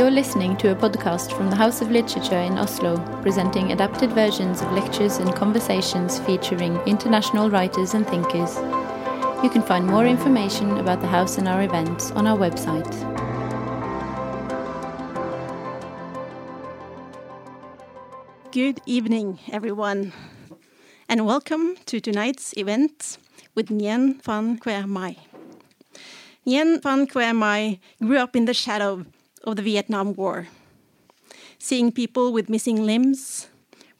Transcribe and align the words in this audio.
You're 0.00 0.10
listening 0.10 0.56
to 0.56 0.70
a 0.70 0.74
podcast 0.74 1.36
from 1.36 1.50
the 1.50 1.56
House 1.56 1.82
of 1.82 1.90
Literature 1.90 2.38
in 2.38 2.56
Oslo, 2.56 2.96
presenting 3.20 3.70
adapted 3.70 4.10
versions 4.12 4.62
of 4.62 4.72
lectures 4.72 5.18
and 5.18 5.34
conversations 5.34 6.18
featuring 6.20 6.74
international 6.86 7.50
writers 7.50 7.92
and 7.92 8.06
thinkers. 8.06 8.56
You 9.44 9.50
can 9.50 9.60
find 9.60 9.86
more 9.86 10.06
information 10.06 10.78
about 10.78 11.02
the 11.02 11.06
house 11.06 11.36
and 11.36 11.46
our 11.46 11.62
events 11.62 12.12
on 12.12 12.26
our 12.26 12.38
website. 12.38 12.90
Good 18.52 18.80
evening, 18.86 19.38
everyone, 19.52 20.14
and 21.10 21.26
welcome 21.26 21.76
to 21.84 22.00
tonight's 22.00 22.56
event 22.56 23.18
with 23.54 23.68
Nguyen 23.68 24.22
Phan 24.22 24.56
Que. 24.56 24.82
Nguyen 26.46 26.80
Phan 26.80 27.06
Que 27.06 27.78
grew 28.00 28.16
up 28.16 28.34
in 28.34 28.46
the 28.46 28.54
shadow 28.54 29.04
of 29.44 29.56
the 29.56 29.62
Vietnam 29.62 30.14
War, 30.14 30.48
seeing 31.58 31.92
people 31.92 32.32
with 32.32 32.48
missing 32.48 32.84
limbs, 32.84 33.48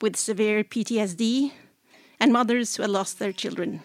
with 0.00 0.16
severe 0.16 0.64
PTSD, 0.64 1.52
and 2.18 2.32
mothers 2.32 2.76
who 2.76 2.82
had 2.82 2.90
lost 2.90 3.18
their 3.18 3.32
children. 3.32 3.82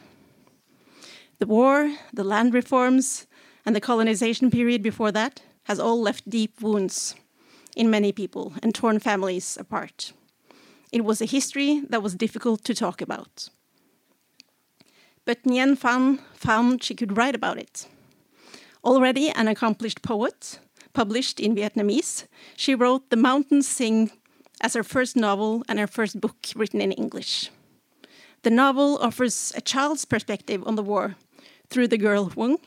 The 1.40 1.48
war, 1.48 1.96
the 2.14 2.24
land 2.24 2.54
reforms, 2.54 3.28
and 3.66 3.76
the 3.76 3.82
colonization 3.82 4.52
period 4.52 4.82
before 4.82 5.12
that 5.12 5.42
has 5.64 5.80
all 5.80 6.02
left 6.02 6.30
deep 6.30 6.62
wounds 6.62 7.16
in 7.76 7.90
many 7.90 8.12
people 8.12 8.54
and 8.62 8.74
torn 8.74 9.00
families 9.00 9.58
apart. 9.60 10.14
It 10.92 11.04
was 11.04 11.22
a 11.22 11.26
history 11.26 11.82
that 11.90 12.04
was 12.04 12.16
difficult 12.16 12.64
to 12.66 12.74
talk 12.74 13.02
about. 13.02 13.50
But 15.26 15.44
Nguyen 15.44 15.78
Phan 15.78 16.20
found 16.36 16.84
she 16.84 16.96
could 16.96 17.18
write 17.18 17.36
about 17.36 17.58
it. 17.58 17.88
Already 18.84 19.30
an 19.32 19.48
accomplished 19.48 20.04
poet, 20.04 20.60
published 20.96 21.40
in 21.40 21.56
Vietnamese, 21.56 22.26
she 22.56 22.74
wrote 22.74 23.10
The 23.10 23.18
Mountains 23.18 23.68
Sing 23.68 24.12
as 24.62 24.74
her 24.74 24.84
first 24.84 25.16
novel 25.16 25.64
and 25.68 25.78
her 25.78 25.88
first 25.88 26.20
book 26.20 26.38
written 26.56 26.82
in 26.82 26.92
English. 26.94 27.52
The 28.42 28.50
novel 28.50 28.98
offers 29.00 29.54
a 29.56 29.62
child's 29.62 30.06
perspective 30.06 30.64
on 30.66 30.76
the 30.76 30.84
war 30.84 31.16
through 31.70 31.90
the 31.90 31.98
girl 31.98 32.30
Huong, 32.30 32.58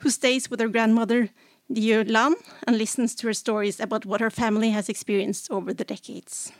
who 0.00 0.10
stays 0.10 0.50
with 0.50 0.60
her 0.60 0.68
grandmother 0.68 1.30
Dieu 1.70 2.04
Lan 2.04 2.34
and 2.66 2.78
listens 2.78 3.14
to 3.16 3.26
her 3.26 3.34
stories 3.34 3.78
about 3.80 4.06
what 4.06 4.20
her 4.20 4.30
family 4.30 4.70
has 4.70 4.88
experienced 4.88 5.50
over 5.50 5.74
the 5.74 5.84
decades. 5.84 6.52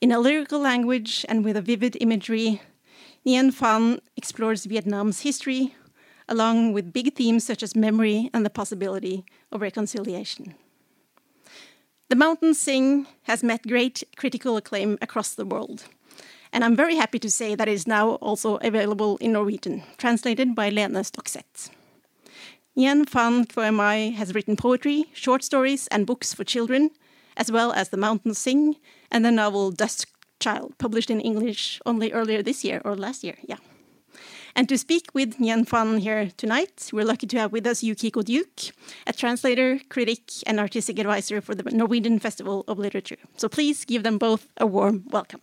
In 0.00 0.12
a 0.12 0.20
lyrical 0.20 0.60
language 0.60 1.24
and 1.28 1.44
with 1.44 1.56
a 1.56 1.62
vivid 1.62 1.96
imagery, 2.00 2.60
Nguyen 3.26 3.52
Phan 3.52 4.00
explores 4.16 4.66
Vietnam's 4.66 5.20
history, 5.20 5.74
along 6.28 6.72
with 6.72 6.92
big 6.92 7.14
themes 7.14 7.44
such 7.44 7.62
as 7.62 7.76
memory 7.76 8.30
and 8.32 8.44
the 8.44 8.50
possibility 8.50 9.24
of 9.52 9.60
reconciliation. 9.60 10.54
The 12.08 12.16
Mountain 12.16 12.54
Sing 12.54 13.06
has 13.22 13.42
met 13.42 13.66
great 13.66 14.02
critical 14.16 14.56
acclaim 14.56 14.96
across 15.02 15.34
the 15.34 15.44
world, 15.44 15.84
and 16.52 16.62
I'm 16.62 16.76
very 16.76 16.96
happy 16.96 17.18
to 17.18 17.30
say 17.30 17.54
that 17.54 17.68
it 17.68 17.72
is 17.72 17.86
now 17.86 18.10
also 18.16 18.56
available 18.56 19.16
in 19.18 19.32
Norwegian, 19.32 19.82
translated 19.98 20.54
by 20.54 20.70
Lene 20.70 21.02
Stokseth. 21.02 21.70
Nguyen 22.76 23.08
Phan 23.08 23.46
Que 23.46 24.12
has 24.12 24.34
written 24.34 24.54
poetry, 24.54 25.06
short 25.14 25.42
stories, 25.42 25.88
and 25.88 26.06
books 26.06 26.34
for 26.34 26.44
children, 26.44 26.90
as 27.36 27.50
well 27.50 27.72
as 27.72 27.88
The 27.88 27.96
Mountain 27.96 28.34
Sing 28.34 28.76
and 29.10 29.24
the 29.24 29.30
novel 29.30 29.70
Dust 29.70 30.06
Child, 30.38 30.74
published 30.78 31.10
in 31.10 31.20
English 31.20 31.80
only 31.86 32.12
earlier 32.12 32.42
this 32.42 32.64
year 32.64 32.82
or 32.84 32.94
last 32.94 33.24
year, 33.24 33.36
yeah. 33.42 33.56
And 34.56 34.70
to 34.70 34.78
speak 34.78 35.10
with 35.12 35.36
Nguyen 35.38 35.68
Phan 35.68 35.98
here 35.98 36.30
tonight, 36.38 36.88
we're 36.90 37.04
lucky 37.04 37.26
to 37.26 37.38
have 37.38 37.52
with 37.52 37.66
us 37.66 37.82
Yukiko 37.82 38.22
Duke, 38.22 38.72
a 39.06 39.12
translator, 39.12 39.80
critic, 39.90 40.32
and 40.46 40.58
artistic 40.58 40.98
advisor 40.98 41.42
for 41.42 41.54
the 41.54 41.70
Norwegian 41.72 42.18
Festival 42.18 42.64
of 42.66 42.78
Literature. 42.78 43.18
So 43.36 43.50
please 43.50 43.84
give 43.84 44.02
them 44.02 44.16
both 44.16 44.48
a 44.56 44.66
warm 44.66 45.04
welcome. 45.10 45.42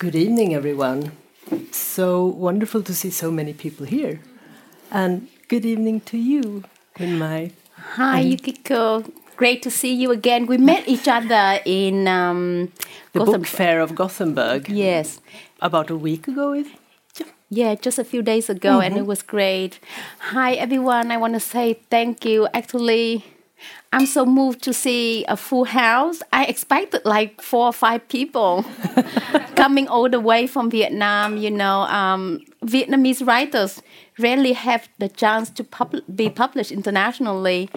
Good 0.00 0.16
evening, 0.16 0.56
everyone. 0.56 1.12
So 1.70 2.26
wonderful 2.26 2.82
to 2.82 2.92
see 2.92 3.10
so 3.10 3.30
many 3.30 3.52
people 3.52 3.86
here. 3.86 4.20
And 4.90 5.28
good 5.52 5.66
evening 5.66 6.00
to 6.00 6.16
you, 6.16 6.64
Mai. 6.98 7.52
Hi, 7.96 8.20
Yukiko. 8.20 9.04
Great 9.36 9.60
to 9.60 9.70
see 9.70 9.92
you 9.92 10.10
again. 10.10 10.46
We 10.46 10.56
met 10.56 10.88
each 10.88 11.06
other 11.06 11.60
in 11.66 12.08
um, 12.08 12.72
the 13.12 13.20
book 13.20 13.44
fair 13.44 13.80
of 13.80 13.94
Gothenburg. 13.94 14.70
Yes. 14.70 15.20
About 15.60 15.90
a 15.90 15.96
week 15.96 16.26
ago, 16.26 16.54
is 16.54 16.68
yeah. 17.18 17.26
yeah, 17.50 17.74
just 17.74 17.98
a 17.98 18.04
few 18.04 18.22
days 18.22 18.48
ago, 18.48 18.70
mm 18.70 18.78
-hmm. 18.78 18.84
and 18.84 18.92
it 18.94 18.98
mm-hmm. 19.00 19.08
was 19.12 19.22
great. 19.34 19.72
Hi, 20.32 20.50
everyone. 20.56 21.12
I 21.14 21.18
want 21.18 21.34
to 21.34 21.44
say 21.54 21.76
thank 21.90 22.24
you. 22.24 22.48
Actually, 22.54 23.22
I'm 23.92 24.06
so 24.06 24.24
moved 24.24 24.62
to 24.62 24.72
see 24.72 25.24
a 25.26 25.36
full 25.36 25.64
house. 25.64 26.22
I 26.32 26.46
expected 26.46 27.02
like 27.04 27.42
four 27.42 27.66
or 27.66 27.72
five 27.72 28.08
people 28.08 28.64
coming 29.56 29.86
all 29.86 30.08
the 30.08 30.20
way 30.20 30.46
from 30.46 30.70
Vietnam. 30.70 31.36
You 31.36 31.50
know, 31.50 31.82
um, 31.82 32.40
Vietnamese 32.64 33.26
writers 33.26 33.82
rarely 34.18 34.54
have 34.54 34.88
the 34.98 35.08
chance 35.08 35.50
to 35.50 35.64
pub 35.64 35.96
be 36.14 36.30
published 36.30 36.72
internationally, 36.72 37.68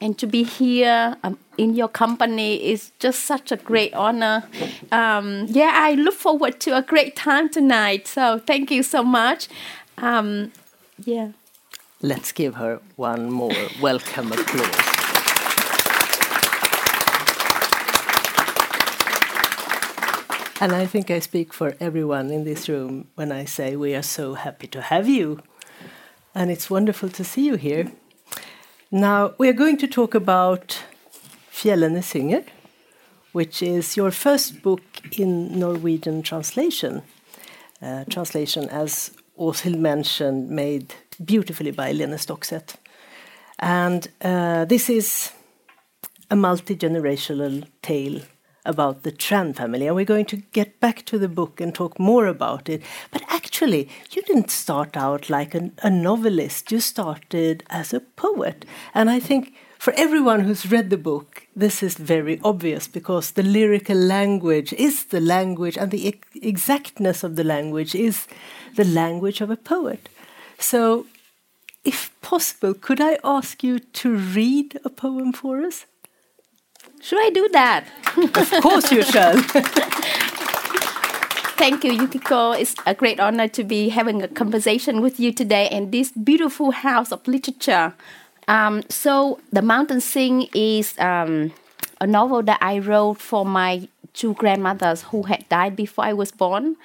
and 0.00 0.16
to 0.18 0.26
be 0.26 0.44
here 0.44 1.16
um, 1.24 1.38
in 1.58 1.74
your 1.74 1.88
company 1.88 2.56
is 2.56 2.92
just 3.00 3.24
such 3.24 3.50
a 3.50 3.56
great 3.56 3.94
honor. 3.94 4.44
Um, 4.92 5.46
yeah, 5.48 5.72
I 5.74 5.94
look 5.94 6.14
forward 6.14 6.60
to 6.60 6.76
a 6.76 6.82
great 6.82 7.16
time 7.16 7.48
tonight. 7.48 8.06
So 8.06 8.38
thank 8.38 8.70
you 8.70 8.82
so 8.82 9.02
much. 9.02 9.48
Um, 9.98 10.52
yeah. 11.04 11.32
Let's 12.00 12.32
give 12.32 12.56
her 12.56 12.80
one 12.96 13.30
more 13.30 13.54
welcome 13.80 14.30
applause. 14.30 14.93
And 20.64 20.72
I 20.72 20.86
think 20.86 21.10
I 21.10 21.18
speak 21.18 21.52
for 21.52 21.76
everyone 21.78 22.30
in 22.30 22.44
this 22.44 22.70
room 22.70 23.08
when 23.16 23.30
I 23.30 23.44
say 23.44 23.76
we 23.76 23.94
are 23.94 24.02
so 24.02 24.32
happy 24.32 24.66
to 24.68 24.80
have 24.80 25.06
you. 25.06 25.42
And 26.34 26.50
it's 26.50 26.70
wonderful 26.70 27.10
to 27.10 27.22
see 27.22 27.44
you 27.44 27.56
here. 27.56 27.92
Now, 28.90 29.34
we 29.36 29.50
are 29.50 29.52
going 29.52 29.76
to 29.76 29.86
talk 29.86 30.14
about 30.14 30.82
Fjellene 31.52 32.02
Synger, 32.02 32.44
which 33.32 33.62
is 33.62 33.94
your 33.94 34.10
first 34.10 34.62
book 34.62 34.80
in 35.18 35.58
Norwegian 35.58 36.22
translation. 36.22 37.02
Uh, 37.82 38.04
translation, 38.04 38.66
as 38.70 39.10
Åshild 39.38 39.78
mentioned, 39.78 40.48
made 40.48 40.94
beautifully 41.22 41.72
by 41.72 41.92
Lene 41.92 42.16
Stokseth. 42.16 42.76
And 43.58 44.08
uh, 44.22 44.64
this 44.64 44.88
is 44.88 45.30
a 46.30 46.36
multi 46.36 46.74
generational 46.74 47.66
tale 47.82 48.22
about 48.64 49.02
the 49.02 49.12
Tran 49.12 49.54
family, 49.54 49.86
and 49.86 49.94
we're 49.94 50.04
going 50.04 50.26
to 50.26 50.42
get 50.52 50.80
back 50.80 51.04
to 51.06 51.18
the 51.18 51.28
book 51.28 51.60
and 51.60 51.74
talk 51.74 51.98
more 51.98 52.26
about 52.26 52.68
it. 52.68 52.82
But 53.10 53.22
actually, 53.28 53.88
you 54.10 54.22
didn't 54.22 54.50
start 54.50 54.96
out 54.96 55.28
like 55.28 55.54
an, 55.54 55.72
a 55.82 55.90
novelist, 55.90 56.72
you 56.72 56.80
started 56.80 57.62
as 57.68 57.92
a 57.92 58.00
poet. 58.00 58.64
And 58.94 59.10
I 59.10 59.20
think 59.20 59.54
for 59.78 59.92
everyone 59.98 60.40
who's 60.40 60.70
read 60.70 60.88
the 60.88 60.96
book, 60.96 61.46
this 61.54 61.82
is 61.82 61.96
very 61.96 62.40
obvious 62.42 62.88
because 62.88 63.32
the 63.32 63.42
lyrical 63.42 63.96
language 63.96 64.72
is 64.72 65.04
the 65.04 65.20
language, 65.20 65.76
and 65.76 65.90
the 65.90 66.16
exactness 66.40 67.22
of 67.22 67.36
the 67.36 67.44
language 67.44 67.94
is 67.94 68.26
the 68.76 68.84
language 68.84 69.40
of 69.42 69.50
a 69.50 69.56
poet. 69.56 70.08
So, 70.58 71.06
if 71.84 72.18
possible, 72.22 72.72
could 72.72 73.00
I 73.00 73.18
ask 73.22 73.62
you 73.62 73.78
to 73.78 74.16
read 74.16 74.80
a 74.84 74.88
poem 74.88 75.34
for 75.34 75.60
us? 75.60 75.84
Should 77.04 77.20
I 77.20 77.28
do 77.28 77.48
that? 77.50 77.84
of 78.16 78.62
course 78.62 78.90
you 78.90 79.02
shall. 79.02 79.36
Thank 81.60 81.84
you, 81.84 81.92
Yukiko. 81.92 82.52
It's 82.52 82.74
a 82.86 82.94
great 82.94 83.20
honor 83.20 83.46
to 83.46 83.62
be 83.62 83.90
having 83.90 84.22
a 84.22 84.28
conversation 84.28 85.02
with 85.02 85.20
you 85.20 85.30
today 85.30 85.68
in 85.70 85.90
this 85.90 86.12
beautiful 86.12 86.70
house 86.70 87.12
of 87.12 87.28
literature. 87.28 87.92
Um, 88.48 88.84
so, 88.88 89.38
The 89.52 89.60
Mountain 89.60 90.00
Sing 90.00 90.48
is 90.54 90.98
um, 90.98 91.52
a 92.00 92.06
novel 92.06 92.42
that 92.44 92.56
I 92.62 92.78
wrote 92.78 93.18
for 93.20 93.44
my 93.44 93.86
two 94.14 94.32
grandmothers 94.32 95.02
who 95.02 95.24
had 95.24 95.46
died 95.50 95.76
before 95.76 96.06
I 96.06 96.14
was 96.14 96.32
born. 96.32 96.76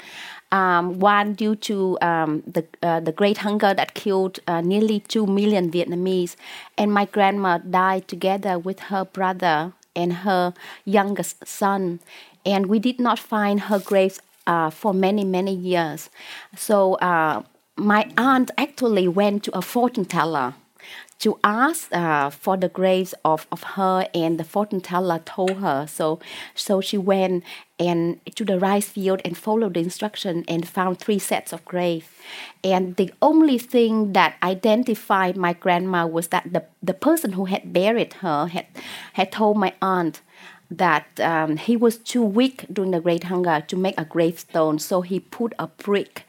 Um, 0.51 0.99
one 0.99 1.33
due 1.33 1.55
to 1.55 1.97
um, 2.01 2.43
the 2.45 2.65
uh, 2.81 2.99
the 2.99 3.13
great 3.13 3.37
hunger 3.37 3.73
that 3.73 3.93
killed 3.93 4.39
uh, 4.47 4.59
nearly 4.59 4.99
two 4.99 5.25
million 5.27 5.71
Vietnamese, 5.71 6.35
and 6.77 6.91
my 6.91 7.05
grandma 7.05 7.59
died 7.59 8.07
together 8.09 8.59
with 8.59 8.79
her 8.91 9.05
brother 9.05 9.73
and 9.95 10.13
her 10.13 10.53
youngest 10.85 11.47
son. 11.47 11.99
And 12.45 12.67
we 12.67 12.79
did 12.79 12.99
not 12.99 13.19
find 13.19 13.61
her 13.61 13.79
grave 13.79 14.19
uh, 14.47 14.69
for 14.69 14.93
many, 14.93 15.23
many 15.23 15.53
years. 15.53 16.09
So 16.55 16.95
uh, 16.95 17.43
my 17.75 18.11
aunt 18.17 18.51
actually 18.57 19.07
went 19.07 19.43
to 19.43 19.57
a 19.57 19.61
fortune 19.61 20.05
teller 20.05 20.55
to 21.19 21.37
ask 21.43 21.93
uh, 21.93 22.29
for 22.29 22.57
the 22.57 22.69
graves 22.69 23.13
of, 23.25 23.45
of 23.51 23.63
her 23.75 24.07
and 24.13 24.39
the 24.39 24.43
fortune 24.43 24.81
teller 24.81 25.19
told 25.19 25.57
her 25.57 25.85
so 25.85 26.19
so 26.55 26.79
she 26.81 26.97
went 26.97 27.43
and 27.79 28.19
to 28.35 28.43
the 28.43 28.59
rice 28.59 28.89
field 28.89 29.21
and 29.23 29.37
followed 29.37 29.73
the 29.73 29.79
instruction 29.79 30.43
and 30.47 30.67
found 30.67 30.99
three 30.99 31.19
sets 31.19 31.53
of 31.53 31.63
graves 31.65 32.07
and 32.63 32.95
the 32.97 33.13
only 33.21 33.57
thing 33.57 34.13
that 34.13 34.35
identified 34.43 35.37
my 35.37 35.53
grandma 35.53 36.05
was 36.05 36.27
that 36.29 36.51
the, 36.51 36.63
the 36.83 36.93
person 36.93 37.33
who 37.33 37.45
had 37.45 37.73
buried 37.73 38.13
her 38.15 38.47
had 38.47 38.65
had 39.13 39.31
told 39.31 39.57
my 39.57 39.73
aunt 39.81 40.21
that 40.71 41.19
um, 41.19 41.57
he 41.57 41.75
was 41.75 41.97
too 41.97 42.23
weak 42.23 42.65
during 42.71 42.91
the 42.91 42.99
Great 42.99 43.23
Hunger 43.25 43.61
to 43.67 43.75
make 43.75 43.95
a 43.97 44.05
gravestone, 44.05 44.77
so 44.77 45.01
he 45.01 45.19
put 45.19 45.53
a 45.57 45.67
brick 45.67 46.23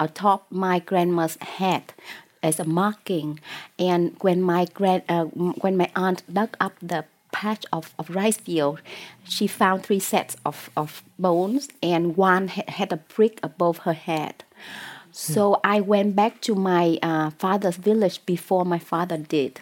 atop 0.00 0.46
my 0.50 0.78
grandma's 0.78 1.36
head 1.36 1.92
as 2.42 2.58
a 2.58 2.64
marking. 2.64 3.38
And 3.78 4.16
when 4.20 4.40
my 4.42 4.64
grand, 4.72 5.02
uh, 5.08 5.24
when 5.24 5.76
my 5.76 5.90
aunt 5.94 6.22
dug 6.32 6.56
up 6.58 6.72
the 6.80 7.04
patch 7.42 7.64
of, 7.72 7.92
of 7.98 8.08
rice 8.10 8.36
field, 8.36 8.80
she 9.24 9.46
found 9.48 9.82
three 9.82 9.98
sets 9.98 10.36
of, 10.46 10.70
of 10.76 11.02
bones, 11.18 11.68
and 11.82 12.16
one 12.16 12.46
had, 12.46 12.68
had 12.78 12.92
a 12.92 13.00
brick 13.14 13.40
above 13.42 13.78
her 13.78 13.98
head. 14.08 14.44
So 15.10 15.60
I 15.64 15.80
went 15.80 16.14
back 16.14 16.40
to 16.42 16.54
my 16.54 16.98
uh, 17.02 17.30
father's 17.44 17.76
village 17.76 18.24
before 18.24 18.64
my 18.64 18.78
father 18.78 19.18
did. 19.18 19.60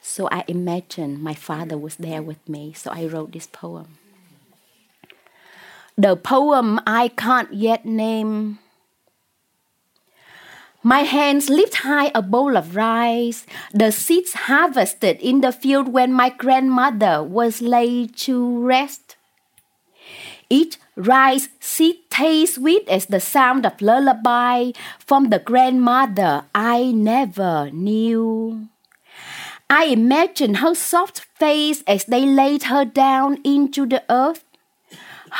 So 0.00 0.28
I 0.30 0.44
imagined 0.46 1.20
my 1.20 1.34
father 1.34 1.76
was 1.76 1.96
there 1.96 2.22
with 2.22 2.42
me. 2.48 2.72
So 2.72 2.90
I 2.92 3.06
wrote 3.06 3.32
this 3.32 3.48
poem. 3.48 3.98
The 5.98 6.14
poem 6.16 6.80
I 6.86 7.08
can't 7.08 7.52
yet 7.52 7.84
name. 7.84 8.60
My 10.86 11.00
hands 11.00 11.50
lift 11.50 11.82
high 11.82 12.12
a 12.14 12.22
bowl 12.22 12.56
of 12.56 12.76
rice, 12.76 13.44
the 13.74 13.90
seeds 13.90 14.46
harvested 14.46 15.18
in 15.18 15.40
the 15.40 15.50
field 15.50 15.88
when 15.88 16.12
my 16.12 16.28
grandmother 16.28 17.24
was 17.24 17.60
laid 17.60 18.14
to 18.18 18.64
rest. 18.64 19.16
Each 20.48 20.78
rice 20.94 21.48
seed 21.58 22.08
tastes 22.08 22.54
sweet 22.54 22.88
as 22.88 23.06
the 23.06 23.18
sound 23.18 23.66
of 23.66 23.82
lullaby 23.82 24.70
from 25.00 25.30
the 25.30 25.40
grandmother 25.40 26.44
I 26.54 26.92
never 26.92 27.68
knew. 27.72 28.68
I 29.68 29.86
imagine 29.86 30.62
her 30.62 30.76
soft 30.76 31.18
face 31.34 31.82
as 31.88 32.04
they 32.04 32.24
laid 32.24 32.70
her 32.70 32.84
down 32.84 33.38
into 33.42 33.86
the 33.86 34.04
earth. 34.08 34.44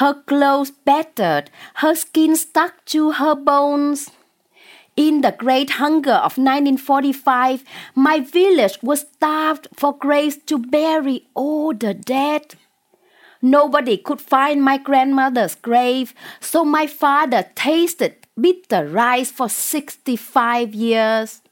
Her 0.03 0.13
clothes 0.13 0.73
battered, 0.73 1.53
her 1.75 1.95
skin 1.95 2.35
stuck 2.35 2.85
to 2.87 3.13
her 3.13 3.37
bones. 3.37 4.11
In 4.97 5.21
the 5.21 5.33
great 5.33 5.71
hunger 5.73 6.15
of 6.15 6.39
1945, 6.39 7.65
my 7.95 8.21
village 8.21 8.79
was 8.83 9.01
starved 9.01 9.69
for 9.75 9.97
graves 9.97 10.39
to 10.47 10.59
bury 10.59 11.29
all 11.35 11.75
the 11.75 11.93
dead. 11.93 12.55
Nobody 13.43 13.99
could 13.99 14.23
find 14.23 14.63
my 14.63 14.79
grandmother's 14.79 15.55
grave, 15.55 16.15
so 16.41 16.65
my 16.65 16.87
father 16.87 17.45
tasted 17.55 18.27
bitter 18.41 18.89
rice 18.89 19.31
for 19.31 19.51
65 19.51 20.75
years. 20.75 21.43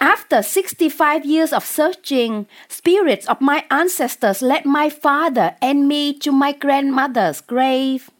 After 0.00 0.42
65 0.42 1.26
years 1.26 1.52
of 1.52 1.64
searching, 1.64 2.46
spirits 2.68 3.26
of 3.28 3.42
my 3.42 3.64
ancestors 3.70 4.40
led 4.40 4.64
my 4.64 4.88
father 4.88 5.56
and 5.60 5.86
me 5.86 6.18
to 6.20 6.32
my 6.32 6.52
grandmother's 6.52 7.42
grave. 7.42 8.10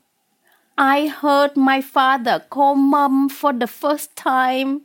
I 0.76 1.06
heard 1.06 1.56
my 1.56 1.81
father 1.81 2.44
call 2.50 2.75
mom 2.75 3.29
for 3.29 3.53
the 3.53 3.67
first 3.67 4.17
time. 4.17 4.82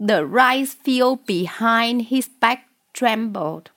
The 0.00 0.24
rice 0.24 0.74
field 0.74 1.26
behind 1.26 2.02
his 2.02 2.28
back 2.28 2.68
trembled. 2.92 3.70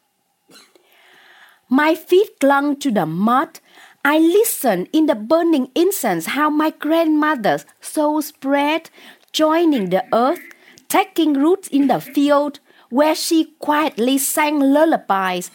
My 1.70 1.96
feet 1.96 2.40
clung 2.40 2.78
to 2.78 2.92
the 2.92 3.06
mud. 3.06 3.60
I 4.06 4.20
listened 4.20 4.88
in 4.94 5.08
the 5.08 5.16
burning 5.16 5.70
incense 5.76 6.28
how 6.28 6.50
my 6.50 6.70
grandmother's 6.70 7.66
soul 7.82 8.22
spread, 8.22 8.90
joining 9.34 9.90
the 9.90 10.06
earth 10.14 10.40
taking 10.88 11.34
roots 11.34 11.68
in 11.68 11.88
the 11.88 12.00
field 12.00 12.60
where 12.90 13.16
she 13.16 13.54
quietly 13.60 14.18
sang 14.18 14.60
lullabies, 14.60 15.52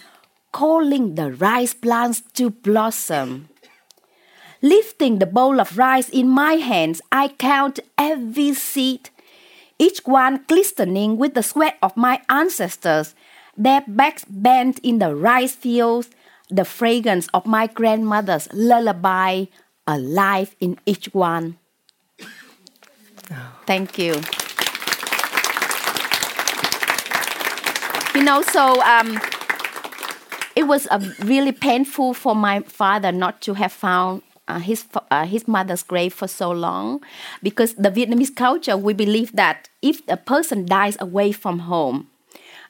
calling 0.52 1.14
the 1.14 1.32
rice 1.32 1.72
plants 1.72 2.22
to 2.34 2.50
blossom. 2.50 3.48
Lifting 4.62 5.18
the 5.18 5.26
bowl 5.26 5.60
of 5.60 5.76
rice 5.76 6.08
in 6.08 6.28
my 6.28 6.54
hands, 6.54 7.02
I 7.10 7.28
count 7.28 7.80
every 7.98 8.54
seed, 8.54 9.10
each 9.78 9.98
one 10.06 10.44
glistening 10.46 11.16
with 11.16 11.34
the 11.34 11.42
sweat 11.42 11.76
of 11.82 11.96
my 11.96 12.22
ancestors, 12.28 13.16
their 13.56 13.82
backs 13.88 14.24
bent 14.24 14.78
in 14.84 15.00
the 15.00 15.16
rice 15.16 15.56
fields, 15.56 16.10
the 16.48 16.64
fragrance 16.64 17.26
of 17.34 17.44
my 17.44 17.66
grandmother's 17.66 18.48
lullaby 18.52 19.46
alive 19.86 20.54
in 20.60 20.78
each 20.86 21.12
one. 21.12 21.58
Thank 23.66 23.98
you. 23.98 24.22
you 28.14 28.22
know, 28.22 28.42
so 28.42 28.80
um, 28.82 29.18
it 30.54 30.64
was 30.64 30.86
uh, 30.88 31.00
really 31.24 31.50
painful 31.50 32.14
for 32.14 32.36
my 32.36 32.60
father 32.60 33.10
not 33.10 33.40
to 33.42 33.54
have 33.54 33.72
found 33.72 34.22
uh, 34.52 34.58
his 34.58 34.84
uh, 35.10 35.24
his 35.26 35.48
mother's 35.48 35.82
grave 35.82 36.12
for 36.12 36.28
so 36.28 36.50
long, 36.50 37.00
because 37.42 37.74
the 37.74 37.90
Vietnamese 37.90 38.34
culture 38.34 38.76
we 38.76 38.92
believe 38.94 39.32
that 39.32 39.68
if 39.80 40.02
a 40.08 40.16
person 40.16 40.66
dies 40.66 40.96
away 41.00 41.32
from 41.32 41.60
home, 41.60 42.08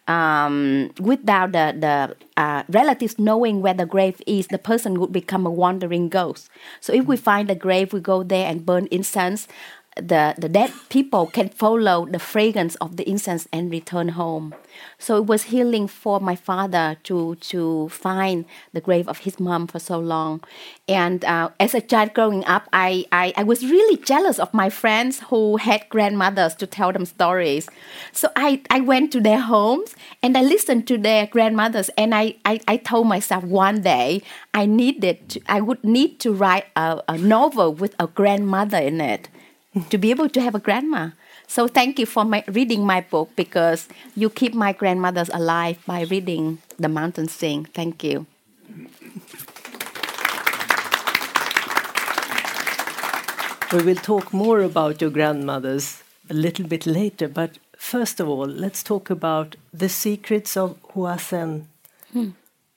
um, 0.08 0.90
without 1.00 1.52
the 1.52 1.74
the 1.78 2.16
uh, 2.36 2.62
relatives 2.68 3.18
knowing 3.18 3.62
where 3.62 3.74
the 3.74 3.86
grave 3.86 4.20
is, 4.26 4.46
the 4.48 4.58
person 4.58 4.98
would 5.00 5.12
become 5.12 5.46
a 5.46 5.50
wandering 5.50 6.08
ghost. 6.08 6.50
So 6.80 6.92
if 6.92 7.06
we 7.06 7.16
find 7.16 7.48
the 7.48 7.54
grave, 7.54 7.92
we 7.92 8.00
go 8.00 8.22
there 8.22 8.46
and 8.50 8.66
burn 8.66 8.86
incense 8.90 9.48
the, 9.96 10.34
the 10.38 10.48
dead 10.48 10.72
people 10.88 11.26
can 11.26 11.48
follow 11.50 12.06
the 12.06 12.18
fragrance 12.18 12.76
of 12.76 12.96
the 12.96 13.08
incense 13.08 13.46
and 13.52 13.70
return 13.70 14.08
home. 14.10 14.54
So 14.98 15.18
it 15.18 15.26
was 15.26 15.44
healing 15.44 15.86
for 15.86 16.18
my 16.18 16.34
father 16.34 16.96
to 17.04 17.34
to 17.36 17.88
find 17.90 18.46
the 18.72 18.80
grave 18.80 19.06
of 19.08 19.18
his 19.18 19.38
mom 19.38 19.66
for 19.66 19.78
so 19.78 19.98
long. 19.98 20.42
And 20.88 21.24
uh, 21.24 21.50
as 21.60 21.74
a 21.74 21.80
child 21.80 22.14
growing 22.14 22.44
up, 22.46 22.68
I, 22.72 23.04
I, 23.12 23.34
I 23.36 23.42
was 23.42 23.64
really 23.64 23.98
jealous 23.98 24.38
of 24.38 24.52
my 24.54 24.70
friends 24.70 25.20
who 25.28 25.58
had 25.58 25.88
grandmothers 25.90 26.54
to 26.56 26.66
tell 26.66 26.92
them 26.92 27.04
stories. 27.04 27.68
So 28.12 28.30
I, 28.34 28.62
I 28.70 28.80
went 28.80 29.12
to 29.12 29.20
their 29.20 29.40
homes 29.40 29.94
and 30.22 30.36
I 30.36 30.42
listened 30.42 30.86
to 30.88 30.98
their 30.98 31.26
grandmothers 31.26 31.90
and 31.98 32.14
I, 32.14 32.36
I, 32.44 32.60
I 32.66 32.76
told 32.78 33.08
myself 33.08 33.44
one 33.44 33.82
day 33.82 34.22
I 34.54 34.66
needed 34.66 35.28
to, 35.30 35.40
I 35.48 35.60
would 35.60 35.84
need 35.84 36.18
to 36.20 36.32
write 36.32 36.66
a, 36.76 37.02
a 37.08 37.18
novel 37.18 37.74
with 37.74 37.94
a 37.98 38.06
grandmother 38.06 38.78
in 38.78 39.00
it 39.00 39.28
to 39.90 39.98
be 39.98 40.10
able 40.10 40.28
to 40.28 40.40
have 40.40 40.54
a 40.54 40.58
grandma. 40.58 41.10
So 41.46 41.68
thank 41.68 41.98
you 41.98 42.06
for 42.06 42.24
my, 42.24 42.44
reading 42.48 42.86
my 42.86 43.00
book 43.02 43.30
because 43.36 43.88
you 44.14 44.30
keep 44.30 44.54
my 44.54 44.72
grandmothers 44.72 45.30
alive 45.30 45.78
by 45.86 46.02
reading 46.02 46.58
The 46.78 46.88
Mountain 46.88 47.28
Sing. 47.28 47.66
Thank 47.66 48.04
you. 48.04 48.26
We 53.72 53.82
will 53.82 53.96
talk 53.96 54.32
more 54.32 54.60
about 54.60 55.00
your 55.00 55.10
grandmothers 55.10 56.02
a 56.28 56.34
little 56.34 56.66
bit 56.66 56.86
later, 56.86 57.26
but 57.26 57.58
first 57.76 58.20
of 58.20 58.28
all, 58.28 58.46
let's 58.46 58.82
talk 58.82 59.08
about 59.08 59.56
The 59.72 59.88
Secrets 59.88 60.56
of 60.56 60.78
Hoa 60.92 61.18
Sen. 61.18 61.68
Hmm. 62.12 62.30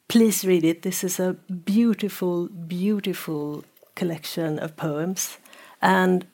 Please 0.08 0.46
read 0.46 0.64
it. 0.64 0.84
This 0.84 1.04
is 1.04 1.20
a 1.20 1.34
beautiful, 1.34 2.48
beautiful 2.48 3.66
collection 3.96 4.60
of 4.60 4.78
poems. 4.78 5.38
And 5.82 6.26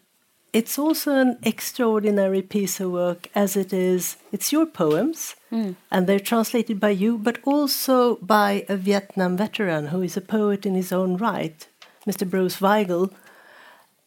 it's 0.53 0.77
also 0.77 1.15
an 1.15 1.37
extraordinary 1.43 2.41
piece 2.41 2.79
of 2.79 2.91
work 2.91 3.29
as 3.33 3.55
it 3.55 3.71
is 3.71 4.17
it's 4.31 4.51
your 4.51 4.65
poems 4.65 5.35
mm. 5.51 5.75
and 5.89 6.07
they're 6.07 6.19
translated 6.19 6.79
by 6.79 6.89
you 6.89 7.17
but 7.17 7.37
also 7.43 8.15
by 8.17 8.65
a 8.67 8.75
vietnam 8.75 9.37
veteran 9.37 9.87
who 9.87 10.01
is 10.01 10.17
a 10.17 10.21
poet 10.21 10.65
in 10.65 10.75
his 10.75 10.91
own 10.91 11.17
right 11.17 11.67
mr 12.05 12.29
bruce 12.29 12.59
weigel. 12.59 13.11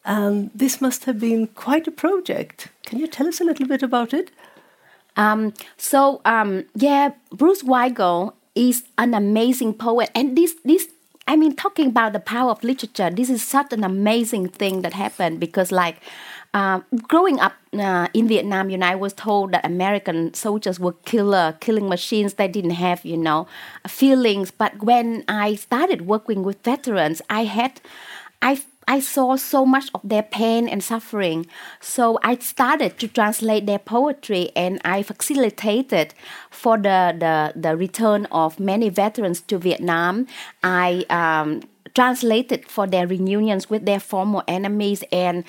And 0.06 0.50
this 0.54 0.82
must 0.82 1.06
have 1.06 1.18
been 1.18 1.46
quite 1.46 1.86
a 1.86 1.90
project. 1.90 2.68
Can 2.84 2.98
you 2.98 3.06
tell 3.06 3.26
us 3.26 3.40
a 3.40 3.44
little 3.44 3.66
bit 3.66 3.82
about 3.82 4.12
it? 4.12 4.30
Um, 5.16 5.54
so 5.78 6.20
um, 6.26 6.64
yeah 6.74 7.12
bruce 7.30 7.62
weigel 7.62 8.34
is 8.54 8.84
an 8.98 9.14
amazing 9.14 9.72
poet 9.74 10.10
and 10.14 10.36
this 10.36 10.54
this 10.64 10.88
I 11.26 11.36
mean, 11.36 11.56
talking 11.56 11.86
about 11.86 12.12
the 12.12 12.20
power 12.20 12.50
of 12.50 12.62
literature, 12.62 13.08
this 13.08 13.30
is 13.30 13.42
such 13.42 13.72
an 13.72 13.82
amazing 13.82 14.48
thing 14.48 14.82
that 14.82 14.92
happened 14.92 15.40
because, 15.40 15.72
like, 15.72 15.96
uh, 16.54 16.80
growing 17.08 17.40
up 17.40 17.52
uh, 17.72 18.06
in 18.14 18.28
Vietnam, 18.28 18.70
you 18.70 18.78
know, 18.78 18.86
I 18.86 18.94
was 18.94 19.12
told 19.12 19.52
that 19.52 19.66
American 19.66 20.32
soldiers 20.34 20.78
were 20.78 20.92
killer, 21.04 21.56
killing 21.60 21.88
machines. 21.88 22.34
They 22.34 22.46
didn't 22.46 22.78
have, 22.78 23.04
you 23.04 23.16
know, 23.16 23.48
feelings. 23.88 24.52
But 24.52 24.80
when 24.80 25.24
I 25.26 25.56
started 25.56 26.06
working 26.06 26.44
with 26.44 26.62
veterans, 26.62 27.20
I 27.28 27.44
had, 27.44 27.80
I, 28.40 28.62
I 28.86 29.00
saw 29.00 29.34
so 29.34 29.66
much 29.66 29.90
of 29.94 30.00
their 30.04 30.22
pain 30.22 30.68
and 30.68 30.80
suffering. 30.80 31.46
So 31.80 32.20
I 32.22 32.36
started 32.36 33.00
to 33.00 33.08
translate 33.08 33.66
their 33.66 33.80
poetry 33.80 34.52
and 34.54 34.80
I 34.84 35.02
facilitated 35.02 36.14
for 36.50 36.76
the, 36.76 37.16
the, 37.18 37.60
the 37.60 37.76
return 37.76 38.26
of 38.30 38.60
many 38.60 38.90
veterans 38.90 39.40
to 39.40 39.58
Vietnam. 39.58 40.28
I 40.62 41.04
um, 41.10 41.62
translated 41.94 42.66
for 42.66 42.86
their 42.86 43.06
reunions 43.06 43.68
with 43.68 43.84
their 43.84 44.00
former 44.00 44.42
enemies. 44.48 45.04
And 45.12 45.44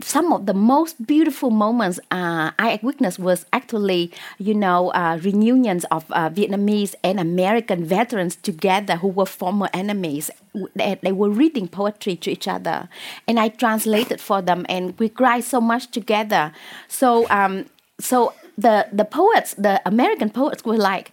some 0.00 0.32
of 0.32 0.46
the 0.46 0.54
most 0.54 1.06
beautiful 1.06 1.50
moments 1.50 1.98
uh, 2.10 2.50
I 2.58 2.80
witnessed 2.82 3.18
was 3.18 3.46
actually, 3.52 4.12
you 4.38 4.54
know, 4.54 4.90
uh, 4.92 5.18
reunions 5.22 5.84
of 5.90 6.10
uh, 6.10 6.30
Vietnamese 6.30 6.94
and 7.04 7.20
American 7.20 7.84
veterans 7.84 8.36
together 8.36 8.96
who 8.96 9.08
were 9.08 9.26
former 9.26 9.68
enemies. 9.72 10.30
They, 10.74 10.98
they 11.02 11.12
were 11.12 11.30
reading 11.30 11.68
poetry 11.68 12.16
to 12.16 12.30
each 12.30 12.48
other, 12.48 12.88
and 13.28 13.38
I 13.38 13.48
translated 13.48 14.20
for 14.20 14.42
them, 14.42 14.66
and 14.68 14.98
we 14.98 15.08
cried 15.08 15.44
so 15.44 15.60
much 15.60 15.90
together. 15.90 16.52
So, 16.88 17.28
um, 17.30 17.66
so 18.00 18.32
the 18.58 18.88
the 18.92 19.04
poets, 19.04 19.54
the 19.54 19.80
American 19.86 20.30
poets, 20.30 20.64
were 20.64 20.76
like, 20.76 21.12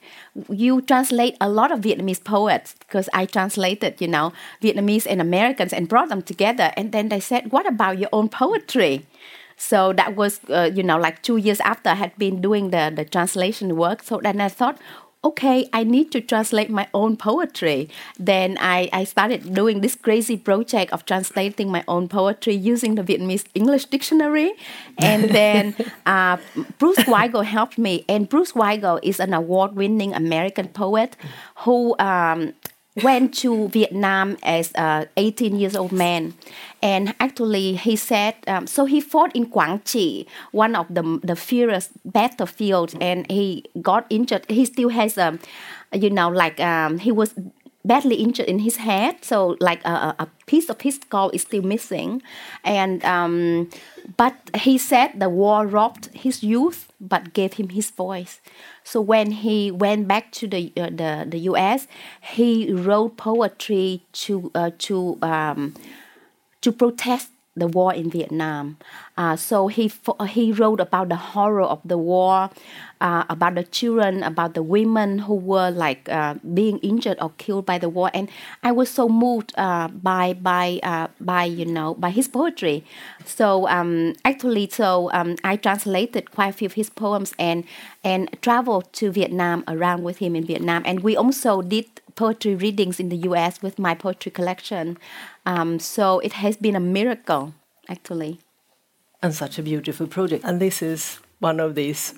you 0.50 0.82
translate 0.82 1.38
a 1.40 1.48
lot 1.48 1.72
of 1.72 1.80
Vietnamese 1.80 2.24
poets 2.24 2.76
because 2.80 3.08
I 3.14 3.28
translated, 3.28 4.02
you 4.02 4.08
know, 4.08 4.34
Vietnamese 4.62 5.06
and 5.08 5.22
Americans 5.22 5.72
and 5.72 5.88
brought 5.88 6.10
them 6.10 6.24
together. 6.24 6.74
And 6.76 6.92
then 6.92 7.10
they 7.10 7.20
said, 7.20 7.52
what 7.52 7.68
about 7.68 8.00
your 8.00 8.10
own 8.12 8.30
poetry? 8.30 9.06
So 9.58 9.94
that 9.94 10.16
was, 10.18 10.42
uh, 10.50 10.72
you 10.74 10.84
know, 10.84 10.98
like 10.98 11.22
two 11.22 11.38
years 11.38 11.62
after 11.62 11.90
I 11.90 11.96
had 11.96 12.18
been 12.18 12.42
doing 12.42 12.72
the, 12.72 12.92
the 12.94 13.06
translation 13.06 13.78
work. 13.78 14.04
So 14.04 14.20
then 14.22 14.42
I 14.42 14.50
thought, 14.50 14.78
okay, 15.26 15.68
I 15.74 15.84
need 15.84 16.12
to 16.12 16.22
translate 16.22 16.70
my 16.70 16.88
own 16.94 17.18
poetry. 17.18 17.90
Then 18.20 18.58
I, 18.62 18.90
I 18.94 19.04
started 19.06 19.54
doing 19.54 19.82
this 19.82 19.96
crazy 19.96 20.38
project 20.38 20.94
of 20.94 21.06
translating 21.06 21.72
my 21.72 21.84
own 21.88 22.08
poetry 22.08 22.54
using 22.54 22.94
the 22.94 23.02
Vietnamese 23.02 23.46
English 23.56 23.86
dictionary. 23.86 24.54
And 25.00 25.24
then 25.40 25.76
uh, 26.06 26.38
Bruce 26.78 27.04
Weigel 27.10 27.44
helped 27.44 27.78
me. 27.80 28.06
And 28.08 28.30
Bruce 28.30 28.52
Weigel 28.52 29.00
is 29.02 29.20
an 29.20 29.34
award 29.34 29.76
winning 29.76 30.14
American 30.14 30.68
poet 30.68 31.18
who 31.66 31.98
um, 31.98 32.54
went 33.04 33.34
to 33.34 33.68
Vietnam 33.70 34.38
as 34.44 34.72
a 34.76 35.08
18 35.18 35.58
years 35.58 35.76
old 35.76 35.92
man, 35.92 36.34
and 36.82 37.14
actually 37.20 37.76
he 37.76 37.96
said 37.96 38.36
um, 38.48 38.68
so. 38.68 38.86
He 38.86 39.02
fought 39.02 39.36
in 39.36 39.48
Quang 39.48 39.82
Tri, 39.84 40.26
one 40.52 40.76
of 40.76 40.88
the 40.90 41.20
the 41.24 41.36
fiercest 41.36 41.92
battlefields, 42.06 42.96
and 43.02 43.30
he 43.30 43.66
got 43.82 44.06
injured. 44.10 44.46
He 44.50 44.66
still 44.66 44.90
has 44.90 45.18
a, 45.18 45.38
you 45.94 46.10
know, 46.10 46.30
like 46.30 46.60
um, 46.60 47.00
he 47.00 47.12
was 47.12 47.34
badly 47.84 48.16
injured 48.16 48.48
in 48.48 48.60
his 48.60 48.78
head, 48.78 49.24
so 49.24 49.56
like 49.60 49.84
a, 49.86 50.16
a 50.20 50.28
piece 50.48 50.70
of 50.70 50.82
his 50.82 50.96
skull 50.96 51.30
is 51.32 51.44
still 51.44 51.62
missing, 51.62 52.22
and 52.64 53.04
um, 53.06 53.70
but 54.18 54.36
he 54.56 54.78
said 54.78 55.20
the 55.20 55.30
war 55.30 55.66
robbed 55.68 56.10
his 56.14 56.44
youth, 56.44 56.92
but 57.00 57.34
gave 57.34 57.54
him 57.54 57.70
his 57.70 57.92
voice. 57.92 58.42
So 58.86 59.02
when 59.02 59.32
he 59.32 59.72
went 59.72 60.08
back 60.08 60.32
to 60.34 60.48
the 60.48 60.72
uh, 60.78 60.92
the, 60.92 61.26
the 61.28 61.40
U.S., 61.52 61.88
he 62.22 62.72
wrote 62.72 63.18
poetry 63.18 64.06
to 64.30 64.52
uh, 64.54 64.72
to 64.88 65.18
um, 65.22 65.74
to 66.62 66.72
protest 66.72 67.32
the 67.56 67.68
war 67.68 67.94
in 67.94 68.10
Vietnam. 68.10 68.78
Uh, 69.18 69.36
so 69.36 69.68
he 69.68 69.92
he 70.28 70.52
wrote 70.52 70.80
about 70.80 71.10
the 71.10 71.16
horror 71.16 71.64
of 71.64 71.80
the 71.86 71.98
war, 71.98 72.50
uh, 73.00 73.24
about 73.30 73.56
the 73.56 73.64
children, 73.64 74.24
about 74.24 74.54
the 74.54 74.64
women 74.64 75.20
who 75.20 75.34
were 75.36 75.72
like 75.72 76.10
uh, 76.10 76.36
being 76.54 76.80
injured 76.80 77.18
or 77.22 77.32
killed 77.38 77.66
by 77.66 77.78
the 77.78 77.88
war. 77.88 78.12
And 78.14 78.30
I 78.64 78.72
was 78.72 78.90
so 78.90 79.08
moved 79.08 79.54
uh, 79.58 79.88
by 79.88 80.34
by 80.34 80.80
uh, 80.84 81.08
by 81.20 81.46
you 81.46 81.66
know 81.66 81.94
by 81.96 82.10
his 82.10 82.28
poetry. 82.28 82.84
So 83.26 83.68
um, 83.70 84.16
actually, 84.26 84.70
so 84.70 85.10
um, 85.14 85.38
I 85.44 85.56
translated 85.56 86.32
quite 86.32 86.50
a 86.50 86.54
few 86.54 86.66
of 86.66 86.74
his 86.74 86.90
poems 86.90 87.34
and 87.40 87.64
and 88.04 88.30
traveled 88.42 88.92
to 88.94 89.12
Vietnam 89.12 89.64
around 89.68 90.04
with 90.04 90.18
him 90.18 90.36
in 90.36 90.46
Vietnam. 90.46 90.84
And 90.86 91.02
we 91.02 91.16
also 91.16 91.62
did 91.62 92.02
poetry 92.16 92.56
readings 92.56 93.00
in 93.00 93.10
the 93.10 93.18
U.S. 93.30 93.62
with 93.62 93.78
my 93.78 93.94
poetry 93.94 94.32
collection. 94.32 94.98
Um, 95.46 95.80
so 95.80 96.20
it 96.20 96.34
has 96.34 96.58
been 96.58 96.76
a 96.76 96.80
miracle, 96.80 97.54
actually. 97.90 98.40
And 99.22 99.34
such 99.34 99.60
a 99.60 99.64
beautiful 99.64 100.08
project. 100.08 100.44
And 100.46 100.60
this 100.60 100.82
is 100.82 101.20
one 101.40 101.60
of 101.60 101.76
these 101.76 102.14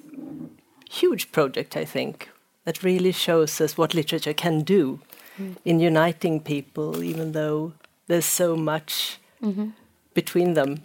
huge 0.89 1.31
projects, 1.31 1.75
I 1.75 1.85
think, 1.85 2.29
that 2.65 2.83
really 2.83 3.11
shows 3.11 3.59
us 3.61 3.77
what 3.77 3.93
literature 3.93 4.33
can 4.33 4.61
do 4.61 4.99
mm. 5.39 5.55
in 5.65 5.79
uniting 5.79 6.39
people, 6.41 7.03
even 7.03 7.31
though 7.31 7.73
there's 8.07 8.25
so 8.25 8.55
much 8.55 9.19
mm 9.41 9.53
-hmm. 9.53 9.71
between 10.13 10.53
them, 10.53 10.77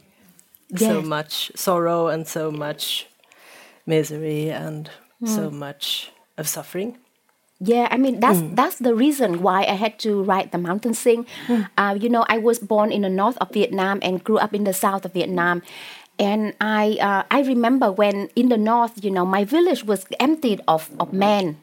yes. 0.68 0.80
so 0.80 1.02
much 1.02 1.50
sorrow 1.54 2.08
and 2.08 2.28
so 2.28 2.50
much 2.50 3.06
misery 3.86 4.52
and 4.52 4.90
mm. 5.20 5.28
so 5.28 5.50
much 5.50 6.12
of 6.36 6.48
suffering. 6.48 6.96
Yeah, 7.64 7.86
I 7.90 7.96
mean 7.96 8.18
that's 8.18 8.40
mm. 8.40 8.56
that's 8.56 8.82
the 8.82 8.92
reason 8.92 9.40
why 9.40 9.62
I 9.62 9.78
had 9.78 9.98
to 10.00 10.20
write 10.22 10.50
the 10.50 10.58
mountain 10.58 10.94
sing. 10.94 11.26
Mm. 11.46 11.70
Uh, 11.78 11.94
you 11.94 12.08
know, 12.08 12.26
I 12.28 12.38
was 12.38 12.58
born 12.58 12.90
in 12.90 13.02
the 13.02 13.08
north 13.08 13.38
of 13.38 13.52
Vietnam 13.52 14.00
and 14.02 14.22
grew 14.22 14.38
up 14.38 14.52
in 14.52 14.64
the 14.64 14.72
south 14.72 15.04
of 15.04 15.12
Vietnam, 15.12 15.62
and 16.18 16.54
I 16.60 16.98
uh, 16.98 17.22
I 17.30 17.42
remember 17.42 17.92
when 17.92 18.34
in 18.34 18.48
the 18.48 18.58
north, 18.58 19.04
you 19.04 19.12
know, 19.12 19.24
my 19.24 19.44
village 19.44 19.84
was 19.84 20.06
emptied 20.18 20.60
of 20.66 20.90
of 20.98 21.12
men 21.12 21.62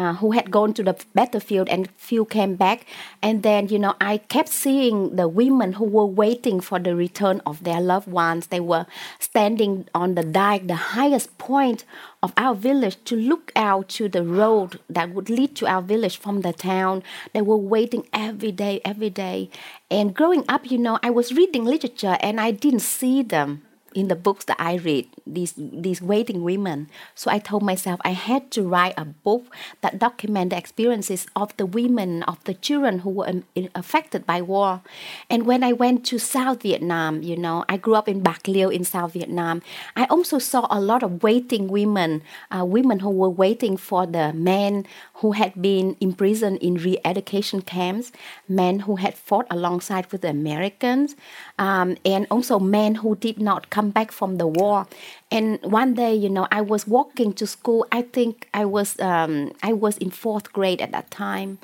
uh, 0.00 0.14
who 0.14 0.32
had 0.32 0.50
gone 0.50 0.72
to 0.72 0.82
the 0.82 0.96
battlefield 1.14 1.68
and 1.68 1.90
few 1.96 2.24
came 2.24 2.54
back. 2.56 2.86
And 3.22 3.42
then 3.42 3.68
you 3.68 3.78
know 3.78 3.94
i 4.00 4.16
kept 4.34 4.48
seeing 4.48 5.16
the 5.16 5.28
women 5.28 5.74
who 5.74 5.84
were 5.84 6.06
waiting 6.24 6.60
for 6.60 6.78
the 6.78 6.94
return 6.96 7.42
of 7.44 7.64
their 7.64 7.80
loved 7.80 8.08
ones. 8.08 8.46
They 8.46 8.60
were 8.60 8.86
standing 9.18 9.72
on 9.94 10.14
the 10.14 10.22
dike 10.22 10.66
the 10.66 10.82
highest 10.98 11.36
point 11.38 11.84
of 12.22 12.32
our 12.36 12.54
village 12.54 12.96
to 13.04 13.16
look 13.16 13.52
out 13.56 13.88
to 13.96 14.08
the 14.08 14.24
road 14.24 14.80
that 14.88 15.10
would 15.14 15.28
lead 15.28 15.54
to 15.56 15.66
our 15.66 15.82
village 15.82 16.16
from 16.16 16.40
the 16.40 16.52
town. 16.52 17.02
They 17.34 17.42
were 17.42 17.64
waiting 17.76 18.06
every 18.12 18.52
day 18.52 18.80
every 18.84 19.10
day. 19.10 19.50
And 19.90 20.14
growing 20.14 20.44
up 20.48 20.70
you 20.70 20.78
know 20.78 20.98
i 21.02 21.10
was 21.10 21.34
reading 21.40 21.64
literature 21.64 22.16
and 22.20 22.40
i 22.40 22.50
didn't 22.50 22.86
see 22.98 23.22
them 23.22 23.50
in 23.94 24.08
the 24.08 24.16
books 24.16 24.44
that 24.44 24.56
I 24.58 24.74
read, 24.76 25.06
these 25.26 25.54
these 25.56 26.00
waiting 26.02 26.42
women. 26.42 26.88
So 27.14 27.30
I 27.30 27.38
told 27.38 27.62
myself 27.62 28.00
I 28.04 28.10
had 28.10 28.50
to 28.52 28.62
write 28.62 28.94
a 28.96 29.04
book 29.04 29.46
that 29.80 29.98
document 29.98 30.50
the 30.50 30.58
experiences 30.58 31.26
of 31.34 31.56
the 31.56 31.66
women, 31.66 32.22
of 32.24 32.42
the 32.44 32.54
children 32.54 33.00
who 33.00 33.10
were 33.10 33.42
affected 33.74 34.26
by 34.26 34.42
war. 34.42 34.82
And 35.28 35.46
when 35.46 35.62
I 35.64 35.72
went 35.72 36.04
to 36.06 36.18
South 36.18 36.62
Vietnam, 36.62 37.22
you 37.22 37.36
know, 37.36 37.64
I 37.68 37.76
grew 37.76 37.94
up 37.94 38.08
in 38.08 38.22
Bạc 38.22 38.44
Liêu 38.44 38.72
in 38.72 38.84
South 38.84 39.12
Vietnam. 39.14 39.62
I 39.96 40.04
also 40.06 40.38
saw 40.38 40.66
a 40.70 40.80
lot 40.80 41.02
of 41.02 41.22
waiting 41.22 41.68
women, 41.68 42.22
uh, 42.50 42.64
women 42.64 43.00
who 43.00 43.10
were 43.10 43.30
waiting 43.30 43.76
for 43.76 44.06
the 44.06 44.32
men 44.32 44.86
who 45.14 45.32
had 45.32 45.60
been 45.60 45.96
imprisoned 46.00 46.58
in 46.58 46.74
re-education 46.74 47.62
camps, 47.62 48.12
men 48.48 48.80
who 48.80 48.96
had 48.96 49.14
fought 49.14 49.46
alongside 49.50 50.10
with 50.12 50.22
the 50.22 50.30
Americans, 50.30 51.14
um, 51.58 51.96
and 52.04 52.26
also 52.30 52.58
men 52.58 52.96
who 52.96 53.16
did 53.16 53.38
not 53.38 53.70
come 53.70 53.79
back 53.88 54.12
from 54.12 54.36
the 54.36 54.46
war. 54.46 54.86
And 55.30 55.58
one 55.62 55.94
day, 55.94 56.14
you 56.14 56.28
know, 56.28 56.46
I 56.52 56.60
was 56.60 56.86
walking 56.86 57.32
to 57.34 57.46
school. 57.46 57.86
I 57.90 58.02
think 58.02 58.46
I 58.52 58.66
was 58.66 59.00
um, 59.00 59.52
I 59.62 59.72
was 59.72 59.96
in 59.96 60.10
fourth 60.10 60.52
grade 60.52 60.82
at 60.82 60.92
that 60.92 61.10
time. 61.10 61.58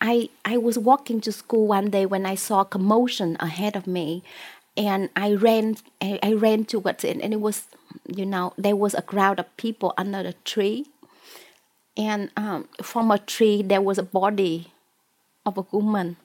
I 0.00 0.28
I 0.44 0.56
was 0.58 0.78
walking 0.78 1.20
to 1.22 1.32
school 1.32 1.66
one 1.68 1.90
day 1.90 2.06
when 2.06 2.26
I 2.26 2.34
saw 2.34 2.60
a 2.62 2.64
commotion 2.64 3.36
ahead 3.40 3.76
of 3.76 3.86
me, 3.86 4.22
and 4.76 5.08
I 5.16 5.34
ran 5.34 5.76
I, 6.02 6.18
I 6.22 6.32
ran 6.34 6.64
towards 6.64 7.04
it, 7.04 7.18
and 7.22 7.32
it 7.32 7.40
was 7.40 7.66
you 8.06 8.26
know 8.26 8.52
there 8.58 8.76
was 8.76 8.94
a 8.94 9.02
crowd 9.02 9.38
of 9.38 9.56
people 9.56 9.94
under 9.96 10.22
the 10.22 10.34
tree 10.44 10.86
and 11.96 12.30
um, 12.36 12.68
from 12.82 13.10
a 13.10 13.18
tree 13.18 13.62
there 13.62 13.80
was 13.80 13.98
a 13.98 14.02
body 14.02 14.72
of 15.46 15.58
a 15.58 15.66
woman. 15.72 16.16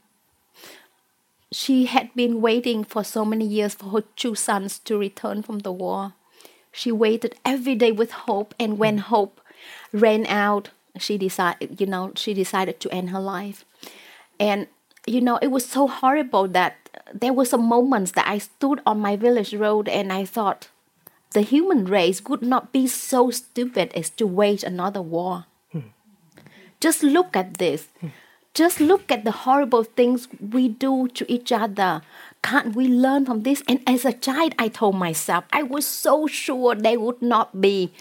She 1.51 1.85
had 1.85 2.13
been 2.15 2.41
waiting 2.41 2.83
for 2.83 3.03
so 3.03 3.25
many 3.25 3.45
years 3.45 3.73
for 3.73 3.89
her 3.89 4.03
two 4.15 4.35
sons 4.35 4.79
to 4.79 4.97
return 4.97 5.43
from 5.43 5.59
the 5.59 5.71
war. 5.71 6.13
She 6.71 6.91
waited 6.91 7.35
every 7.43 7.75
day 7.75 7.91
with 7.91 8.11
hope, 8.11 8.55
and 8.57 8.77
when 8.77 8.97
mm. 8.97 9.01
hope 9.01 9.41
ran 9.91 10.25
out, 10.27 10.69
she 10.97 11.17
decided, 11.17 11.81
you 11.81 11.87
know, 11.87 12.13
she 12.15 12.33
decided 12.33 12.79
to 12.79 12.89
end 12.93 13.09
her 13.09 13.19
life. 13.19 13.65
And 14.39 14.67
you 15.05 15.21
know, 15.21 15.37
it 15.41 15.47
was 15.47 15.65
so 15.65 15.87
horrible 15.87 16.47
that 16.49 16.77
there 17.13 17.33
were 17.33 17.45
some 17.45 17.63
moments 17.63 18.11
that 18.11 18.27
I 18.27 18.37
stood 18.37 18.81
on 18.85 18.99
my 18.99 19.15
village 19.15 19.53
road 19.53 19.89
and 19.89 20.13
I 20.13 20.25
thought, 20.25 20.69
the 21.31 21.41
human 21.41 21.85
race 21.85 22.21
would 22.25 22.41
not 22.41 22.71
be 22.71 22.87
so 22.87 23.31
stupid 23.31 23.91
as 23.95 24.09
to 24.11 24.27
wage 24.27 24.63
another 24.63 25.01
war. 25.01 25.45
Just 26.79 27.03
look 27.03 27.35
at 27.37 27.57
this. 27.57 27.87
Just 28.53 28.79
look 28.81 29.11
at 29.11 29.23
the 29.23 29.31
horrible 29.31 29.83
things 29.83 30.27
we 30.39 30.67
do 30.67 31.07
to 31.09 31.31
each 31.31 31.51
other. 31.51 32.01
Can't 32.43 32.75
we 32.75 32.87
learn 32.87 33.25
from 33.25 33.43
this? 33.43 33.63
And 33.67 33.79
as 33.87 34.03
a 34.03 34.11
child, 34.11 34.53
I 34.59 34.67
told 34.67 34.95
myself, 34.95 35.45
I 35.53 35.63
was 35.63 35.87
so 35.87 36.27
sure 36.27 36.75
there 36.75 36.99
would 36.99 37.21
not 37.21 37.61
be 37.61 37.91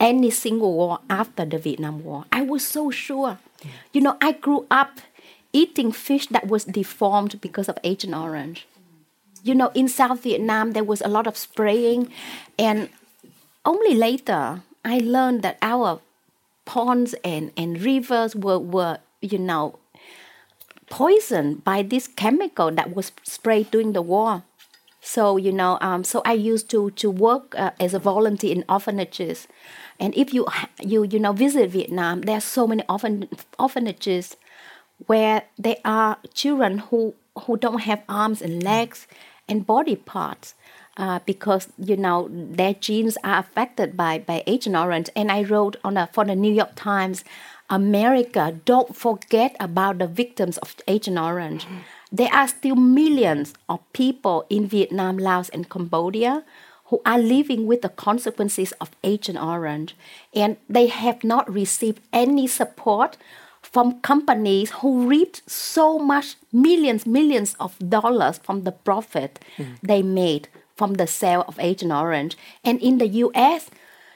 any 0.00 0.30
single 0.30 0.72
war 0.74 0.98
after 1.08 1.44
the 1.44 1.58
Vietnam 1.58 2.02
War. 2.04 2.24
I 2.32 2.42
was 2.42 2.66
so 2.66 2.90
sure. 2.90 3.38
You 3.92 4.00
know, 4.00 4.16
I 4.20 4.32
grew 4.32 4.66
up 4.70 5.00
eating 5.52 5.92
fish 5.92 6.26
that 6.28 6.48
was 6.48 6.64
deformed 6.64 7.40
because 7.40 7.68
of 7.68 7.78
Agent 7.84 8.14
Orange. 8.14 8.66
you 9.46 9.54
know, 9.54 9.70
in 9.74 9.88
South 9.88 10.22
Vietnam, 10.24 10.72
there 10.72 10.84
was 10.84 11.00
a 11.02 11.08
lot 11.08 11.26
of 11.26 11.36
spraying. 11.36 12.10
And 12.58 12.88
only 13.64 13.94
later, 13.94 14.62
I 14.84 14.98
learned 14.98 15.42
that 15.42 15.58
our 15.62 16.00
ponds 16.64 17.14
and, 17.22 17.52
and 17.56 17.80
rivers 17.80 18.34
were, 18.34 18.58
were, 18.58 18.98
you 19.20 19.38
know, 19.38 19.78
poisoned 20.90 21.64
by 21.64 21.82
this 21.82 22.06
chemical 22.06 22.70
that 22.70 22.94
was 22.94 23.12
sprayed 23.22 23.70
during 23.70 23.92
the 23.92 24.02
war. 24.02 24.42
So 25.00 25.36
you 25.36 25.52
know, 25.52 25.78
um, 25.80 26.02
so 26.02 26.20
I 26.24 26.32
used 26.32 26.68
to 26.70 26.90
to 26.90 27.10
work 27.10 27.54
uh, 27.56 27.70
as 27.78 27.94
a 27.94 28.00
volunteer 28.00 28.52
in 28.52 28.64
orphanages, 28.68 29.46
and 30.00 30.12
if 30.16 30.34
you 30.34 30.46
you 30.82 31.04
you 31.04 31.20
know 31.20 31.32
visit 31.32 31.70
Vietnam, 31.70 32.22
there 32.22 32.38
are 32.38 32.40
so 32.40 32.66
many 32.66 32.82
orphan, 32.88 33.28
orphanages 33.56 34.36
where 35.06 35.44
there 35.56 35.76
are 35.84 36.18
children 36.34 36.78
who 36.78 37.14
who 37.42 37.56
don't 37.56 37.82
have 37.82 38.02
arms 38.08 38.42
and 38.42 38.64
legs 38.64 39.06
and 39.48 39.66
body 39.66 39.96
parts. 39.96 40.54
Uh, 40.98 41.20
because 41.26 41.68
you 41.76 41.94
know 41.94 42.26
their 42.32 42.72
genes 42.72 43.18
are 43.22 43.38
affected 43.40 43.98
by 43.98 44.18
by 44.18 44.42
Agent 44.46 44.74
Orange, 44.74 45.10
and 45.14 45.30
I 45.30 45.42
wrote 45.42 45.76
on 45.84 45.98
a, 45.98 46.06
for 46.10 46.24
the 46.24 46.34
New 46.34 46.52
York 46.52 46.72
Times, 46.74 47.22
America, 47.68 48.58
don't 48.64 48.94
forget 48.94 49.56
about 49.58 49.98
the 49.98 50.06
victims 50.06 50.58
of 50.58 50.76
Agent 50.86 51.18
Orange. 51.18 51.66
There 52.12 52.32
are 52.32 52.48
still 52.48 52.76
millions 52.76 53.54
of 53.68 53.80
people 53.92 54.46
in 54.48 54.66
Vietnam, 54.66 55.18
Laos, 55.18 55.48
and 55.48 55.68
Cambodia 55.68 56.44
who 56.86 57.00
are 57.04 57.18
living 57.18 57.66
with 57.66 57.82
the 57.82 57.88
consequences 57.88 58.72
of 58.80 58.90
Agent 59.02 59.38
Orange, 59.38 59.96
and 60.34 60.56
they 60.68 60.86
have 60.86 61.24
not 61.24 61.52
received 61.52 62.00
any 62.12 62.46
support 62.46 63.16
from 63.60 64.00
companies 64.00 64.70
who 64.70 65.08
reaped 65.08 65.42
so 65.50 65.98
much 65.98 66.36
millions, 66.52 67.04
millions 67.04 67.56
of 67.58 67.76
dollars 67.88 68.38
from 68.38 68.62
the 68.62 68.70
profit 68.70 69.40
mm. 69.56 69.76
they 69.82 70.02
made 70.02 70.48
from 70.76 70.94
the 70.94 71.06
sale 71.06 71.44
of 71.48 71.58
Agent 71.58 71.90
Orange. 71.90 72.36
And 72.62 72.80
in 72.80 72.98
the 72.98 73.08
US, 73.08 73.68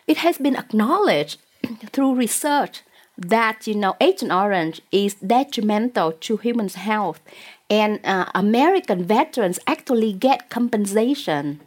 it 0.07 0.19
has 0.19 0.39
been 0.39 0.55
acknowledged 0.55 1.41
through 1.93 2.15
research 2.15 2.83
that 3.21 3.67
you 3.67 3.75
know 3.75 3.97
Agent 4.01 4.33
Orange 4.33 4.81
is 4.91 5.15
detrimental 5.15 6.13
to 6.13 6.37
human 6.39 6.69
health. 6.69 7.21
And 7.69 8.01
uh, 8.05 8.27
American 8.35 9.05
veterans 9.05 9.61
actually 9.67 10.13
get 10.13 10.51
compensation 10.51 11.61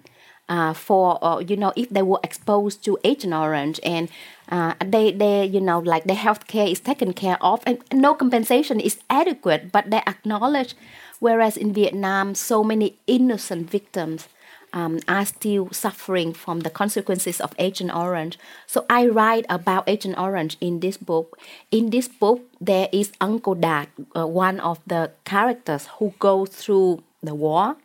uh, 0.49 0.73
for 0.73 1.23
uh, 1.23 1.39
you 1.39 1.55
know 1.55 1.71
if 1.75 1.89
they 1.89 2.01
were 2.01 2.19
exposed 2.23 2.83
to 2.85 2.97
Agent 3.03 3.33
Orange. 3.33 3.79
And 3.83 4.09
uh, 4.49 4.73
they 4.83 5.11
they 5.11 5.45
you 5.45 5.61
know 5.61 5.79
like 5.79 6.05
their 6.05 6.17
health 6.17 6.47
care 6.47 6.67
is 6.67 6.79
taken 6.79 7.13
care 7.13 7.37
of. 7.41 7.61
And 7.65 7.83
no 7.93 8.15
compensation 8.15 8.79
is 8.79 8.99
adequate 9.09 9.71
but 9.71 9.91
they 9.91 10.01
acknowledge 10.07 10.73
whereas 11.19 11.55
in 11.55 11.71
Vietnam 11.71 12.35
so 12.35 12.63
many 12.63 12.97
innocent 13.07 13.69
victims 13.69 14.27
um, 14.73 14.99
are 15.07 15.25
still 15.25 15.71
suffering 15.71 16.33
from 16.33 16.61
the 16.61 16.69
consequences 16.69 17.39
of 17.39 17.53
Agent 17.57 17.95
Orange. 17.95 18.37
So 18.67 18.85
I 18.89 19.07
write 19.07 19.45
about 19.49 19.87
Agent 19.87 20.17
Orange 20.17 20.57
in 20.59 20.79
this 20.79 20.97
book. 20.97 21.37
In 21.71 21.91
this 21.91 22.07
book, 22.07 22.41
there 22.59 22.89
is 22.91 23.11
Uncle 23.21 23.55
Dad, 23.55 23.87
uh, 24.15 24.27
one 24.27 24.59
of 24.59 24.79
the 24.85 25.11
characters 25.23 25.87
who 25.99 26.13
goes 26.19 26.49
through 26.49 27.03
the 27.21 27.35
war. 27.35 27.77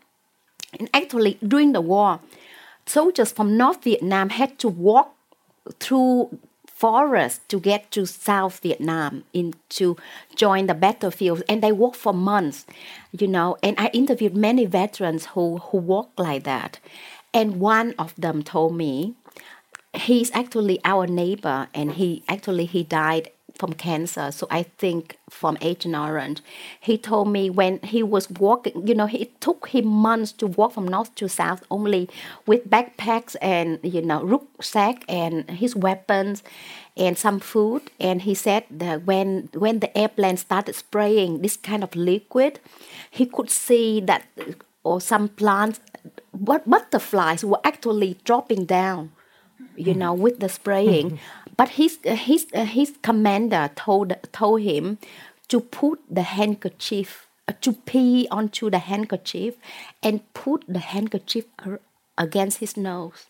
And 0.78 0.88
actually, 0.92 1.38
during 1.46 1.72
the 1.72 1.80
war, 1.80 2.20
soldiers 2.86 3.30
from 3.32 3.56
North 3.56 3.84
Vietnam 3.84 4.30
had 4.30 4.58
to 4.58 4.68
walk 4.68 5.14
through 5.78 6.38
forest 6.78 7.36
to 7.48 7.58
get 7.58 7.90
to 7.90 8.06
South 8.06 8.60
Vietnam 8.60 9.24
in 9.32 9.54
to 9.68 9.96
join 10.36 10.66
the 10.66 10.74
battlefield 10.74 11.42
and 11.48 11.62
they 11.62 11.72
work 11.72 11.94
for 11.94 12.14
months 12.14 12.64
you 13.12 13.26
know 13.26 13.56
and 13.62 13.74
I 13.78 13.88
interviewed 13.88 14.36
many 14.36 14.64
veterans 14.64 15.26
who 15.32 15.58
who 15.58 15.78
work 15.78 16.08
like 16.16 16.44
that. 16.44 16.78
And 17.34 17.60
one 17.60 17.94
of 17.98 18.14
them 18.16 18.42
told 18.42 18.74
me 18.74 19.14
he's 19.94 20.30
actually 20.32 20.80
our 20.84 21.06
neighbor 21.06 21.68
and 21.74 21.92
he 21.92 22.22
actually 22.28 22.66
he 22.66 22.82
died 22.82 23.30
from 23.58 23.72
cancer. 23.72 24.30
So 24.30 24.46
I 24.50 24.62
think 24.62 25.18
from 25.28 25.58
Agent 25.60 25.94
Orange. 25.94 26.40
He 26.80 26.96
told 26.96 27.28
me 27.28 27.50
when 27.50 27.80
he 27.82 28.02
was 28.02 28.30
walking, 28.30 28.86
you 28.86 28.94
know, 28.94 29.08
it 29.12 29.40
took 29.40 29.68
him 29.68 29.86
months 29.86 30.32
to 30.32 30.46
walk 30.46 30.72
from 30.72 30.86
north 30.86 31.14
to 31.16 31.28
south 31.28 31.64
only 31.70 32.08
with 32.46 32.70
backpacks 32.70 33.36
and, 33.42 33.78
you 33.82 34.02
know, 34.02 34.22
rucksack 34.22 35.04
and 35.08 35.50
his 35.50 35.74
weapons 35.74 36.42
and 36.96 37.18
some 37.18 37.40
food. 37.40 37.82
And 37.98 38.22
he 38.22 38.34
said 38.34 38.64
that 38.70 39.04
when, 39.04 39.48
when 39.54 39.80
the 39.80 39.96
airplane 39.96 40.36
started 40.36 40.74
spraying 40.74 41.42
this 41.42 41.56
kind 41.56 41.82
of 41.82 41.94
liquid, 41.96 42.60
he 43.10 43.26
could 43.26 43.50
see 43.50 44.00
that 44.00 44.26
or 44.84 45.00
some 45.00 45.28
plants, 45.28 45.80
what 46.30 46.68
butterflies 46.68 47.44
were 47.44 47.60
actually 47.64 48.16
dropping 48.24 48.64
down 48.64 49.12
you 49.78 49.94
know, 49.94 50.12
with 50.12 50.40
the 50.40 50.48
spraying. 50.48 51.18
But 51.58 51.70
his 51.70 51.98
uh, 52.06 52.14
his 52.14 52.46
uh, 52.54 52.64
his 52.64 52.94
commander 53.02 53.70
told 53.74 54.14
told 54.32 54.62
him 54.62 54.98
to 55.48 55.60
put 55.60 55.98
the 56.08 56.22
handkerchief 56.22 57.26
uh, 57.48 57.52
to 57.60 57.72
pee 57.72 58.28
onto 58.30 58.70
the 58.70 58.78
handkerchief 58.78 59.56
and 60.00 60.22
put 60.34 60.64
the 60.68 60.78
handkerchief 60.78 61.46
against 62.16 62.58
his 62.58 62.76
nose 62.76 63.26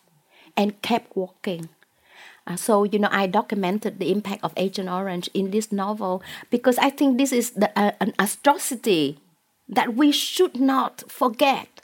and 0.55 0.79
kept 0.83 1.17
walking. 1.17 1.69
Uh, 2.45 2.55
so 2.55 2.83
you 2.83 2.99
know, 2.99 3.09
I 3.11 3.25
documented 3.25 3.97
the 3.97 4.11
impact 4.11 4.43
of 4.43 4.53
Agent 4.55 4.89
Orange 4.89 5.29
in 5.33 5.49
this 5.49 5.71
novel 5.71 6.21
because 6.51 6.77
I 6.77 6.91
think 6.91 7.17
this 7.17 7.31
is 7.31 7.51
the, 7.51 7.71
uh, 7.77 7.93
an 7.99 8.13
atrocity 8.19 9.17
that 9.67 9.95
we 9.95 10.11
should 10.11 10.59
not 10.59 11.03
forget 11.09 11.78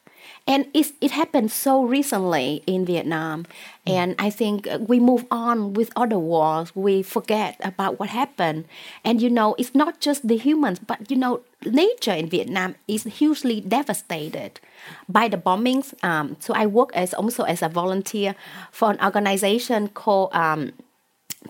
and 0.47 0.67
it, 0.75 0.91
it 1.01 1.11
happened 1.11 1.51
so 1.51 1.83
recently 1.83 2.61
in 2.67 2.85
Vietnam. 2.85 3.45
And 3.87 4.15
I 4.19 4.29
think 4.29 4.67
we 4.79 4.99
move 4.99 5.25
on 5.31 5.73
with 5.73 5.91
other 5.95 6.19
wars. 6.19 6.75
We 6.75 7.01
forget 7.01 7.59
about 7.63 7.99
what 7.99 8.09
happened. 8.09 8.65
And 9.03 9.21
you 9.21 9.29
know, 9.29 9.55
it's 9.57 9.73
not 9.73 9.99
just 9.99 10.27
the 10.27 10.37
humans, 10.37 10.79
but 10.79 11.09
you 11.09 11.17
know, 11.17 11.41
nature 11.65 12.13
in 12.13 12.29
Vietnam 12.29 12.75
is 12.87 13.03
hugely 13.05 13.59
devastated 13.59 14.59
by 15.09 15.27
the 15.27 15.37
bombings. 15.37 15.93
Um, 16.03 16.37
so 16.39 16.53
I 16.53 16.67
work 16.67 16.91
as 16.93 17.13
also 17.15 17.43
as 17.43 17.63
a 17.63 17.69
volunteer 17.69 18.35
for 18.71 18.91
an 18.91 19.03
organization 19.03 19.87
called 19.89 20.33
um, 20.33 20.73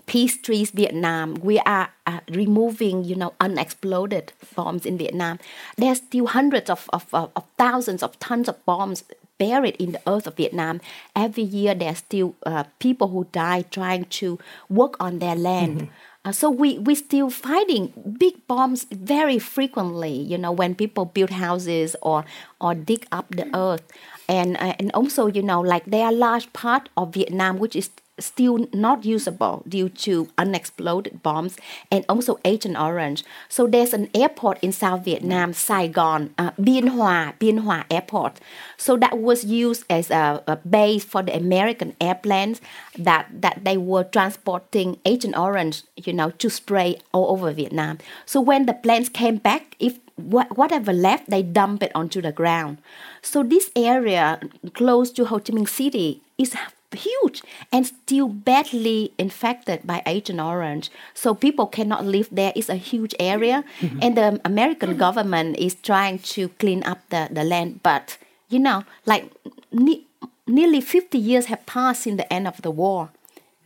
Peace 0.04 0.36
Trees 0.36 0.70
Vietnam, 0.70 1.34
we 1.34 1.58
are 1.60 1.88
uh, 2.06 2.20
removing, 2.30 3.04
you 3.04 3.16
know, 3.16 3.32
unexploded 3.40 4.32
bombs 4.54 4.84
in 4.84 4.98
Vietnam. 4.98 5.38
There's 5.76 5.98
still 5.98 6.26
hundreds 6.26 6.68
of, 6.70 6.88
of, 6.92 7.06
of, 7.12 7.30
of, 7.34 7.44
thousands 7.56 8.02
of 8.02 8.18
tons 8.18 8.48
of 8.48 8.64
bombs 8.66 9.04
buried 9.38 9.76
in 9.76 9.92
the 9.92 10.00
earth 10.06 10.26
of 10.26 10.36
Vietnam. 10.36 10.80
Every 11.14 11.42
year, 11.42 11.74
there's 11.74 11.98
still 11.98 12.34
uh, 12.44 12.64
people 12.78 13.08
who 13.08 13.26
die 13.32 13.62
trying 13.62 14.04
to 14.20 14.38
work 14.68 14.96
on 15.00 15.18
their 15.18 15.34
land. 15.34 15.80
Mm-hmm. 15.80 15.92
Uh, 16.26 16.32
so 16.32 16.50
we 16.50 16.78
we 16.78 16.94
still 16.96 17.30
fighting 17.30 17.92
big 18.18 18.34
bombs 18.48 18.84
very 18.90 19.38
frequently. 19.38 20.10
You 20.12 20.38
know, 20.38 20.50
when 20.50 20.74
people 20.74 21.04
build 21.04 21.30
houses 21.30 21.94
or 22.02 22.24
or 22.60 22.74
dig 22.74 23.06
up 23.12 23.26
the 23.30 23.48
earth, 23.54 23.86
and 24.28 24.56
uh, 24.56 24.74
and 24.78 24.90
also 24.92 25.28
you 25.28 25.42
know 25.42 25.60
like 25.60 25.84
there 25.86 26.04
are 26.04 26.12
large 26.12 26.52
part 26.52 26.88
of 26.96 27.14
Vietnam 27.14 27.58
which 27.58 27.76
is 27.76 27.90
still 28.18 28.66
not 28.72 29.04
usable 29.04 29.62
due 29.68 29.88
to 29.88 30.28
unexploded 30.38 31.22
bombs 31.22 31.56
and 31.90 32.04
also 32.08 32.38
Agent 32.44 32.78
Orange. 32.78 33.24
So 33.48 33.66
there's 33.66 33.92
an 33.92 34.08
airport 34.14 34.58
in 34.62 34.72
South 34.72 35.04
Vietnam, 35.04 35.52
Saigon, 35.52 36.34
uh, 36.38 36.52
Bien 36.62 36.88
Hoa, 36.88 37.34
Bien 37.38 37.58
Hoa 37.58 37.84
Airport. 37.90 38.40
So 38.76 38.96
that 38.96 39.18
was 39.18 39.44
used 39.44 39.84
as 39.90 40.10
a, 40.10 40.42
a, 40.46 40.56
base 40.56 41.04
for 41.04 41.22
the 41.22 41.36
American 41.36 41.94
airplanes 42.00 42.60
that, 42.98 43.28
that 43.30 43.64
they 43.64 43.76
were 43.76 44.04
transporting 44.04 44.98
Agent 45.04 45.36
Orange, 45.36 45.82
you 45.96 46.12
know, 46.12 46.30
to 46.30 46.50
spray 46.50 46.98
all 47.12 47.30
over 47.30 47.52
Vietnam. 47.52 47.98
So 48.24 48.40
when 48.40 48.66
the 48.66 48.74
planes 48.74 49.08
came 49.08 49.36
back, 49.36 49.76
if 49.78 49.98
whatever 50.16 50.92
left, 50.92 51.28
they 51.28 51.42
dump 51.42 51.82
it 51.82 51.92
onto 51.94 52.22
the 52.22 52.32
ground. 52.32 52.78
So 53.20 53.42
this 53.42 53.70
area 53.76 54.40
close 54.72 55.10
to 55.12 55.26
Ho 55.26 55.38
Chi 55.38 55.52
Minh 55.52 55.68
City 55.68 56.22
is 56.38 56.54
huge 56.94 57.42
and 57.72 57.86
still 57.86 58.28
badly 58.28 59.12
infected 59.18 59.86
by 59.86 60.02
Agent 60.06 60.40
Orange. 60.40 60.90
So 61.14 61.34
people 61.34 61.66
cannot 61.66 62.04
live 62.04 62.28
there. 62.30 62.52
It's 62.54 62.68
a 62.68 62.76
huge 62.76 63.14
area, 63.18 63.64
mm-hmm. 63.80 63.98
and 64.02 64.16
the 64.16 64.40
American 64.44 64.96
government 64.96 65.56
is 65.58 65.74
trying 65.74 66.18
to 66.36 66.48
clean 66.60 66.82
up 66.84 66.98
the, 67.10 67.28
the 67.30 67.44
land. 67.44 67.80
But 67.82 68.18
you 68.48 68.58
know, 68.58 68.84
like 69.04 69.30
ne- 69.72 70.04
nearly 70.46 70.80
50 70.80 71.18
years 71.18 71.46
have 71.46 71.64
passed 71.66 72.02
since 72.02 72.16
the 72.16 72.32
end 72.32 72.46
of 72.46 72.62
the 72.62 72.70
war. 72.70 73.10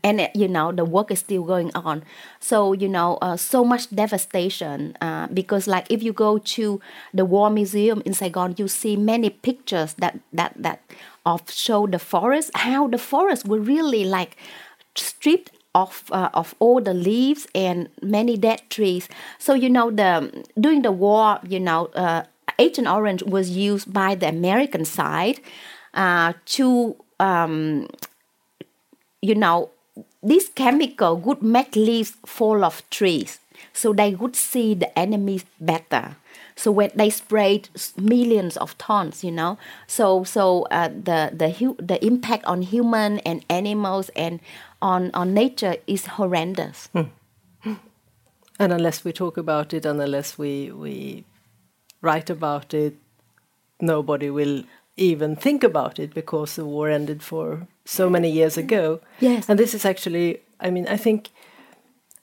And 0.02 0.30
you 0.35 0.48
know 0.48 0.72
the 0.72 0.87
work 0.87 1.11
is 1.11 1.18
still 1.18 1.42
going 1.42 1.70
on, 1.74 2.04
so 2.40 2.72
you 2.72 2.88
know 2.88 3.18
uh, 3.20 3.37
so 3.37 3.62
much 3.62 3.90
devastation. 3.94 4.96
Uh, 4.98 5.26
because 5.26 5.66
like 5.66 5.90
if 5.90 6.02
you 6.02 6.14
go 6.14 6.38
to 6.38 6.80
the 7.12 7.26
War 7.26 7.50
Museum 7.50 8.00
in 8.06 8.14
Saigon, 8.14 8.54
you 8.56 8.66
see 8.66 8.96
many 8.96 9.28
pictures 9.28 9.92
that 9.98 10.18
that 10.33 10.54
that 10.56 10.80
of 11.24 11.50
show 11.50 11.87
the 11.87 11.98
forest, 11.98 12.50
how 12.54 12.88
the 12.88 12.98
forest 12.98 13.46
were 13.46 13.61
really 13.61 14.04
like 14.04 14.37
stripped 14.96 15.50
of 15.74 16.04
uh, 16.11 16.30
of 16.35 16.54
all 16.59 16.80
the 16.80 16.94
leaves 16.94 17.46
and 17.54 17.88
many 18.02 18.37
dead 18.37 18.62
trees. 18.70 19.09
So 19.38 19.54
you 19.54 19.70
know 19.70 19.90
the 19.90 20.44
during 20.59 20.83
the 20.83 20.92
war, 20.92 21.38
you 21.46 21.61
know. 21.61 21.87
Uh, 21.94 22.24
Agent 22.59 22.88
Orange 22.88 23.22
was 23.22 23.50
used 23.50 23.90
by 23.90 24.14
the 24.14 24.28
American 24.28 24.85
side 24.85 25.40
uh, 25.94 26.35
to, 26.44 26.94
um, 27.18 27.88
you 29.22 29.35
know, 29.35 29.70
this 30.22 30.50
chemical 30.50 31.16
would 31.16 31.42
make 31.42 31.74
leaves 31.74 32.12
fall 32.26 32.62
off 32.64 32.88
trees, 32.90 33.38
so 33.72 33.94
they 33.94 34.14
would 34.14 34.37
see 34.37 34.74
the 34.74 34.96
enemies 34.98 35.44
better. 35.59 36.16
So 36.61 36.70
when 36.70 36.90
they 36.94 37.09
sprayed 37.09 37.70
millions 37.96 38.59
of 38.59 38.77
tons, 38.77 39.25
you 39.25 39.33
know, 39.33 39.57
so 39.87 40.25
so 40.25 40.66
uh, 40.70 40.88
the 40.88 41.31
the 41.33 41.75
the 41.79 42.05
impact 42.05 42.44
on 42.44 42.61
human 42.61 43.18
and 43.20 43.44
animals 43.49 44.11
and 44.14 44.40
on 44.83 45.11
on 45.14 45.33
nature 45.33 45.77
is 45.87 46.07
horrendous. 46.07 46.90
Hmm. 46.92 47.09
And 48.59 48.73
unless 48.73 49.05
we 49.05 49.12
talk 49.12 49.38
about 49.38 49.73
it, 49.73 49.87
and 49.87 50.03
unless 50.03 50.37
we 50.37 50.70
we 50.70 51.25
write 52.03 52.29
about 52.29 52.75
it, 52.75 52.94
nobody 53.81 54.29
will 54.29 54.64
even 54.96 55.37
think 55.37 55.64
about 55.64 55.99
it 55.99 56.12
because 56.14 56.57
the 56.57 56.66
war 56.66 56.90
ended 56.90 57.23
for 57.23 57.66
so 57.87 58.11
many 58.11 58.31
years 58.31 58.59
ago. 58.59 59.01
Yes. 59.20 59.49
And 59.49 59.59
this 59.59 59.75
is 59.75 59.85
actually, 59.85 60.42
I 60.61 60.70
mean, 60.70 60.87
I 60.88 60.99
think 60.99 61.31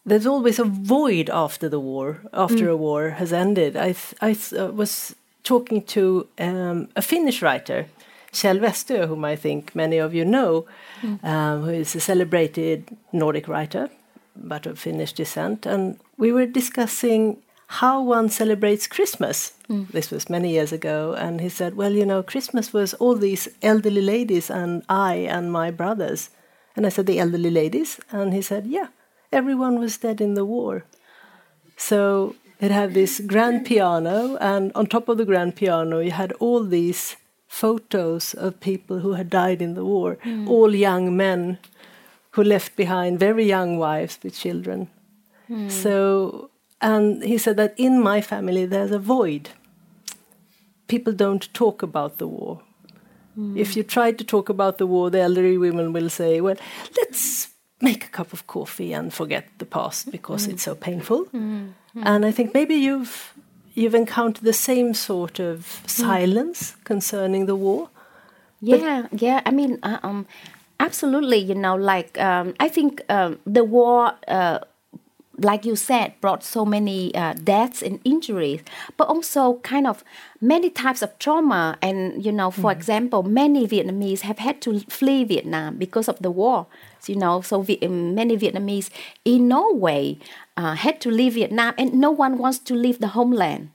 there's 0.08 0.26
always 0.26 0.58
a 0.58 0.64
void 0.64 1.30
after 1.30 1.68
the 1.68 1.80
war, 1.80 2.22
after 2.34 2.68
mm. 2.68 2.72
a 2.72 2.78
war 2.78 3.10
has 3.10 3.34
ended. 3.34 3.76
I, 3.76 3.94
I 4.22 4.38
uh, 4.58 4.68
was 4.68 5.16
talking 5.44 5.82
to 5.84 6.28
um, 6.40 6.88
a 6.96 7.02
Finnish 7.02 7.42
writer, 7.42 7.88
Kjell 8.32 8.60
Westö, 8.60 9.08
whom 9.08 9.26
I 9.26 9.36
think 9.36 9.76
many 9.76 9.98
of 9.98 10.14
you 10.14 10.24
know, 10.24 10.66
mm. 11.02 11.22
um, 11.24 11.64
who 11.64 11.72
is 11.72 11.94
a 11.94 12.00
celebrated 12.00 12.86
Nordic 13.12 13.50
writer, 13.50 13.90
but 14.36 14.66
of 14.66 14.80
Finnish 14.80 15.12
descent. 15.12 15.66
And 15.66 16.00
we 16.18 16.32
were 16.32 16.46
discussing 16.46 17.38
how 17.68 18.02
one 18.02 18.30
celebrates 18.30 18.88
Christmas. 18.88 19.54
Mm. 19.70 19.90
This 19.90 20.10
was 20.10 20.30
many 20.30 20.52
years 20.52 20.72
ago, 20.72 21.16
and 21.18 21.42
he 21.42 21.50
said, 21.50 21.76
"Well, 21.76 21.92
you 21.92 22.06
know, 22.06 22.24
Christmas 22.24 22.72
was 22.72 22.94
all 22.94 23.16
these 23.16 23.50
elderly 23.62 24.02
ladies 24.02 24.50
and 24.50 24.84
I 24.88 25.16
and 25.16 25.52
my 25.52 25.70
brothers." 25.72 26.30
And 26.78 26.86
I 26.86 26.90
said, 26.90 27.08
"The 27.08 27.20
elderly 27.20 27.52
ladies?" 27.52 28.00
And 28.10 28.34
he 28.34 28.42
said, 28.42 28.68
"Yeah, 28.68 28.88
everyone 29.32 29.80
was 29.80 29.98
dead 29.98 30.22
in 30.22 30.34
the 30.34 30.46
war." 30.46 30.86
So 31.76 32.36
it 32.60 32.72
had 32.72 32.94
this 32.94 33.20
grand 33.20 33.66
piano, 33.66 34.38
and 34.38 34.72
on 34.74 34.88
top 34.88 35.10
of 35.10 35.18
the 35.18 35.26
grand 35.26 35.56
piano, 35.56 36.00
you 36.00 36.12
had 36.12 36.32
all 36.40 36.64
these 36.64 37.16
photos 37.48 38.34
of 38.34 38.60
people 38.60 39.00
who 39.00 39.14
had 39.14 39.30
died 39.30 39.62
in 39.62 39.74
the 39.74 39.86
war, 39.86 40.18
mm. 40.24 40.48
all 40.48 40.76
young 40.76 41.16
men 41.16 41.58
who 42.32 42.44
left 42.44 42.76
behind 42.76 43.20
very 43.20 43.46
young 43.46 43.78
wives 43.78 44.20
with 44.24 44.38
children. 44.38 44.90
Mm. 45.50 45.72
So, 45.72 46.50
and 46.82 47.24
he 47.24 47.38
said 47.38 47.58
that 47.58 47.74
in 47.78 48.02
my 48.02 48.22
family 48.22 48.66
there's 48.66 48.92
a 48.92 49.00
void. 49.00 49.50
People 50.88 51.14
don't 51.14 51.52
talk 51.54 51.82
about 51.82 52.18
the 52.18 52.28
war. 52.28 52.62
Mm. 53.38 53.58
If 53.58 53.76
you 53.76 53.84
try 53.84 54.12
to 54.12 54.24
talk 54.24 54.50
about 54.50 54.78
the 54.78 54.88
war, 54.88 55.10
the 55.10 55.22
elderly 55.22 55.58
women 55.58 55.94
will 55.94 56.10
say, 56.10 56.42
well, 56.42 56.58
let's 56.98 57.50
make 57.82 58.06
a 58.06 58.10
cup 58.10 58.34
of 58.34 58.48
coffee 58.48 58.94
and 58.94 59.14
forget 59.14 59.46
the 59.58 59.66
past 59.66 60.12
because 60.12 60.48
mm. 60.48 60.54
it's 60.54 60.64
so 60.64 60.76
painful. 60.76 61.26
Hmm. 61.26 61.68
Hmm. 61.94 62.04
And 62.04 62.26
I 62.26 62.32
think 62.32 62.54
maybe 62.54 62.76
you've 62.76 63.34
you've 63.76 63.96
encountered 63.96 64.44
the 64.44 64.54
same 64.54 64.94
sort 64.94 65.40
of 65.40 65.80
hmm. 65.82 65.88
silence 65.88 66.76
concerning 66.84 67.46
the 67.46 67.56
war. 67.56 67.90
Yeah, 68.60 69.08
yeah. 69.12 69.42
I 69.46 69.52
mean, 69.52 69.78
uh, 69.84 70.00
um, 70.02 70.26
Absolutely, 70.80 71.38
you 71.38 71.56
know, 71.56 71.76
like 71.76 72.20
um, 72.20 72.54
I 72.60 72.70
think 72.70 73.02
um, 73.10 73.40
the 73.46 73.64
war, 73.64 74.14
uh, 74.28 74.60
like 75.40 75.66
you 75.66 75.76
said, 75.76 76.14
brought 76.22 76.44
so 76.44 76.66
many 76.66 77.14
uh, 77.16 77.34
deaths 77.34 77.82
and 77.82 78.00
injuries, 78.04 78.62
but 78.96 79.08
also 79.08 79.56
kind 79.64 79.88
of 79.88 80.04
many 80.40 80.70
types 80.70 81.02
of 81.02 81.18
trauma. 81.18 81.78
And 81.82 82.24
you 82.24 82.32
know, 82.32 82.52
for 82.52 82.72
mm. 82.72 82.76
example, 82.76 83.24
many 83.24 83.68
Vietnamese 83.68 84.22
have 84.22 84.38
had 84.38 84.62
to 84.62 84.80
flee 84.82 85.24
Vietnam 85.24 85.78
because 85.78 86.08
of 86.08 86.20
the 86.20 86.30
war. 86.30 86.68
You 87.10 87.16
know, 87.16 87.42
so 87.42 87.66
um, 87.82 88.16
many 88.16 88.38
Vietnamese 88.38 88.90
in 89.26 89.48
Norway 89.48 90.18
uh, 90.56 90.76
had 90.76 91.00
to 91.02 91.10
leave 91.12 91.34
Vietnam, 91.34 91.74
and 91.78 91.94
no 91.94 92.12
one 92.12 92.38
wants 92.38 92.60
to 92.60 92.74
leave 92.74 93.00
the 93.00 93.10
homeland. 93.10 93.72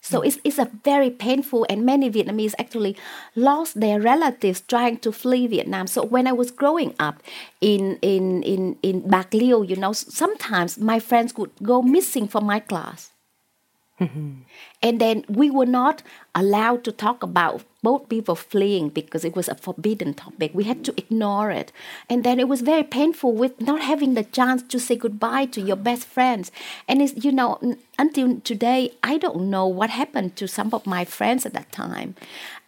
So 0.00 0.22
it's, 0.22 0.38
it's 0.44 0.58
a 0.58 0.70
very 0.84 1.10
painful, 1.10 1.66
and 1.68 1.84
many 1.84 2.08
Vietnamese 2.08 2.54
actually 2.60 2.96
lost 3.34 3.80
their 3.80 4.00
relatives 4.00 4.60
trying 4.60 4.98
to 4.98 5.10
flee 5.10 5.48
Vietnam. 5.48 5.88
So 5.88 6.04
when 6.04 6.28
I 6.28 6.32
was 6.32 6.52
growing 6.52 6.94
up 7.00 7.22
in 7.60 7.98
in 8.02 8.42
in 8.44 8.76
in 8.82 9.00
Bạc 9.10 9.32
Liêu, 9.32 9.68
you 9.68 9.74
know, 9.74 9.92
sometimes 9.92 10.78
my 10.78 11.00
friends 11.00 11.34
would 11.36 11.50
go 11.60 11.82
missing 11.82 12.28
from 12.28 12.46
my 12.46 12.60
class. 12.60 13.10
And 13.98 15.00
then 15.00 15.24
we 15.28 15.50
were 15.50 15.66
not 15.66 16.02
allowed 16.34 16.84
to 16.84 16.92
talk 16.92 17.22
about 17.22 17.64
both 17.82 18.08
people 18.08 18.34
fleeing 18.34 18.88
because 18.88 19.24
it 19.24 19.36
was 19.36 19.48
a 19.48 19.54
forbidden 19.54 20.12
topic. 20.12 20.50
We 20.52 20.64
had 20.64 20.84
to 20.86 20.94
ignore 20.96 21.50
it. 21.50 21.72
And 22.10 22.24
then 22.24 22.40
it 22.40 22.48
was 22.48 22.60
very 22.60 22.82
painful 22.82 23.32
with 23.32 23.60
not 23.60 23.80
having 23.80 24.14
the 24.14 24.24
chance 24.24 24.62
to 24.64 24.80
say 24.80 24.96
goodbye 24.96 25.46
to 25.46 25.60
your 25.60 25.76
best 25.76 26.04
friends. 26.04 26.50
And 26.88 27.00
it's, 27.00 27.24
you 27.24 27.32
know, 27.32 27.60
until 27.98 28.40
today, 28.40 28.90
I 29.02 29.18
don't 29.18 29.48
know 29.48 29.66
what 29.66 29.90
happened 29.90 30.36
to 30.36 30.48
some 30.48 30.74
of 30.74 30.84
my 30.84 31.04
friends 31.04 31.46
at 31.46 31.52
that 31.54 31.70
time. 31.70 32.16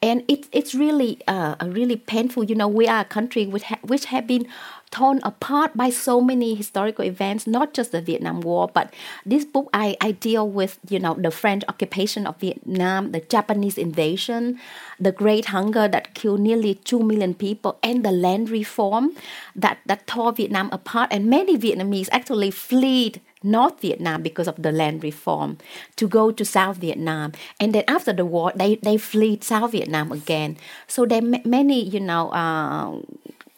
And 0.01 0.23
it, 0.29 0.47
it's 0.53 0.75
really, 0.75 1.21
uh, 1.27 1.57
really 1.63 1.97
painful. 1.97 2.45
You 2.45 2.55
know, 2.55 2.69
we 2.69 2.87
are 2.87 3.01
a 3.01 3.05
country 3.05 3.47
which, 3.47 3.65
ha- 3.65 3.81
which 3.83 4.07
have 4.07 4.27
been 4.27 4.47
torn 4.91 5.21
apart 5.23 5.77
by 5.77 5.91
so 5.91 6.21
many 6.21 6.55
historical 6.55 7.05
events, 7.05 7.47
not 7.47 7.75
just 7.75 7.93
the 7.93 8.01
Vietnam 8.01 8.41
War, 8.41 8.69
but 8.73 8.93
this 9.25 9.45
book 9.45 9.69
I, 9.73 9.97
I 10.01 10.13
deal 10.13 10.49
with, 10.49 10.79
you 10.89 10.99
know, 10.99 11.15
the 11.15 11.31
French 11.31 11.65
occupation 11.69 12.27
of 12.27 12.37
Vietnam, 12.39 13.13
the 13.13 13.21
Japanese 13.21 13.79
invasion, 13.79 14.59
the 14.99 15.13
Great 15.13 15.47
Hunger 15.47 15.89
that 15.89 16.15
killed 16.15 16.41
nearly 16.41 16.75
two 16.75 17.03
million 17.03 17.35
people, 17.35 17.79
and 17.83 18.05
the 18.05 18.11
land 18.11 18.51
reform 18.51 19.15
that, 19.55 19.79
that 19.87 20.07
tore 20.07 20.33
Vietnam 20.33 20.69
apart. 20.73 21.09
And 21.13 21.27
many 21.27 21.57
Vietnamese 21.57 22.09
actually 22.11 22.51
fled 22.51 23.21
North 23.43 23.81
Vietnam 23.81 24.23
because 24.23 24.49
of 24.49 24.61
the 24.61 24.73
land 24.73 25.05
reform 25.05 25.59
to 25.97 26.09
go 26.09 26.33
to 26.33 26.45
South 26.45 26.79
Vietnam. 26.79 27.33
And 27.61 27.73
then 27.73 27.85
after 27.87 28.13
the 28.13 28.25
war, 28.25 28.53
they, 28.55 28.77
they 28.77 28.97
fled 28.97 29.45
South 29.45 29.73
Vietnam 29.73 30.11
again. 30.11 30.57
So 30.89 31.07
there 31.07 31.23
many, 31.23 31.85
you 31.85 32.01
know, 32.01 32.31
uh, 32.31 32.99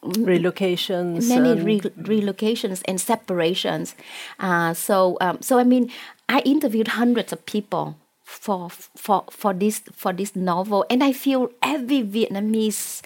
relocations 0.02 1.28
many 1.28 1.60
re- 1.60 1.80
relocations 1.80 2.82
and 2.86 3.00
separations 3.00 3.94
uh, 4.38 4.72
so 4.72 5.18
um, 5.20 5.40
so 5.42 5.58
i 5.58 5.64
mean 5.64 5.90
i 6.28 6.40
interviewed 6.40 6.88
hundreds 6.88 7.32
of 7.32 7.44
people 7.46 7.96
for 8.24 8.70
for 8.70 9.24
for 9.30 9.52
this 9.52 9.80
for 9.92 10.12
this 10.12 10.34
novel 10.34 10.84
and 10.88 11.04
i 11.04 11.12
feel 11.12 11.50
every 11.62 12.02
vietnamese 12.02 13.02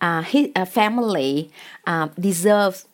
uh, 0.00 0.22
his, 0.22 0.50
uh, 0.54 0.64
family 0.64 1.50
uh, 1.86 2.08
deserves 2.20 2.86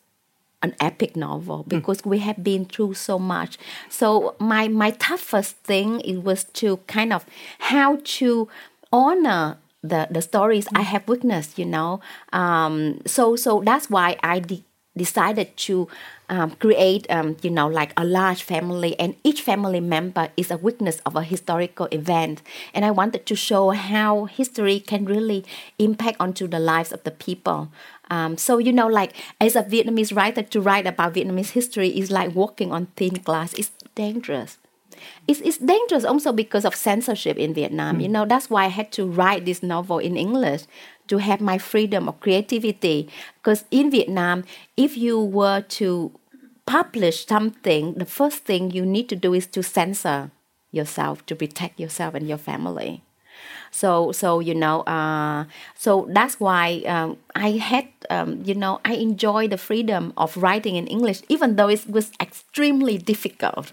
an 0.61 0.73
epic 0.79 1.15
novel 1.15 1.63
hmm. 1.63 1.69
because 1.69 2.01
mm. 2.01 2.05
we 2.11 2.19
have 2.19 2.41
been 2.41 2.65
through 2.65 2.93
so 2.93 3.19
much 3.19 3.57
so 3.89 4.35
my 4.39 4.67
my 4.67 4.91
toughest 4.91 5.57
thing 5.57 5.99
it 6.01 6.23
was 6.23 6.45
to 6.45 6.77
kind 6.87 7.11
of 7.11 7.25
how 7.59 7.99
to 8.03 8.47
honor 8.91 9.57
the 9.83 10.07
the 10.09 10.21
stories 10.21 10.67
I 10.75 10.81
have 10.81 11.07
witnessed. 11.07 11.59
You 11.59 11.65
know, 11.65 11.99
um, 12.31 13.01
so 13.05 13.35
so 13.35 13.61
that's 13.65 13.89
why 13.89 14.17
I 14.23 14.39
de- 14.39 14.63
decided 14.95 15.57
to 15.57 15.87
um, 16.29 16.51
create 16.51 17.05
um, 17.09 17.35
you 17.41 17.49
know 17.49 17.67
like 17.67 17.93
a 17.97 18.05
large 18.05 18.43
family 18.43 18.97
and 18.99 19.15
each 19.23 19.41
family 19.41 19.79
member 19.79 20.29
is 20.37 20.51
a 20.51 20.57
witness 20.57 20.99
of 21.05 21.15
a 21.15 21.23
historical 21.23 21.87
event. 21.91 22.41
And 22.73 22.85
i 22.85 22.91
wanted 22.91 23.25
to 23.25 23.35
show 23.35 23.71
how 23.71 24.25
history 24.25 24.79
can 24.79 25.05
really 25.05 25.45
impact 25.79 26.17
onto 26.19 26.47
the 26.47 26.59
lives 26.59 26.91
of 26.91 27.03
the 27.03 27.11
people. 27.11 27.69
Um, 28.09 28.37
so 28.37 28.57
you 28.57 28.71
know 28.73 28.87
like 28.87 29.13
as 29.41 29.55
a 29.55 29.63
vietnamese 29.63 30.15
writer 30.15 30.43
to 30.43 30.61
write 30.61 30.85
about 30.87 31.13
vietnamese 31.13 31.51
history 31.51 31.89
is 31.89 32.11
like 32.11 32.35
walking 32.35 32.71
on 32.71 32.87
thin 32.95 33.15
glass. 33.15 33.53
It's 33.53 33.71
dangerous 33.95 34.57
it's, 35.27 35.41
it's 35.41 35.57
dangerous 35.57 36.05
also 36.05 36.31
because 36.31 36.65
of 36.65 36.75
censorship 36.75 37.37
in 37.37 37.53
Vietnam. 37.53 37.97
Mm. 37.97 38.01
You 38.01 38.09
know, 38.09 38.25
that's 38.25 38.49
why 38.49 38.65
I 38.65 38.69
had 38.69 38.91
to 38.93 39.05
write 39.05 39.45
this 39.45 39.63
novel 39.63 39.99
in 39.99 40.17
English 40.17 40.63
to 41.07 41.17
have 41.17 41.41
my 41.41 41.57
freedom 41.57 42.07
of 42.07 42.19
creativity. 42.19 43.09
Because 43.35 43.65
in 43.71 43.91
Vietnam, 43.91 44.43
if 44.77 44.97
you 44.97 45.19
were 45.19 45.61
to 45.61 46.17
publish 46.65 47.25
something, 47.25 47.93
the 47.95 48.05
first 48.05 48.45
thing 48.45 48.71
you 48.71 48.85
need 48.85 49.09
to 49.09 49.15
do 49.15 49.33
is 49.33 49.47
to 49.47 49.63
censor 49.63 50.31
yourself 50.71 51.25
to 51.27 51.35
protect 51.35 51.79
yourself 51.79 52.15
and 52.15 52.27
your 52.27 52.37
family. 52.37 53.03
So 53.73 54.11
so 54.11 54.39
you 54.39 54.53
know, 54.53 54.81
uh, 54.81 55.45
so 55.75 56.07
that's 56.13 56.39
why 56.39 56.83
um, 56.85 57.17
I 57.35 57.57
had 57.57 57.87
um, 58.09 58.41
you 58.45 58.53
know 58.53 58.79
I 58.85 58.93
enjoy 58.93 59.47
the 59.47 59.57
freedom 59.57 60.13
of 60.15 60.37
writing 60.37 60.75
in 60.75 60.85
English, 60.85 61.21
even 61.27 61.55
though 61.55 61.69
it 61.69 61.89
was 61.89 62.11
extremely 62.21 62.99
difficult. 62.99 63.71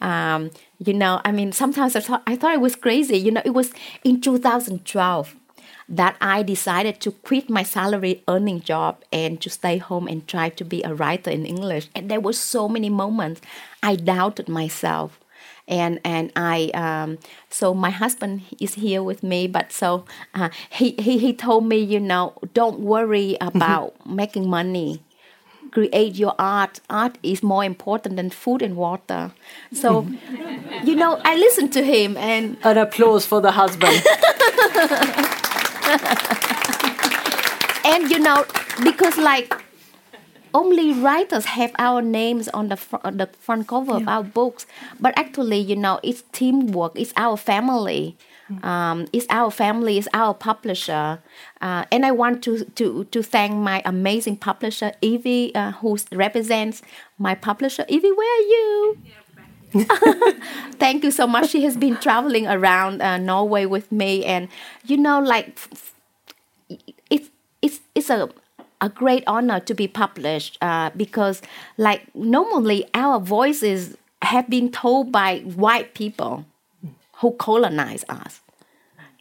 Um, 0.00 0.50
you 0.78 0.94
know, 0.94 1.20
I 1.24 1.32
mean, 1.32 1.50
sometimes 1.52 1.96
I 1.96 2.00
thought 2.00 2.22
I 2.28 2.36
thought 2.36 2.54
it 2.54 2.60
was 2.60 2.76
crazy. 2.76 3.16
You 3.18 3.32
know, 3.32 3.42
it 3.44 3.50
was 3.50 3.72
in 4.04 4.20
2012 4.20 5.36
that 5.88 6.16
I 6.20 6.44
decided 6.44 7.00
to 7.00 7.10
quit 7.10 7.50
my 7.50 7.64
salary 7.64 8.22
earning 8.28 8.60
job 8.60 9.02
and 9.12 9.40
to 9.40 9.50
stay 9.50 9.78
home 9.78 10.06
and 10.06 10.26
try 10.28 10.48
to 10.50 10.64
be 10.64 10.82
a 10.84 10.94
writer 10.94 11.30
in 11.30 11.44
English. 11.44 11.88
And 11.96 12.08
there 12.08 12.20
were 12.20 12.32
so 12.32 12.68
many 12.68 12.88
moments 12.88 13.40
I 13.82 13.96
doubted 13.96 14.48
myself. 14.48 15.18
And 15.68 16.00
and 16.04 16.32
I 16.36 16.70
um, 16.74 17.18
so 17.48 17.74
my 17.74 17.90
husband 17.90 18.42
is 18.60 18.74
here 18.74 19.02
with 19.02 19.22
me 19.22 19.46
but 19.46 19.72
so 19.72 20.04
uh, 20.34 20.48
he, 20.70 20.94
he 20.98 21.18
he 21.18 21.32
told 21.32 21.66
me 21.66 21.78
you 21.78 22.00
know 22.00 22.34
don't 22.54 22.80
worry 22.80 23.36
about 23.40 23.94
making 24.06 24.48
money. 24.48 25.02
Create 25.70 26.16
your 26.16 26.34
art. 26.36 26.80
Art 26.90 27.16
is 27.22 27.44
more 27.44 27.62
important 27.64 28.16
than 28.16 28.28
food 28.30 28.60
and 28.60 28.76
water. 28.76 29.30
So 29.72 30.08
you 30.82 30.96
know 30.96 31.20
I 31.24 31.36
listened 31.36 31.72
to 31.74 31.84
him 31.84 32.16
and 32.16 32.56
An 32.64 32.76
applause 32.78 33.24
for 33.24 33.40
the 33.40 33.52
husband. 33.52 33.94
and 37.84 38.10
you 38.10 38.18
know 38.18 38.44
because 38.82 39.16
like 39.16 39.54
only 40.54 40.92
writers 40.92 41.44
have 41.46 41.72
our 41.78 42.02
names 42.02 42.48
on 42.48 42.68
the 42.68 42.76
fr- 42.76 43.02
on 43.04 43.16
the 43.16 43.26
front 43.26 43.68
cover 43.68 43.92
of 43.92 44.08
our 44.08 44.22
books. 44.22 44.66
But 44.98 45.16
actually 45.18 45.58
you 45.58 45.76
know 45.76 46.00
it's 46.02 46.22
teamwork. 46.32 46.92
It's 46.96 47.12
our 47.16 47.36
family. 47.36 48.16
Um, 48.64 49.06
it's 49.12 49.26
our 49.30 49.50
family. 49.50 49.96
It's 49.96 50.08
our 50.12 50.34
publisher. 50.34 51.22
Uh, 51.60 51.84
and 51.92 52.04
i 52.04 52.10
want 52.10 52.42
to 52.44 52.64
to 52.64 53.04
to 53.04 53.22
thank 53.22 53.54
my 53.54 53.80
amazing 53.84 54.36
publisher 54.36 54.92
evie 55.00 55.54
uh, 55.54 55.72
who 55.72 55.96
represents 56.12 56.82
my 57.18 57.34
publisher. 57.34 57.84
Evie 57.88 58.12
where 58.12 58.38
are 58.38 58.46
you? 58.54 58.98
Thank 60.80 61.04
you 61.04 61.12
so 61.12 61.26
much. 61.28 61.50
She 61.50 61.62
has 61.62 61.76
been 61.76 61.96
traveling 61.96 62.46
around 62.48 63.00
uh, 63.02 63.18
norway 63.18 63.66
with 63.66 63.92
me. 63.92 64.24
And 64.24 64.48
you 64.84 64.96
know 64.96 65.20
like 65.20 65.58
it's 67.08 67.30
it's 67.62 67.80
it's 67.94 68.10
a 68.10 68.28
a 68.80 68.88
great 68.88 69.24
honor 69.26 69.60
to 69.60 69.74
be 69.74 69.86
published 69.86 70.58
uh, 70.60 70.90
because 70.96 71.42
like 71.76 72.14
normally 72.14 72.88
our 72.94 73.20
voices 73.20 73.96
have 74.22 74.48
been 74.48 74.70
told 74.70 75.10
by 75.12 75.40
white 75.40 75.94
people 75.94 76.44
who 77.20 77.32
colonize 77.32 78.04
us 78.08 78.40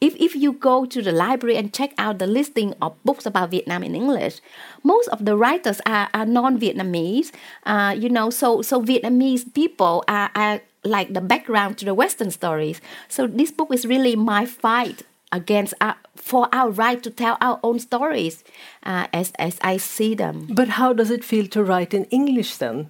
if, 0.01 0.15
if 0.15 0.35
you 0.35 0.53
go 0.53 0.85
to 0.85 1.01
the 1.01 1.11
library 1.11 1.57
and 1.57 1.73
check 1.73 1.93
out 1.97 2.19
the 2.19 2.27
listing 2.27 2.73
of 2.81 2.95
books 3.03 3.25
about 3.25 3.51
Vietnam 3.51 3.83
in 3.83 3.95
English, 3.95 4.39
most 4.83 5.09
of 5.09 5.25
the 5.25 5.35
writers 5.35 5.81
are, 5.85 6.09
are 6.13 6.25
non-Vietnamese. 6.25 7.31
Uh, 7.65 7.95
you 7.97 8.09
know, 8.09 8.29
so 8.29 8.61
so 8.61 8.81
Vietnamese 8.81 9.53
people 9.53 10.03
are, 10.07 10.31
are 10.35 10.61
like 10.83 11.13
the 11.13 11.21
background 11.21 11.77
to 11.77 11.85
the 11.85 11.93
Western 11.93 12.31
stories. 12.31 12.79
So 13.09 13.27
this 13.27 13.51
book 13.51 13.73
is 13.73 13.85
really 13.85 14.15
my 14.15 14.45
fight 14.45 15.03
against 15.31 15.73
our, 15.81 15.95
for 16.15 16.47
our 16.51 16.69
right 16.69 17.01
to 17.03 17.09
tell 17.09 17.37
our 17.41 17.59
own 17.63 17.79
stories 17.79 18.43
uh, 18.83 19.07
as 19.13 19.31
as 19.39 19.57
I 19.61 19.77
see 19.77 20.15
them. 20.15 20.47
but 20.49 20.69
how 20.69 20.93
does 20.93 21.11
it 21.11 21.23
feel 21.23 21.47
to 21.47 21.63
write 21.63 21.93
in 21.93 22.05
English 22.05 22.57
then? 22.57 22.89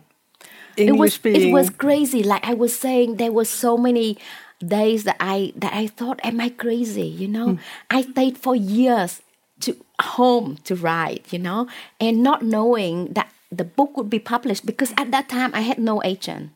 English 0.77 0.95
it 0.95 0.99
was 0.99 1.17
being 1.17 1.49
it 1.49 1.51
was 1.51 1.69
crazy 1.69 2.23
like 2.23 2.45
i 2.45 2.53
was 2.53 2.77
saying 2.77 3.15
there 3.15 3.31
were 3.31 3.45
so 3.45 3.77
many 3.77 4.17
days 4.65 5.03
that 5.03 5.17
i 5.19 5.51
that 5.55 5.73
i 5.73 5.87
thought 5.87 6.19
am 6.23 6.39
i 6.39 6.49
crazy 6.49 7.07
you 7.07 7.27
know 7.27 7.57
i 7.89 8.01
stayed 8.01 8.37
for 8.37 8.55
years 8.55 9.21
to 9.59 9.75
home 10.01 10.57
to 10.63 10.75
write 10.75 11.33
you 11.33 11.39
know 11.39 11.67
and 11.99 12.23
not 12.23 12.43
knowing 12.43 13.11
that 13.13 13.29
the 13.51 13.65
book 13.65 13.97
would 13.97 14.09
be 14.09 14.19
published 14.19 14.65
because 14.65 14.93
at 14.95 15.11
that 15.11 15.27
time 15.27 15.51
i 15.53 15.61
had 15.61 15.77
no 15.77 16.01
agent 16.03 16.51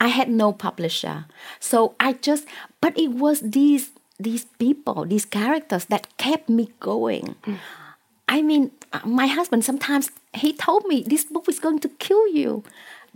I 0.00 0.08
had 0.08 0.30
no 0.30 0.52
publisher. 0.52 1.26
So 1.58 1.94
I 2.00 2.14
just 2.14 2.46
but 2.80 2.98
it 2.98 3.12
was 3.12 3.40
these 3.40 3.90
these 4.22 4.44
people, 4.58 5.04
these 5.04 5.24
characters 5.24 5.86
that 5.86 6.06
kept 6.18 6.48
me 6.48 6.70
going. 6.80 7.36
I 8.30 8.42
mean, 8.42 8.70
uh, 8.92 9.00
my 9.04 9.26
husband 9.26 9.64
sometimes 9.64 10.10
he 10.32 10.52
told 10.52 10.86
me 10.86 11.02
this 11.02 11.24
book 11.24 11.48
is 11.48 11.58
going 11.58 11.80
to 11.80 11.88
kill 11.88 12.26
you. 12.28 12.62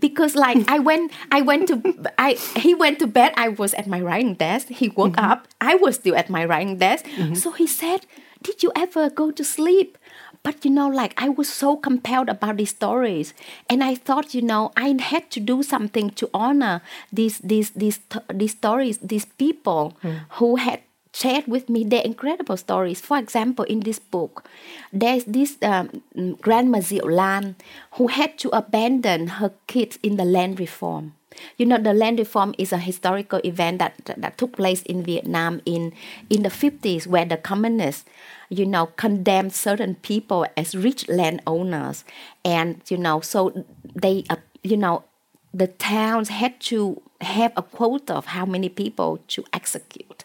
Because 0.01 0.35
like 0.35 0.69
I 0.69 0.79
went 0.89 1.13
I 1.31 1.41
went 1.41 1.69
to 1.69 2.11
I 2.19 2.33
he 2.57 2.75
went 2.75 2.99
to 2.99 3.07
bed 3.07 3.33
I 3.37 3.49
was 3.49 3.73
at 3.75 3.87
my 3.87 4.01
writing 4.01 4.35
desk. 4.35 4.69
He 4.69 4.89
woke 4.89 5.13
mm-hmm. 5.13 5.31
up 5.31 5.49
I 5.61 5.77
was 5.77 5.95
still 5.95 6.17
at 6.17 6.29
my 6.29 6.45
writing 6.45 6.79
desk. 6.79 7.07
Mm-hmm. 7.07 7.35
So 7.35 7.53
he 7.53 7.69
said 7.69 8.07
did 8.43 8.63
you 8.63 8.73
ever 8.77 9.09
go 9.09 9.31
to 9.31 9.45
sleep? 9.45 9.97
But 10.43 10.65
you 10.65 10.71
know 10.73 10.89
like 10.89 11.15
I 11.17 11.29
was 11.29 11.49
so 11.49 11.77
compelled 11.77 12.29
about 12.29 12.57
these 12.57 12.71
stories. 12.71 13.35
And 13.71 13.85
I 13.85 13.95
thought 13.95 14.35
you 14.35 14.43
know 14.43 14.73
I 14.77 14.97
had 14.99 15.31
to 15.31 15.41
do 15.41 15.63
something 15.63 16.11
to 16.19 16.29
honor 16.35 16.83
these 17.13 17.39
these 17.39 17.71
these 17.71 18.01
these 18.35 18.51
stories 18.51 18.99
these 18.99 19.27
people 19.27 19.97
hmm. 20.03 20.27
who 20.43 20.57
had 20.57 20.81
shared 21.15 21.47
with 21.47 21.71
me 21.71 21.85
their 21.85 22.03
incredible 22.03 22.57
stories. 22.57 23.01
For 23.01 23.17
example, 23.17 23.65
in 23.67 23.81
this 23.81 24.01
book, 24.01 24.45
there's 24.93 25.25
this 25.25 25.57
um, 25.63 26.03
Grandma 26.41 26.81
Diệu 26.81 27.07
Lan 27.11 27.55
who 27.93 28.09
had 28.09 28.37
to 28.39 28.49
abandon 28.51 29.39
her 29.39 29.53
kids 29.69 29.99
in 30.03 30.17
the 30.17 30.25
land 30.25 30.59
reform. 30.59 31.15
You 31.57 31.67
know, 31.67 31.79
the 31.79 31.95
land 31.95 32.19
reform 32.19 32.55
is 32.59 32.73
a 32.73 32.79
historical 32.79 33.41
event 33.45 33.79
that, 33.79 33.95
that, 34.17 34.39
took 34.39 34.57
place 34.57 34.83
in 34.83 35.03
Vietnam 35.03 35.63
in, 35.65 35.93
in 36.31 36.43
the 36.43 36.49
50s, 36.49 37.07
where 37.07 37.25
the 37.25 37.37
communists, 37.37 38.05
you 38.51 38.67
know, 38.67 38.87
condemned 38.87 39.53
certain 39.53 39.97
people 39.97 40.47
as 40.57 40.77
rich 40.77 41.09
landowners. 41.09 42.05
And, 42.45 42.83
you 42.89 42.99
know, 42.99 43.21
so 43.21 43.65
they, 43.95 44.25
uh, 44.31 44.37
you 44.63 44.77
know, 44.77 45.05
the 45.53 45.69
towns 45.69 46.29
had 46.29 46.61
to 46.61 47.03
have 47.21 47.53
a 47.57 47.63
quota 47.63 48.15
of 48.15 48.27
how 48.27 48.45
many 48.47 48.69
people 48.69 49.19
to 49.29 49.45
execute. 49.53 50.24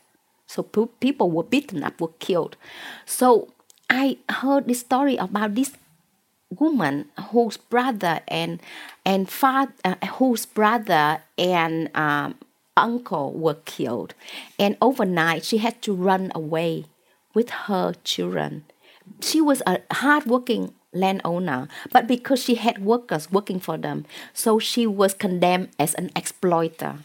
So 0.49 0.63
pe- 0.63 0.89
people 0.99 1.29
were 1.29 1.43
beaten 1.43 1.83
up, 1.83 2.01
were 2.01 2.17
killed. 2.17 2.57
So 3.05 3.53
I 3.89 4.17
heard 4.41 4.65
this 4.67 4.79
story 4.81 5.15
about 5.17 5.53
this 5.53 5.71
woman 6.49 7.05
whose 7.29 7.57
brother 7.57 8.21
and 8.27 8.59
and 9.05 9.29
father, 9.29 9.73
uh, 9.85 9.95
whose 10.17 10.45
brother 10.47 11.21
and 11.37 11.89
um, 11.95 12.33
uncle 12.75 13.31
were 13.33 13.61
killed, 13.65 14.15
and 14.57 14.75
overnight 14.81 15.45
she 15.45 15.59
had 15.59 15.81
to 15.83 15.93
run 15.93 16.31
away 16.33 16.85
with 17.35 17.49
her 17.69 17.93
children. 18.03 18.63
She 19.21 19.41
was 19.41 19.61
a 19.67 19.81
hardworking 19.91 20.73
landowner, 20.93 21.67
but 21.91 22.07
because 22.07 22.43
she 22.43 22.55
had 22.55 22.83
workers 22.83 23.31
working 23.31 23.59
for 23.59 23.77
them, 23.77 24.05
so 24.33 24.57
she 24.57 24.87
was 24.87 25.13
condemned 25.13 25.69
as 25.77 25.93
an 25.95 26.09
exploiter. 26.15 26.95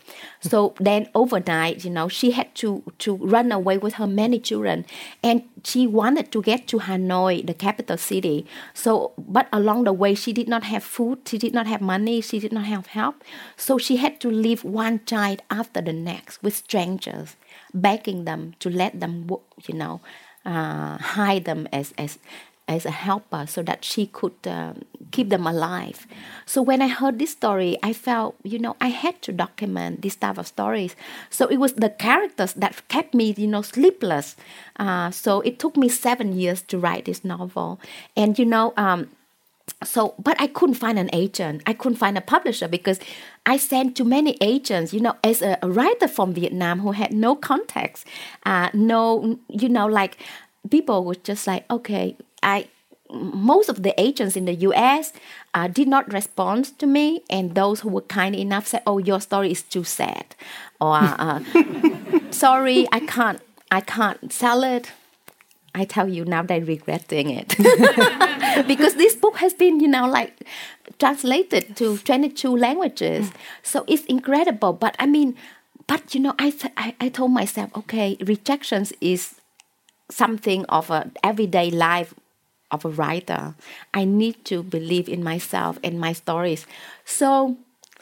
So 0.40 0.74
then 0.80 1.08
overnight, 1.14 1.84
you 1.84 1.90
know, 1.90 2.08
she 2.08 2.30
had 2.32 2.54
to 2.56 2.82
to 3.00 3.16
run 3.16 3.52
away 3.52 3.78
with 3.78 3.94
her 3.94 4.06
many 4.06 4.38
children, 4.38 4.86
and 5.22 5.42
she 5.64 5.86
wanted 5.86 6.32
to 6.32 6.42
get 6.42 6.66
to 6.68 6.78
Hanoi, 6.78 7.46
the 7.46 7.54
capital 7.54 7.96
city. 7.96 8.46
So, 8.72 9.12
but 9.18 9.48
along 9.52 9.84
the 9.84 9.92
way, 9.92 10.14
she 10.14 10.32
did 10.32 10.48
not 10.48 10.64
have 10.64 10.82
food, 10.84 11.28
she 11.28 11.38
did 11.38 11.52
not 11.52 11.66
have 11.66 11.80
money, 11.80 12.20
she 12.20 12.38
did 12.38 12.52
not 12.52 12.64
have 12.64 12.86
help. 12.86 13.22
So 13.56 13.78
she 13.78 13.96
had 13.96 14.20
to 14.20 14.30
leave 14.30 14.64
one 14.64 15.04
child 15.04 15.42
after 15.50 15.80
the 15.80 15.92
next 15.92 16.42
with 16.42 16.56
strangers, 16.56 17.36
begging 17.72 18.24
them 18.24 18.54
to 18.60 18.70
let 18.70 19.00
them, 19.00 19.28
you 19.66 19.74
know, 19.74 20.00
uh, 20.44 20.98
hide 20.98 21.44
them 21.44 21.66
as 21.72 21.92
as 21.96 22.18
as 22.66 22.86
a 22.86 22.90
helper 22.90 23.46
so 23.46 23.62
that 23.62 23.84
she 23.84 24.06
could 24.06 24.34
um, 24.46 24.82
keep 25.10 25.28
them 25.28 25.46
alive. 25.46 26.06
So 26.46 26.62
when 26.62 26.80
I 26.80 26.88
heard 26.88 27.18
this 27.18 27.32
story, 27.32 27.76
I 27.82 27.92
felt, 27.92 28.36
you 28.42 28.58
know, 28.58 28.76
I 28.80 28.88
had 28.88 29.20
to 29.22 29.32
document 29.32 30.02
this 30.02 30.16
type 30.16 30.38
of 30.38 30.46
stories. 30.46 30.96
So 31.30 31.46
it 31.46 31.58
was 31.58 31.74
the 31.74 31.90
characters 31.90 32.54
that 32.54 32.86
kept 32.88 33.14
me, 33.14 33.34
you 33.36 33.46
know, 33.46 33.62
sleepless. 33.62 34.36
Uh, 34.76 35.10
so 35.10 35.40
it 35.42 35.58
took 35.58 35.76
me 35.76 35.88
seven 35.88 36.32
years 36.38 36.62
to 36.62 36.78
write 36.78 37.04
this 37.04 37.24
novel. 37.24 37.80
And, 38.16 38.38
you 38.38 38.46
know, 38.46 38.72
um, 38.76 39.10
so 39.82 40.14
but 40.18 40.38
i 40.38 40.46
couldn't 40.46 40.74
find 40.74 40.98
an 40.98 41.08
agent 41.12 41.62
i 41.66 41.72
couldn't 41.72 41.96
find 41.96 42.18
a 42.18 42.20
publisher 42.20 42.68
because 42.68 43.00
i 43.46 43.56
sent 43.56 43.96
to 43.96 44.04
many 44.04 44.36
agents 44.42 44.92
you 44.92 45.00
know 45.00 45.14
as 45.24 45.40
a, 45.40 45.58
writer 45.62 46.06
from 46.06 46.34
vietnam 46.34 46.80
who 46.80 46.92
had 46.92 47.12
no 47.12 47.34
contacts 47.34 48.04
uh, 48.44 48.68
no 48.74 49.38
you 49.48 49.68
know 49.68 49.86
like 49.86 50.18
people 50.70 51.04
were 51.04 51.14
just 51.14 51.46
like 51.46 51.64
okay 51.70 52.14
i 52.44 52.68
most 53.10 53.68
of 53.68 53.82
the 53.82 53.98
agents 54.00 54.34
in 54.36 54.44
the 54.44 54.54
us 54.54 55.12
uh, 55.52 55.68
did 55.68 55.86
not 55.86 56.12
respond 56.12 56.76
to 56.78 56.86
me 56.86 57.22
and 57.30 57.54
those 57.54 57.80
who 57.80 57.88
were 57.88 58.00
kind 58.02 58.34
enough 58.34 58.66
said 58.66 58.82
oh 58.86 58.98
your 58.98 59.20
story 59.20 59.50
is 59.50 59.62
too 59.62 59.84
sad 59.84 60.34
or 60.80 60.96
uh, 60.96 61.40
sorry 62.30 62.86
i 62.92 63.00
can't 63.00 63.40
i 63.70 63.80
can't 63.80 64.32
sell 64.32 64.64
it 64.64 64.92
I 65.76 65.84
tell 65.84 66.08
you 66.08 66.24
now, 66.24 66.42
they 66.42 66.60
regret 66.60 67.08
doing 67.08 67.30
it 67.30 67.48
because 68.68 68.94
this 68.94 69.16
book 69.16 69.38
has 69.38 69.52
been, 69.54 69.80
you 69.80 69.88
know, 69.88 70.06
like 70.06 70.32
translated 71.00 71.76
to 71.78 71.98
22 71.98 72.56
languages. 72.56 73.32
So 73.64 73.84
it's 73.88 74.04
incredible. 74.04 74.72
But 74.72 74.94
I 75.00 75.06
mean, 75.06 75.34
but 75.88 76.14
you 76.14 76.20
know, 76.20 76.34
I, 76.38 76.50
th- 76.50 76.72
I, 76.76 76.94
I 77.00 77.08
told 77.08 77.32
myself, 77.32 77.76
okay, 77.76 78.16
rejections 78.20 78.92
is 79.00 79.40
something 80.10 80.64
of 80.66 80.90
a 80.90 81.10
everyday 81.24 81.70
life 81.72 82.14
of 82.74 82.84
a 82.84 82.88
writer. 82.88 83.54
I 83.94 84.04
need 84.04 84.44
to 84.46 84.62
believe 84.62 85.08
in 85.08 85.22
myself 85.22 85.78
and 85.82 85.98
my 85.98 86.12
stories. 86.12 86.66
So, 87.04 87.56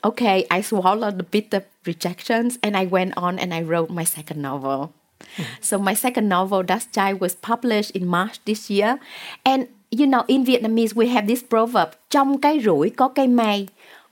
okay, 0.05 0.47
I 0.51 0.61
swallowed 0.63 1.19
the 1.19 1.25
bitter 1.25 1.65
rejections 1.87 2.59
and 2.63 2.77
I 2.77 2.87
went 2.87 3.17
on 3.17 3.39
and 3.39 3.55
I 3.55 3.63
wrote 3.63 3.91
my 3.91 4.05
second 4.05 4.43
novel. 4.43 4.93
Hmm. 5.37 5.43
So 5.61 5.79
my 5.79 5.95
second 5.95 6.29
novel, 6.29 6.63
Dust 6.63 6.93
Child, 6.93 7.21
was 7.21 7.35
published 7.35 7.93
in 7.93 8.07
March 8.07 8.41
this 8.45 8.71
year. 8.71 8.99
And 9.45 9.69
you 9.91 10.07
know, 10.07 10.25
in 10.27 10.45
Vietnamese, 10.45 10.95
we 10.95 11.09
have 11.09 11.27
this 11.27 11.43
proverb, 11.43 11.91
trong 12.11 12.41
cái 12.41 12.61
rủi 12.61 12.91
có 12.91 13.09
cái 13.09 13.29
may. 13.29 13.69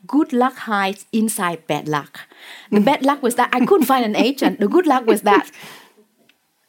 good 0.07 0.33
luck 0.33 0.55
hides 0.67 1.05
inside 1.13 1.67
bad 1.67 1.89
luck. 1.89 2.21
The 2.71 2.79
hmm. 2.79 2.85
bad 2.85 3.03
luck 3.03 3.23
was 3.23 3.35
that 3.35 3.51
I 3.53 3.65
couldn't 3.67 3.87
find 3.87 4.05
an 4.05 4.17
agent. 4.17 4.61
The 4.61 4.69
good 4.69 4.87
luck 4.87 5.07
was 5.07 5.23
that 5.23 5.51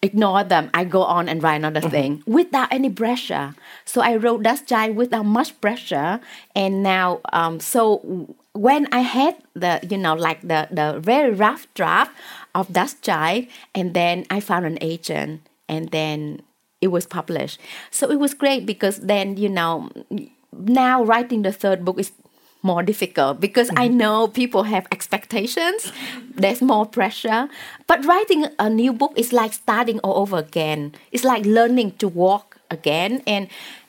ignore 0.01 0.43
them. 0.43 0.69
I 0.73 0.83
go 0.83 1.03
on 1.03 1.29
and 1.29 1.43
write 1.43 1.55
another 1.55 1.81
thing 1.81 2.23
without 2.25 2.73
any 2.73 2.89
pressure. 2.89 3.53
So 3.85 4.01
I 4.01 4.15
wrote 4.15 4.43
Dust 4.43 4.67
Child 4.67 4.95
without 4.95 5.25
much 5.25 5.59
pressure. 5.61 6.19
And 6.55 6.81
now, 6.81 7.21
um, 7.31 7.59
so 7.59 8.27
when 8.53 8.87
I 8.91 8.99
had 9.01 9.37
the, 9.53 9.79
you 9.87 9.97
know, 9.97 10.15
like 10.15 10.41
the, 10.41 10.67
the 10.71 10.99
very 10.99 11.31
rough 11.31 11.67
draft 11.75 12.11
of 12.55 12.73
Dust 12.73 13.03
Child, 13.03 13.45
and 13.75 13.93
then 13.93 14.25
I 14.29 14.39
found 14.39 14.65
an 14.65 14.77
agent, 14.81 15.47
and 15.69 15.89
then 15.89 16.41
it 16.81 16.87
was 16.87 17.05
published. 17.05 17.59
So 17.91 18.09
it 18.09 18.19
was 18.19 18.33
great 18.33 18.65
because 18.65 18.97
then, 19.01 19.37
you 19.37 19.49
know, 19.49 19.89
now 20.51 21.03
writing 21.03 21.43
the 21.43 21.53
third 21.53 21.85
book 21.85 21.99
is 21.99 22.11
more 22.63 22.83
difficult 22.83 23.39
because 23.39 23.69
mm-hmm. 23.69 23.79
I 23.79 23.87
know 23.87 24.27
people 24.27 24.63
have 24.63 24.87
expectations. 24.91 25.91
There's 26.35 26.61
more 26.61 26.85
pressure. 26.85 27.49
But 27.87 28.05
writing 28.05 28.45
a 28.59 28.69
new 28.69 28.93
book 28.93 29.13
is 29.15 29.33
like 29.33 29.53
starting 29.53 29.99
all 29.99 30.21
over 30.21 30.37
again. 30.37 30.93
It's 31.11 31.23
like 31.23 31.45
learning 31.45 31.93
to 31.97 32.07
walk 32.07 32.57
again 32.69 33.21
and 33.27 33.47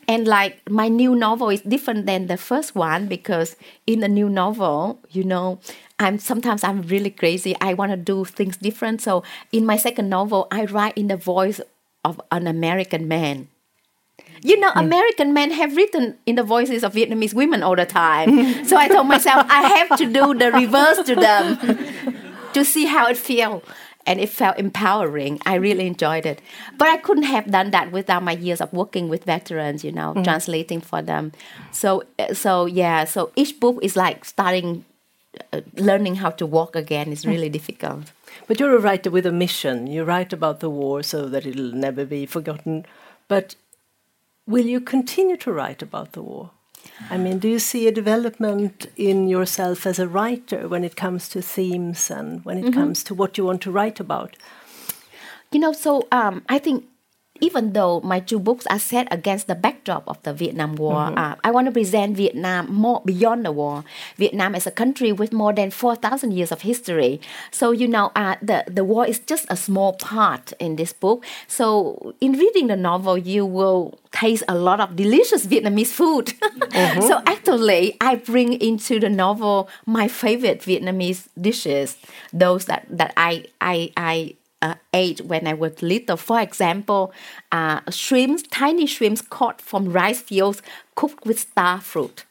and 0.09 0.27
like 0.27 0.59
my 0.69 0.89
new 0.89 1.15
novel 1.15 1.49
is 1.51 1.63
different 1.63 2.07
than 2.07 2.27
the 2.27 2.37
first 2.37 2.75
one 2.75 3.07
because 3.07 3.57
in 3.87 4.01
the 4.01 4.09
new 4.09 4.29
novel, 4.29 4.99
you 5.11 5.23
know, 5.23 5.61
I'm 5.99 6.19
sometimes 6.19 6.65
I'm 6.65 6.83
really 6.83 7.11
crazy. 7.11 7.55
I 7.61 7.75
want 7.75 7.93
to 7.93 7.97
do 7.97 8.25
things 8.25 8.57
different. 8.57 9.01
So 9.01 9.23
in 9.53 9.65
my 9.65 9.77
second 9.77 10.09
novel, 10.09 10.49
I 10.51 10.65
write 10.65 10.99
in 10.99 11.07
the 11.07 11.17
voice 11.17 11.61
of 12.05 12.21
an 12.33 12.49
American 12.49 13.07
man 13.07 13.49
you 14.43 14.59
know, 14.59 14.71
mm. 14.73 14.85
American 14.85 15.33
men 15.33 15.51
have 15.53 15.77
written 15.77 16.19
in 16.27 16.35
the 16.35 16.43
voices 16.43 16.83
of 16.83 16.95
Vietnamese 16.95 17.33
women 17.33 17.63
all 17.63 17.77
the 17.77 17.87
time. 17.87 18.65
so 18.67 18.77
I 18.77 18.89
told 18.89 19.07
myself 19.07 19.47
I 19.49 19.63
have 19.63 19.99
to 19.99 20.07
do 20.07 20.35
the 20.35 20.51
reverse 20.53 21.07
to 21.07 21.15
them 21.15 21.59
to 22.53 22.65
see 22.65 22.87
how 22.87 23.07
it 23.07 23.17
feels. 23.17 23.63
And 24.05 24.19
it 24.19 24.31
felt 24.31 24.59
empowering. 24.59 25.41
I 25.47 25.55
really 25.55 25.87
enjoyed 25.87 26.27
it. 26.27 26.43
But 26.77 26.89
I 26.89 26.97
couldn't 26.97 27.23
have 27.23 27.53
done 27.53 27.71
that 27.71 27.93
without 27.93 28.25
my 28.25 28.33
years 28.33 28.61
of 28.61 28.73
working 28.73 29.09
with 29.09 29.23
veterans, 29.23 29.85
you 29.85 29.93
know, 29.93 30.13
mm. 30.13 30.25
translating 30.25 30.81
for 30.81 31.03
them. 31.03 31.31
So, 31.71 32.03
so 32.33 32.67
yeah, 32.67 33.05
so 33.05 33.31
each 33.37 33.61
book 33.61 33.79
is 33.81 33.95
like 33.95 34.25
starting, 34.25 34.85
uh, 35.53 35.61
learning 35.77 36.17
how 36.17 36.31
to 36.31 36.47
walk 36.47 36.75
again 36.75 37.13
is 37.13 37.25
really 37.25 37.49
mm. 37.49 37.53
difficult. 37.53 38.11
But 38.49 38.59
you're 38.59 38.75
a 38.75 38.81
writer 38.81 39.09
with 39.09 39.25
a 39.25 39.31
mission. 39.31 39.87
You 39.87 40.03
write 40.03 40.33
about 40.33 40.59
the 40.59 40.69
war 40.69 41.05
so 41.05 41.29
that 41.29 41.47
it'll 41.47 41.71
never 41.71 42.05
be 42.05 42.27
forgotten. 42.27 42.85
But 43.29 43.55
Will 44.47 44.67
you 44.67 44.81
continue 44.81 45.37
to 45.39 45.53
write 45.53 45.83
about 45.83 46.13
the 46.13 46.23
war? 46.23 46.51
I 47.11 47.17
mean, 47.17 47.39
do 47.39 47.49
you 47.49 47.59
see 47.59 47.87
a 47.87 47.93
development 47.93 48.87
in 48.97 49.29
yourself 49.29 49.87
as 49.87 49.99
a 49.99 50.09
writer 50.09 50.69
when 50.69 50.85
it 50.85 50.97
comes 50.97 51.29
to 51.29 51.41
themes 51.43 52.11
and 52.11 52.45
when 52.45 52.59
it 52.59 52.65
mm 52.65 52.71
-hmm. 52.71 52.81
comes 52.81 53.05
to 53.05 53.15
what 53.15 53.39
you 53.39 53.47
want 53.47 53.63
to 53.63 53.73
write 53.73 54.03
about? 54.03 54.37
You 55.53 55.61
know, 55.61 55.73
so 55.73 56.07
um, 56.11 56.43
I 56.49 56.59
think 56.59 56.85
even 57.43 57.73
though 57.73 58.01
my 58.01 58.21
two 58.21 58.39
books 58.39 58.67
are 58.69 58.79
set 58.79 59.09
against 59.11 59.49
the 59.49 59.57
backdrop 59.57 60.05
of 60.07 60.23
the 60.23 60.33
Vietnam 60.33 60.77
War, 60.77 60.95
mm-hmm. 60.95 61.19
uh, 61.19 61.35
I 61.43 61.51
want 61.51 61.67
to 61.67 61.73
present 61.73 62.17
Vietnam 62.17 62.73
more 62.73 63.03
beyond 63.05 63.45
the 63.45 63.51
war. 63.51 63.85
Vietnam 64.17 64.55
is 64.55 64.65
a 64.65 64.71
country 64.71 65.11
with 65.11 65.33
more 65.33 65.53
than 65.53 65.73
4,000 65.73 66.31
years 66.33 66.53
of 66.53 66.63
history. 66.63 67.21
So, 67.51 67.73
you 67.73 67.89
know, 67.89 68.13
uh, 68.15 68.37
the, 68.41 68.65
the 68.69 68.85
war 68.85 69.05
is 69.05 69.19
just 69.19 69.47
a 69.51 69.57
small 69.57 69.95
part 69.95 70.53
in 70.61 70.77
this 70.77 70.93
book. 70.93 71.25
So, 71.49 72.15
in 72.21 72.35
reading 72.35 72.69
the 72.69 72.77
novel, 72.77 73.19
you 73.19 73.45
will 73.45 73.99
taste 74.13 74.45
a 74.47 74.55
lot 74.55 74.79
of 74.79 74.95
delicious 74.95 75.45
Vietnamese 75.45 75.89
food. 75.89 76.27
mm-hmm. 76.43 77.01
So, 77.01 77.21
actually, 77.27 77.97
I 78.01 78.17
bring 78.17 78.53
into 78.55 79.01
the 79.01 79.11
novel 79.11 79.69
my 79.85 80.07
favorite 80.07 80.61
Vietnamese 80.61 81.27
dishes, 81.41 81.97
those 82.33 82.67
that, 82.67 82.87
that 82.89 83.13
I, 83.17 83.47
I, 83.61 83.91
I 83.97 84.37
uh, 84.63 84.77
ate 84.95 85.21
when 85.23 85.47
I 85.47 85.55
was 85.55 85.83
little. 85.83 86.17
For 86.17 86.41
example, 86.41 87.13
uh, 87.51 87.81
shrimps, 87.91 88.45
tiny 88.45 88.87
shrimps 88.87 89.21
caught 89.21 89.61
from 89.61 89.93
rice 89.93 90.21
fields 90.21 90.63
cooked 90.95 91.27
with 91.27 91.39
star 91.41 91.81
fruit. 91.81 92.25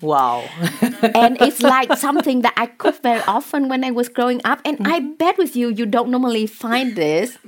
Wow. 0.00 0.44
and 1.14 1.40
it's 1.40 1.62
like 1.62 1.96
something 1.96 2.42
that 2.42 2.54
I 2.56 2.66
cooked 2.66 3.02
very 3.02 3.22
often 3.22 3.68
when 3.68 3.84
I 3.84 3.90
was 3.90 4.08
growing 4.08 4.40
up. 4.44 4.60
And 4.64 4.78
mm-hmm. 4.78 4.92
I 4.92 5.00
bet 5.00 5.38
with 5.38 5.56
you, 5.56 5.68
you 5.68 5.86
don't 5.86 6.10
normally 6.10 6.46
find 6.46 6.94
this 6.94 7.38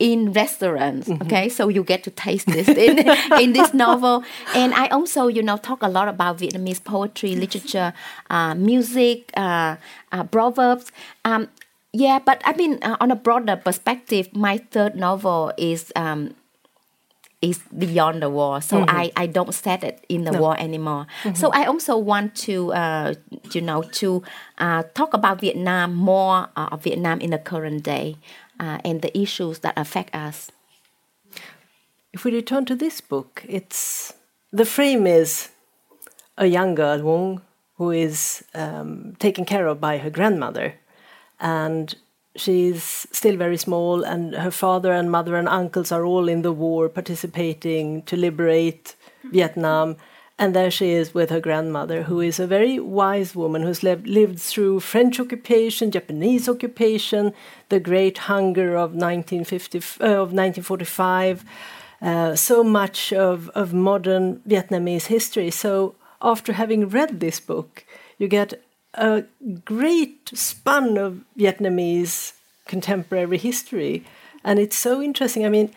in 0.00 0.32
restaurants 0.32 1.08
mm-hmm. 1.08 1.22
okay 1.22 1.48
so 1.48 1.68
you 1.68 1.84
get 1.84 2.02
to 2.02 2.10
taste 2.10 2.48
this 2.48 2.68
in, 2.68 2.98
in 3.40 3.52
this 3.52 3.72
novel 3.72 4.24
and 4.52 4.74
i 4.74 4.88
also 4.88 5.28
you 5.28 5.40
know 5.40 5.56
talk 5.56 5.82
a 5.82 5.88
lot 5.88 6.08
about 6.08 6.36
vietnamese 6.36 6.82
poetry 6.82 7.36
literature 7.36 7.92
uh, 8.28 8.54
music 8.56 9.30
uh, 9.36 9.76
uh, 10.10 10.24
proverbs 10.24 10.90
um, 11.24 11.48
yeah, 11.94 12.18
but 12.18 12.42
I 12.44 12.54
mean, 12.54 12.80
uh, 12.82 12.96
on 12.98 13.12
a 13.12 13.16
broader 13.16 13.54
perspective, 13.54 14.34
my 14.34 14.58
third 14.58 14.96
novel 14.96 15.52
is 15.56 15.92
um, 15.94 16.34
is 17.40 17.60
beyond 17.70 18.20
the 18.20 18.28
war, 18.28 18.60
so 18.60 18.82
mm-hmm. 18.82 18.90
I 18.90 19.12
I 19.14 19.26
don't 19.26 19.54
set 19.54 19.84
it 19.84 20.04
in 20.08 20.24
the 20.24 20.32
no. 20.32 20.40
war 20.40 20.58
anymore. 20.58 21.06
Mm-hmm. 21.22 21.38
So 21.38 21.54
I 21.54 21.66
also 21.66 21.96
want 21.96 22.34
to 22.50 22.74
uh, 22.74 23.14
you 23.52 23.60
know 23.60 23.82
to 24.02 24.24
uh, 24.58 24.82
talk 24.94 25.14
about 25.14 25.40
Vietnam 25.40 25.94
more 25.94 26.50
uh, 26.56 26.74
of 26.74 26.82
Vietnam 26.82 27.20
in 27.20 27.30
the 27.30 27.38
current 27.38 27.84
day 27.84 28.16
uh, 28.58 28.82
and 28.84 29.00
the 29.00 29.16
issues 29.16 29.60
that 29.60 29.78
affect 29.78 30.12
us. 30.16 30.50
If 32.12 32.24
we 32.24 32.34
return 32.34 32.64
to 32.66 32.74
this 32.74 33.00
book, 33.00 33.44
it's 33.46 34.12
the 34.50 34.64
frame 34.66 35.06
is 35.06 35.50
a 36.36 36.46
young 36.46 36.74
girl 36.74 36.98
Huong 36.98 37.42
who 37.78 37.90
is 37.90 38.42
um, 38.54 39.14
taken 39.20 39.44
care 39.44 39.68
of 39.68 39.80
by 39.80 39.98
her 39.98 40.10
grandmother 40.10 40.74
and 41.44 41.94
she's 42.34 43.06
still 43.12 43.36
very 43.36 43.56
small 43.56 44.02
and 44.02 44.34
her 44.34 44.50
father 44.50 44.92
and 44.92 45.12
mother 45.12 45.36
and 45.36 45.48
uncles 45.48 45.92
are 45.92 46.04
all 46.04 46.28
in 46.28 46.42
the 46.42 46.50
war 46.50 46.88
participating 46.88 48.02
to 48.02 48.16
liberate 48.16 48.96
vietnam. 49.30 49.96
And 50.36 50.52
there 50.52 50.70
she 50.70 50.90
is 50.90 51.14
with 51.14 51.30
her 51.30 51.38
grandmother 51.38 52.02
who 52.02 52.20
is 52.20 52.40
a 52.40 52.46
very 52.48 52.80
wise 52.80 53.36
woman 53.36 53.62
who's 53.62 53.84
lived, 53.84 54.08
lived 54.08 54.40
through 54.40 54.80
french 54.80 55.20
occupation 55.20 55.92
japanese 55.92 56.48
occupation 56.48 57.32
the 57.68 57.78
great 57.78 58.18
hunger 58.18 58.74
of 58.74 58.94
1950 58.94 59.78
uh, 59.78 60.06
of 60.06 60.32
1945 60.32 61.44
uh, 62.02 62.34
so 62.34 62.64
much 62.64 63.12
of, 63.12 63.48
of 63.50 63.72
modern 63.72 64.40
vietnamese 64.40 65.06
history. 65.06 65.50
So 65.50 65.94
after 66.20 66.54
having 66.54 66.88
read 66.88 67.20
this 67.20 67.38
book 67.38 67.84
you 68.18 68.26
get 68.26 68.60
a 68.94 69.24
great 69.64 70.30
span 70.34 70.96
of 70.96 71.20
Vietnamese 71.38 72.32
contemporary 72.66 73.38
history. 73.38 74.04
And 74.42 74.58
it's 74.58 74.76
so 74.76 75.02
interesting. 75.02 75.44
I 75.44 75.48
mean, 75.48 75.70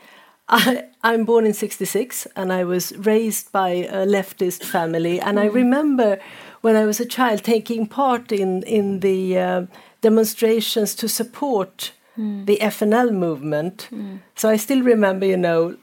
I, 0.49 0.85
I'm 1.03 1.25
born 1.25 1.45
in 1.45 1.53
66 1.53 2.27
and 2.35 2.53
I 2.53 2.63
was 2.63 2.95
raised 2.97 3.51
by 3.51 3.69
a 3.69 4.05
leftist 4.05 4.63
family. 4.63 5.19
And 5.19 5.39
I 5.39 5.49
mm. 5.49 5.53
remember 5.53 6.19
when 6.61 6.75
I 6.75 6.85
was 6.85 6.99
a 6.99 7.05
child 7.05 7.43
taking 7.43 7.87
part 7.87 8.31
in, 8.31 8.63
in 8.63 9.01
the 9.01 9.37
uh, 9.37 9.65
demonstrations 10.01 10.95
to 10.95 11.09
support 11.09 11.91
mm. 12.17 12.45
the 12.45 12.57
FNL 12.57 13.11
movement. 13.11 13.89
Mm. 13.91 14.19
So 14.35 14.49
I 14.49 14.57
still 14.57 14.81
remember, 14.81 15.25
you 15.25 15.37
know, 15.37 15.75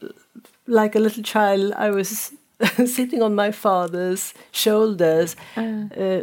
like 0.67 0.95
a 0.95 1.01
little 1.01 1.23
child, 1.23 1.73
I 1.77 1.91
was 1.91 2.33
sitting 2.87 3.23
on 3.23 3.35
my 3.35 3.51
father's 3.51 4.35
shoulders. 4.51 5.37
Uh. 5.57 5.85
Uh, 5.97 6.23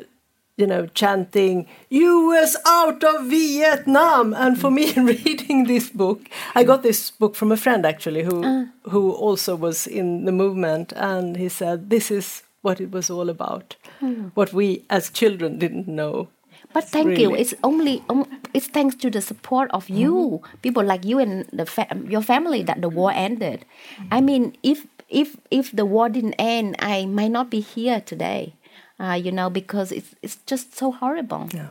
you 0.61 0.67
know, 0.67 0.85
chanting 0.93 1.67
"U.S. 1.89 2.55
out 2.65 3.03
of 3.03 3.25
Vietnam." 3.25 4.33
And 4.33 4.59
for 4.59 4.71
me, 4.71 4.93
reading 4.95 5.65
this 5.65 5.89
book, 5.89 6.29
I 6.55 6.63
got 6.63 6.83
this 6.83 7.11
book 7.11 7.35
from 7.35 7.51
a 7.51 7.57
friend 7.57 7.85
actually 7.85 8.23
who 8.23 8.43
uh. 8.43 8.65
who 8.89 9.11
also 9.11 9.55
was 9.55 9.87
in 9.87 10.25
the 10.25 10.31
movement, 10.31 10.93
and 10.95 11.35
he 11.35 11.49
said 11.49 11.89
this 11.89 12.11
is 12.11 12.43
what 12.61 12.79
it 12.79 12.91
was 12.91 13.09
all 13.09 13.29
about, 13.29 13.75
mm. 13.99 14.31
what 14.35 14.53
we 14.53 14.85
as 14.89 15.09
children 15.09 15.57
didn't 15.57 15.87
know. 15.87 16.29
But 16.73 16.85
thank 16.85 17.07
really. 17.07 17.21
you. 17.23 17.35
It's 17.35 17.53
only 17.63 18.03
um, 18.07 18.29
it's 18.53 18.67
thanks 18.67 18.95
to 19.03 19.09
the 19.09 19.19
support 19.19 19.69
of 19.73 19.89
you, 19.89 20.39
mm. 20.41 20.61
people 20.61 20.83
like 20.83 21.03
you 21.03 21.19
and 21.19 21.45
the 21.51 21.65
fa 21.65 21.87
your 22.07 22.21
family, 22.21 22.63
that 22.63 22.81
the 22.81 22.89
war 22.89 23.11
ended. 23.11 23.65
Mm. 23.97 24.07
I 24.11 24.21
mean, 24.21 24.55
if 24.63 24.87
if 25.09 25.35
if 25.49 25.71
the 25.71 25.85
war 25.85 26.07
didn't 26.07 26.35
end, 26.39 26.75
I 26.79 27.05
might 27.05 27.31
not 27.31 27.49
be 27.49 27.59
here 27.59 27.99
today 27.99 28.53
uh, 29.01 29.13
you 29.13 29.31
know, 29.31 29.49
because 29.49 29.91
it's 29.91 30.15
it's 30.21 30.37
just 30.45 30.77
so 30.77 30.91
horrible. 30.91 31.49
Yeah, 31.53 31.69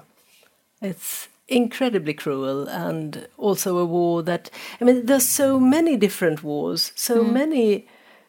it's 0.83 1.29
incredibly 1.49 2.15
cruel, 2.15 2.69
and 2.69 3.29
also 3.39 3.79
a 3.79 3.85
war 3.85 4.23
that 4.23 4.51
I 4.81 4.85
mean, 4.85 5.07
there's 5.07 5.29
so 5.29 5.61
many 5.61 5.97
different 5.97 6.43
wars, 6.43 6.93
so 6.97 7.25
mm. 7.25 7.33
many 7.33 7.87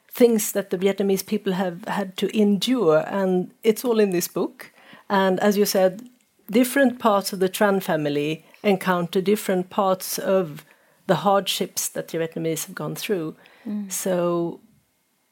things 0.08 0.52
that 0.52 0.70
the 0.70 0.78
Vietnamese 0.78 1.26
people 1.26 1.54
have 1.54 1.86
had 1.86 2.16
to 2.18 2.38
endure, 2.38 3.04
and 3.08 3.52
it's 3.64 3.84
all 3.84 4.00
in 4.00 4.12
this 4.12 4.28
book. 4.28 4.72
And 5.10 5.40
as 5.40 5.58
you 5.58 5.66
said, 5.66 6.10
different 6.50 7.00
parts 7.00 7.34
of 7.34 7.40
the 7.40 7.50
Tran 7.50 7.82
family 7.82 8.46
encounter 8.64 9.22
different 9.22 9.70
parts 9.70 10.20
of 10.20 10.64
the 11.08 11.16
hardships 11.16 11.88
that 11.90 12.10
the 12.10 12.18
Vietnamese 12.20 12.66
have 12.66 12.76
gone 12.76 12.96
through. 12.96 13.36
Mm. 13.68 13.92
So, 13.92 14.60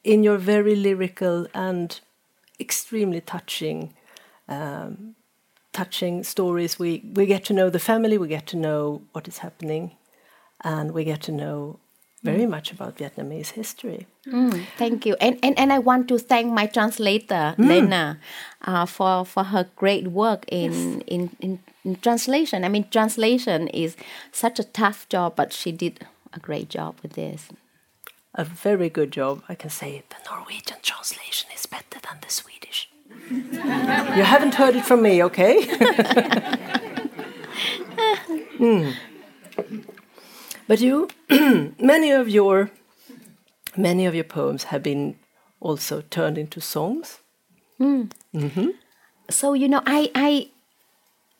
in 0.02 0.24
your 0.24 0.38
very 0.38 0.74
lyrical 0.74 1.46
and 1.54 2.00
extremely 2.60 3.20
touching 3.20 3.94
um, 4.48 5.14
touching 5.72 6.24
stories. 6.24 6.78
We 6.78 7.02
we 7.14 7.26
get 7.26 7.44
to 7.46 7.52
know 7.52 7.70
the 7.70 7.78
family, 7.78 8.18
we 8.18 8.28
get 8.28 8.46
to 8.48 8.56
know 8.56 9.02
what 9.12 9.28
is 9.28 9.38
happening, 9.38 9.92
and 10.62 10.92
we 10.92 11.04
get 11.04 11.22
to 11.22 11.32
know 11.32 11.78
very 12.22 12.44
much 12.44 12.70
about 12.70 12.98
Vietnamese 12.98 13.52
history. 13.52 14.06
Mm, 14.26 14.66
thank 14.76 15.06
you, 15.06 15.16
and, 15.20 15.38
and 15.42 15.58
and 15.58 15.72
I 15.72 15.78
want 15.78 16.08
to 16.08 16.18
thank 16.18 16.52
my 16.52 16.66
translator 16.66 17.54
Lene 17.56 18.18
uh, 18.62 18.86
for 18.86 19.24
for 19.24 19.44
her 19.44 19.68
great 19.76 20.08
work 20.08 20.44
in, 20.48 21.00
in 21.02 21.30
in 21.40 21.58
in 21.84 21.96
translation. 21.96 22.64
I 22.64 22.68
mean, 22.68 22.86
translation 22.90 23.68
is 23.68 23.96
such 24.32 24.58
a 24.58 24.64
tough 24.64 25.08
job, 25.08 25.34
but 25.36 25.52
she 25.52 25.72
did 25.72 26.06
a 26.32 26.38
great 26.38 26.68
job 26.68 26.96
with 27.02 27.14
this. 27.14 27.48
A 28.34 28.44
very 28.44 28.88
good 28.88 29.10
job. 29.10 29.42
I 29.48 29.54
can 29.54 29.70
say 29.70 30.02
the 30.08 30.30
Norwegian 30.30 30.78
translation 30.82 31.50
is 31.54 31.66
better 31.66 31.98
than 32.00 32.18
the 32.20 32.30
Swedish. 32.30 32.88
you 33.30 34.22
haven't 34.22 34.54
heard 34.54 34.76
it 34.76 34.84
from 34.84 35.02
me, 35.02 35.22
okay? 35.24 35.56
Mm. 38.60 38.94
But 40.68 40.80
you, 40.80 41.08
many 41.80 42.10
of 42.10 42.28
your, 42.28 42.70
many 43.74 44.04
of 44.06 44.14
your 44.14 44.24
poems 44.24 44.64
have 44.64 44.82
been 44.82 45.16
also 45.60 46.02
turned 46.10 46.36
into 46.36 46.60
songs. 46.60 47.20
So 49.30 49.54
you 49.54 49.68
know, 49.68 49.82
I 49.86 50.10
I 50.14 50.50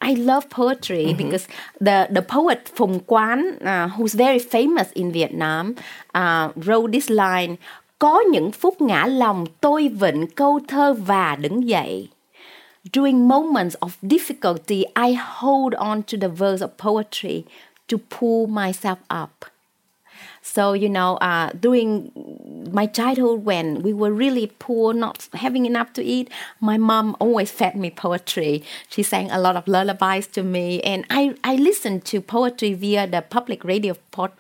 I 0.01 0.15
love 0.15 0.49
poetry 0.51 1.15
because 1.19 1.47
the 1.81 2.09
the 2.15 2.23
poet 2.23 2.59
Phùng 2.77 3.01
Quán, 3.07 3.59
uh, 3.61 3.89
who's 3.97 4.15
very 4.15 4.39
famous 4.39 4.89
in 4.95 5.13
Vietnam, 5.13 5.75
uh, 6.15 6.49
wrote 6.57 6.93
this 6.93 7.11
line: 7.11 7.57
Có 7.99 8.21
những 8.21 8.51
phút 8.53 8.81
ngã 8.81 9.07
lòng 9.07 9.47
tôi 9.61 9.89
vịnh 9.89 10.27
câu 10.27 10.61
thơ 10.69 10.93
và 10.93 11.37
đứng 11.37 11.69
dậy. 11.69 12.09
During 12.93 13.29
moments 13.29 13.77
of 13.81 13.91
difficulty, 14.03 14.85
I 14.95 15.13
hold 15.13 15.75
on 15.75 16.03
to 16.03 16.19
the 16.21 16.29
verse 16.29 16.65
of 16.65 16.79
poetry 16.79 17.45
to 17.89 17.99
pull 18.11 18.47
myself 18.47 18.99
up. 19.23 19.50
So, 20.43 20.73
you 20.73 20.89
know, 20.89 21.17
uh, 21.17 21.51
during 21.59 22.11
my 22.73 22.87
childhood, 22.87 23.45
when 23.45 23.83
we 23.83 23.93
were 23.93 24.11
really 24.11 24.49
poor, 24.59 24.93
not 24.95 25.29
having 25.35 25.67
enough 25.67 25.93
to 25.95 26.03
eat, 26.03 26.31
my 26.61 26.77
mom 26.77 27.17
always 27.21 27.51
fed 27.51 27.77
me 27.77 27.91
poetry. 27.91 28.65
She 28.89 29.03
sang 29.03 29.31
a 29.31 29.39
lot 29.39 29.57
of 29.57 29.69
lullabies 29.69 30.27
to 30.29 30.43
me, 30.43 30.81
and 30.83 31.05
I, 31.11 31.35
I 31.45 31.57
listened 31.57 32.05
to 32.07 32.21
poetry 32.21 32.75
via 32.75 33.07
the 33.07 33.23
public 33.23 33.65
radio 33.65 33.97
pod, 34.11 34.33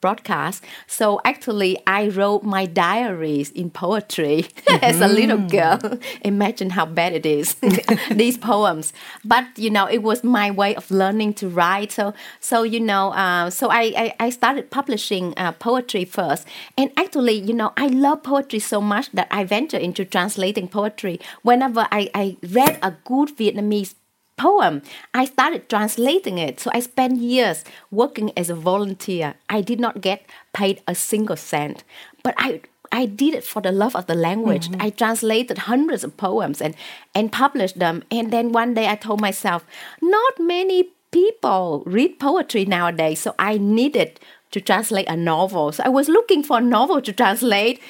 broadcast. 0.00 0.64
So, 0.86 1.20
actually, 1.24 1.78
I 1.86 2.08
wrote 2.08 2.42
my 2.42 2.66
diaries 2.66 3.50
in 3.50 3.70
poetry 3.70 4.46
as 4.82 5.00
a 5.00 5.08
little 5.08 5.38
girl. 5.38 5.78
Imagine 6.22 6.70
how 6.70 6.86
bad 6.86 7.12
it 7.12 7.26
is, 7.26 7.54
these 8.10 8.38
poems. 8.38 8.92
But, 9.24 9.46
you 9.56 9.70
know, 9.70 9.86
it 9.86 10.02
was 10.02 10.22
my 10.22 10.50
way 10.50 10.74
of 10.74 10.90
learning 10.90 11.34
to 11.34 11.48
write. 11.48 11.92
So, 11.92 12.14
so 12.40 12.62
you 12.62 12.80
know, 12.80 13.10
uh, 13.12 13.50
so 13.50 13.68
I, 13.70 13.92
I, 13.96 14.14
I 14.20 14.30
started 14.30 14.70
publishing 14.70 15.34
uh, 15.36 15.52
poetry 15.52 16.04
first. 16.04 16.46
And 16.76 16.90
actually, 16.96 17.34
you 17.34 17.54
know, 17.54 17.72
I 17.76 17.86
love 17.88 18.22
poetry 18.22 18.58
so 18.58 18.80
much 18.80 19.10
that 19.12 19.28
I 19.30 19.44
venture 19.44 19.78
into 19.78 20.04
translating 20.04 20.68
poetry. 20.68 21.20
Whenever 21.42 21.86
I, 21.90 22.10
I 22.14 22.36
read 22.42 22.78
a 22.82 22.92
good 23.04 23.36
Vietnamese 23.36 23.94
poem, 24.38 24.82
I 25.12 25.24
started 25.26 25.68
translating 25.68 26.38
it. 26.38 26.60
So 26.60 26.70
I 26.72 26.80
spent 26.80 27.18
years 27.18 27.64
working 27.90 28.32
as 28.36 28.48
a 28.50 28.54
volunteer. 28.54 29.34
I 29.48 29.60
did 29.60 29.80
not 29.80 30.00
get 30.00 30.24
paid 30.52 30.80
a 30.86 30.94
single 30.94 31.36
cent, 31.36 31.84
but 32.22 32.34
I 32.38 32.60
I 32.90 33.06
did 33.06 33.34
it 33.34 33.44
for 33.44 33.60
the 33.60 33.72
love 33.72 33.94
of 33.94 34.06
the 34.06 34.14
language. 34.14 34.68
Mm-hmm. 34.68 34.82
I 34.82 34.90
translated 34.90 35.58
hundreds 35.58 36.04
of 36.04 36.16
poems 36.16 36.60
and 36.60 36.74
and 37.14 37.32
published 37.32 37.78
them. 37.78 38.02
And 38.10 38.32
then 38.32 38.52
one 38.52 38.74
day 38.74 38.88
I 38.88 38.96
told 38.96 39.20
myself, 39.20 39.66
not 40.00 40.40
many 40.40 40.90
people 41.10 41.82
read 41.86 42.18
poetry 42.18 42.64
nowadays, 42.64 43.20
so 43.20 43.34
I 43.38 43.58
needed 43.58 44.20
to 44.50 44.60
translate 44.60 45.08
a 45.08 45.16
novel. 45.16 45.72
So 45.72 45.82
I 45.84 45.88
was 45.88 46.08
looking 46.08 46.42
for 46.42 46.58
a 46.58 46.62
novel 46.62 47.00
to 47.02 47.12
translate. 47.12 47.80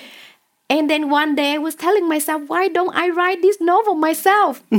And 0.70 0.90
then 0.90 1.08
one 1.08 1.34
day 1.34 1.54
I 1.54 1.58
was 1.58 1.74
telling 1.74 2.06
myself, 2.08 2.42
why 2.48 2.68
don't 2.68 2.94
I 2.94 3.08
write 3.08 3.40
this 3.40 3.58
novel 3.60 3.94
myself 3.94 4.62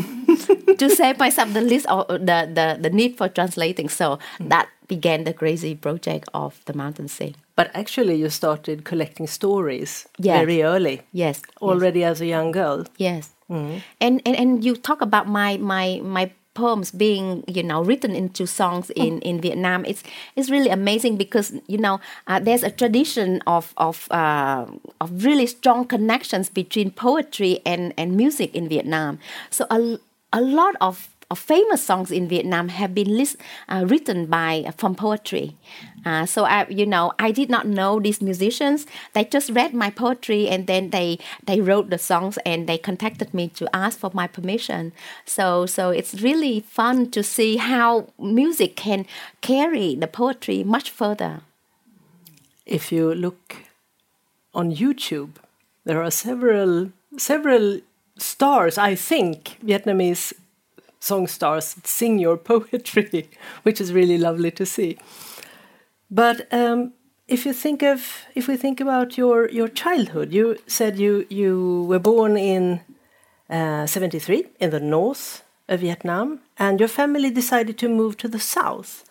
to 0.78 0.90
save 0.90 1.18
myself 1.18 1.54
the 1.54 1.62
list 1.62 1.88
of 1.88 2.08
the, 2.08 2.48
the, 2.54 2.78
the 2.80 2.90
need 2.90 3.18
for 3.18 3.28
translating. 3.28 3.90
So 3.90 4.20
that 4.40 4.70
began 4.88 5.24
the 5.24 5.34
crazy 5.34 5.74
project 5.76 6.30
of 6.34 6.60
the 6.66 6.74
Mountains 6.74 7.14
Sing. 7.14 7.36
But 7.56 7.72
actually, 7.74 8.16
you 8.16 8.30
started 8.30 8.84
collecting 8.86 9.28
stories 9.28 10.08
Yes. 10.20 10.38
very 10.40 10.62
early, 10.64 11.02
Yes. 11.12 11.42
already 11.62 12.04
as 12.04 12.22
a 12.22 12.26
young 12.26 12.52
girl. 12.52 12.86
Yes. 12.98 13.32
Mm. 13.50 13.82
And, 14.00 14.22
and 14.28 14.36
and 14.36 14.64
you 14.64 14.76
talk 14.76 15.02
about 15.02 15.28
my 15.28 15.58
my 15.58 16.00
my 16.04 16.32
poems 16.60 16.92
being 16.92 17.44
you 17.48 17.64
know 17.64 17.80
written 17.84 18.16
into 18.16 18.46
songs 18.46 18.92
in 18.92 19.22
in 19.22 19.40
Vietnam. 19.40 19.86
It's 19.86 20.04
it's 20.36 20.50
really 20.50 20.70
amazing 20.70 21.18
because 21.18 21.54
you 21.68 21.78
know 21.78 22.00
uh, 22.28 22.40
there's 22.40 22.64
a 22.64 22.72
tradition 22.72 23.42
of 23.48 23.74
of 23.78 24.08
uh, 24.12 24.66
of 25.00 25.08
really 25.24 25.48
strong 25.48 25.86
connections 25.86 26.50
between 26.50 26.92
poetry 26.92 27.62
and 27.66 27.94
and 27.98 28.18
music 28.18 28.54
in 28.56 28.68
Vietnam. 28.68 29.20
So 29.50 29.66
a 29.70 29.80
a 30.34 30.42
lot 30.42 30.76
of 30.82 30.90
of 30.90 31.19
famous 31.36 31.84
songs 31.84 32.12
in 32.12 32.28
Vietnam 32.28 32.70
have 32.70 32.96
been 32.96 33.16
list, 33.16 33.38
uh, 33.68 33.86
written 33.88 34.26
by 34.26 34.72
from 34.78 34.96
poetry. 34.96 35.56
Uh, 36.06 36.26
so 36.26 36.46
I, 36.46 36.68
you 36.70 36.86
know, 36.86 37.14
I 37.20 37.32
did 37.32 37.50
not 37.50 37.68
know 37.68 38.00
these 38.00 38.22
musicians. 38.22 38.88
They 39.14 39.26
just 39.26 39.52
read 39.52 39.74
my 39.74 39.92
poetry 39.92 40.48
and 40.48 40.66
then 40.66 40.90
they 40.90 41.20
they 41.46 41.62
wrote 41.62 41.90
the 41.90 41.98
songs 41.98 42.40
and 42.46 42.68
they 42.68 42.78
contacted 42.78 43.34
me 43.34 43.50
to 43.50 43.68
ask 43.76 44.00
for 44.00 44.12
my 44.14 44.28
permission. 44.28 44.92
So 45.26 45.66
so 45.66 45.92
it's 45.92 46.22
really 46.22 46.62
fun 46.62 47.12
to 47.12 47.22
see 47.22 47.58
how 47.58 48.08
music 48.18 48.76
can 48.76 49.06
carry 49.42 49.96
the 49.96 50.08
poetry 50.08 50.64
much 50.64 50.90
further. 50.90 51.42
If 52.66 52.92
you 52.92 53.14
look 53.14 53.58
on 54.54 54.72
YouTube, 54.72 55.38
there 55.86 56.02
are 56.02 56.12
several 56.12 56.92
several 57.18 57.82
stars. 58.18 58.78
I 58.78 58.96
think 58.96 59.58
Vietnamese 59.64 60.34
song 61.00 61.28
stars 61.28 61.76
sing 61.84 62.20
your 62.20 62.38
poetry, 62.52 63.30
which 63.64 63.82
is 63.82 63.94
really 63.94 64.18
lovely 64.18 64.52
to 64.52 64.66
see. 64.66 64.98
But 66.12 66.52
um, 66.54 66.94
if 67.28 67.46
you 67.46 67.54
think 67.54 67.84
of 67.84 68.26
if 68.36 68.48
we 68.48 68.58
think 68.58 68.82
about 68.82 69.18
your 69.18 69.50
your 69.50 69.68
childhood, 69.68 70.34
you 70.34 70.58
said 70.68 70.98
you 71.00 71.26
you 71.30 71.86
were 71.88 72.00
born 72.00 72.38
in 72.38 72.82
uh, 73.50 73.86
73 73.86 74.46
in 74.60 74.70
the 74.72 74.80
north 74.80 75.44
of 75.68 75.82
Vietnam, 75.82 76.40
and 76.58 76.80
your 76.80 76.90
family 76.90 77.30
decided 77.30 77.78
to 77.78 77.88
move 77.88 78.18
to 78.18 78.28
the 78.28 78.40
south. 78.40 79.06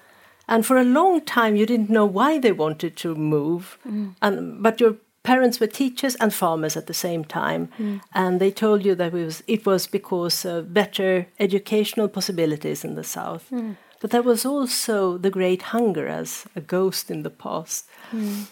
And 0.48 0.64
for 0.64 0.78
a 0.78 0.84
long 0.84 1.20
time, 1.20 1.56
you 1.56 1.66
didn't 1.66 1.90
know 1.90 2.06
why 2.06 2.38
they 2.38 2.52
wanted 2.52 2.96
to 2.96 3.14
move, 3.14 3.78
and 4.22 4.62
but 4.62 4.80
your 4.80 4.96
parents 5.28 5.60
were 5.60 5.66
teachers 5.66 6.14
and 6.16 6.32
farmers 6.32 6.74
at 6.74 6.86
the 6.86 6.94
same 6.94 7.22
time, 7.22 7.68
mm. 7.78 8.00
and 8.14 8.40
they 8.40 8.50
told 8.50 8.82
you 8.86 8.94
that 8.94 9.12
it 9.12 9.24
was 9.26 9.42
it 9.46 9.66
was 9.66 9.86
because 9.86 10.38
of 10.52 10.72
better 10.72 11.26
educational 11.38 12.08
possibilities 12.08 12.82
in 12.82 12.94
the 12.94 13.04
south. 13.04 13.44
Mm. 13.50 13.76
But 14.00 14.10
there 14.10 14.22
was 14.22 14.46
also 14.46 15.18
the 15.18 15.30
great 15.38 15.62
hunger 15.74 16.06
as 16.20 16.46
a 16.56 16.62
ghost 16.62 17.10
in 17.10 17.24
the 17.24 17.34
past. 17.44 17.86
Mm. 18.10 18.46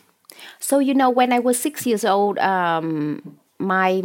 So 0.61 0.79
you 0.79 0.95
know, 1.01 1.09
when 1.09 1.33
I 1.33 1.39
was 1.39 1.59
six 1.59 1.87
years 1.87 2.05
old, 2.05 2.39
um, 2.39 3.39
my 3.59 4.03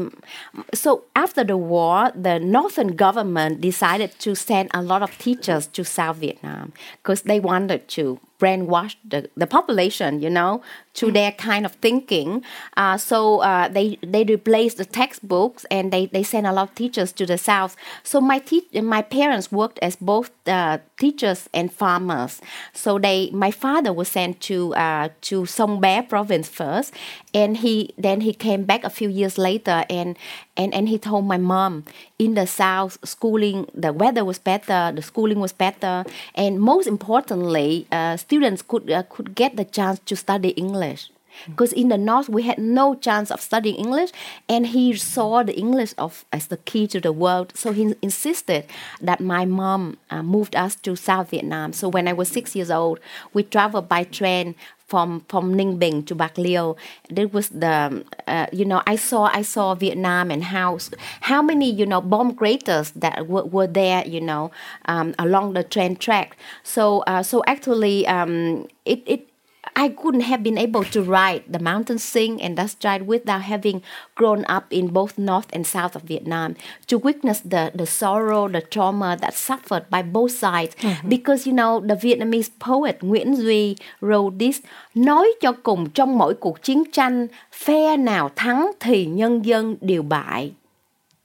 so 0.73 1.03
after 1.13 1.43
the 1.43 1.57
war, 1.57 2.11
the 2.15 2.39
northern 2.39 2.95
government 2.95 3.59
decided 3.59 4.11
to 4.19 4.35
send 4.35 4.69
a 4.73 4.81
lot 4.81 5.01
of 5.01 5.17
teachers 5.17 5.67
to 5.75 5.83
South 5.83 6.17
Vietnam 6.17 6.71
because 7.01 7.23
they 7.23 7.39
wanted 7.39 7.87
to 7.97 8.19
brainwash 8.41 8.95
the, 9.07 9.29
the 9.37 9.47
population, 9.47 10.21
you 10.21 10.29
know, 10.29 10.61
to 10.95 11.11
their 11.11 11.31
kind 11.31 11.65
of 11.65 11.73
thinking. 11.75 12.43
Uh, 12.75 12.97
so 12.97 13.39
uh, 13.39 13.67
they 13.67 13.97
they 14.01 14.23
replaced 14.23 14.77
the 14.77 14.85
textbooks 14.85 15.65
and 15.69 15.93
they, 15.93 16.07
they 16.07 16.23
sent 16.23 16.47
a 16.47 16.51
lot 16.51 16.69
of 16.69 16.75
teachers 16.75 17.11
to 17.13 17.25
the 17.25 17.37
south. 17.37 17.75
So 18.03 18.19
my 18.19 18.39
te- 18.39 18.81
my 18.81 19.01
parents 19.01 19.51
worked 19.51 19.79
as 19.81 19.95
both 19.95 20.31
uh, 20.47 20.79
teachers 20.97 21.47
and 21.53 21.71
farmers. 21.71 22.41
So 22.73 22.99
they 22.99 23.29
my 23.31 23.51
father 23.51 23.93
was 23.93 24.09
sent 24.09 24.41
to 24.41 24.73
uh, 24.75 25.09
to 25.29 25.45
Song 25.45 25.79
Bé 25.81 26.07
province 26.09 26.49
first, 26.49 26.93
and 27.33 27.57
he 27.57 27.93
then 27.97 28.21
he 28.21 28.33
came 28.33 28.63
back 28.63 28.83
a 28.83 28.89
few 28.89 29.09
years 29.09 29.37
later 29.37 29.85
and 29.89 30.17
and 30.57 30.73
and 30.73 30.89
he 30.89 30.97
told 30.97 31.25
my 31.25 31.37
mom 31.37 31.85
in 32.19 32.33
the 32.35 32.45
south 32.45 32.97
schooling 33.03 33.67
the 33.73 33.93
weather 33.93 34.23
was 34.25 34.39
better, 34.39 34.91
the 34.93 35.01
schooling 35.01 35.39
was 35.39 35.53
better, 35.53 36.03
and 36.35 36.59
most 36.59 36.87
importantly, 36.87 37.87
uh, 37.91 38.17
students 38.17 38.61
could 38.61 38.89
uh, 38.91 39.03
could 39.03 39.35
get 39.35 39.55
the 39.55 39.65
chance 39.65 39.99
to 40.05 40.15
study 40.15 40.49
English. 40.49 41.09
Because 41.47 41.73
in 41.73 41.89
the 41.89 41.97
north 41.97 42.29
we 42.29 42.43
had 42.43 42.57
no 42.57 42.95
chance 42.95 43.31
of 43.31 43.41
studying 43.41 43.75
english 43.75 44.11
and 44.49 44.67
he 44.67 44.93
saw 44.95 45.43
the 45.43 45.57
english 45.57 45.93
of 45.97 46.25
as 46.31 46.47
the 46.47 46.57
key 46.57 46.87
to 46.87 46.99
the 46.99 47.11
world 47.11 47.51
so 47.55 47.71
he 47.71 47.93
insisted 48.01 48.65
that 49.01 49.19
my 49.19 49.45
mom 49.45 49.97
uh, 50.09 50.21
moved 50.21 50.55
us 50.55 50.75
to 50.75 50.95
south 50.95 51.29
vietnam 51.29 51.73
so 51.73 51.87
when 51.87 52.07
i 52.07 52.13
was 52.13 52.27
six 52.29 52.55
years 52.55 52.71
old 52.71 52.99
we 53.33 53.43
traveled 53.43 53.87
by 53.87 54.03
train 54.03 54.55
from 54.91 55.23
from 55.29 55.55
Ninh 55.55 55.79
Bình 55.79 56.03
to 56.05 56.15
Bạc 56.15 56.33
Liêu. 56.35 56.75
There 57.09 57.27
was 57.27 57.47
the 57.49 58.03
uh, 58.27 58.47
you 58.51 58.65
know 58.65 58.81
I 58.85 58.97
saw 58.97 59.29
I 59.31 59.41
saw 59.41 59.73
Vietnam 59.73 60.31
and 60.31 60.43
how 60.43 60.77
how 61.21 61.41
many 61.41 61.71
you 61.71 61.85
know 61.85 62.01
bomb 62.01 62.35
craters 62.35 62.91
that 62.91 63.27
were, 63.27 63.45
were 63.45 63.67
there 63.67 64.03
you 64.05 64.19
know 64.19 64.51
um, 64.91 65.15
along 65.17 65.53
the 65.53 65.63
train 65.63 65.95
track. 65.95 66.35
So 66.63 67.03
uh, 67.07 67.23
so 67.23 67.41
actually 67.47 68.05
um, 68.07 68.67
it 68.85 68.99
it 69.05 69.30
I 69.75 69.89
couldn't 69.89 70.21
have 70.21 70.41
been 70.41 70.57
able 70.57 70.83
to 70.85 71.03
ride 71.03 71.43
the 71.47 71.59
Mountains 71.59 72.03
Sing 72.03 72.41
and 72.41 72.57
Dust 72.57 72.79
Child 72.79 73.03
without 73.05 73.43
having 73.43 73.83
grown 74.15 74.43
up 74.45 74.65
in 74.71 74.87
both 74.87 75.19
north 75.19 75.47
and 75.53 75.67
south 75.67 75.95
of 75.95 76.03
Vietnam 76.03 76.55
to 76.87 76.97
witness 76.97 77.41
the, 77.41 77.71
the 77.75 77.85
sorrow, 77.85 78.47
the 78.47 78.61
trauma 78.61 79.17
that 79.21 79.35
suffered 79.35 79.87
by 79.89 80.01
both 80.01 80.31
sides. 80.31 80.75
Mm-hmm. 80.75 81.09
Because 81.09 81.45
you 81.45 81.53
know 81.53 81.79
the 81.79 81.95
Vietnamese 81.95 82.49
poet 82.59 83.01
Nguyễn 83.01 83.35
Duy 83.35 83.75
wrote 84.01 84.39
this 84.39 84.61
nói 84.95 85.33
cho 85.41 85.51
cùng 85.51 85.89
trong 85.89 86.17
mỗi 86.17 86.33
cuộc 86.33 86.63
chiến 86.63 86.83
tranh 86.91 87.27
phe 87.51 87.97
nào 87.97 88.29
thắng 88.35 88.71
thì 88.79 89.05
nhân 89.05 89.45
dân 89.45 89.75
đều 89.81 90.03
bại. 90.03 90.51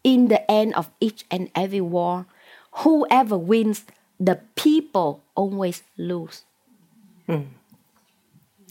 In 0.02 0.28
the 0.28 0.44
end 0.48 0.74
of 0.74 0.84
each 1.00 1.24
and 1.28 1.48
every 1.54 1.80
war, 1.80 2.22
whoever 2.84 3.38
wins, 3.38 3.80
the 4.26 4.34
people 4.54 5.20
always 5.34 5.80
lose. 5.96 6.42
Mm 7.26 7.44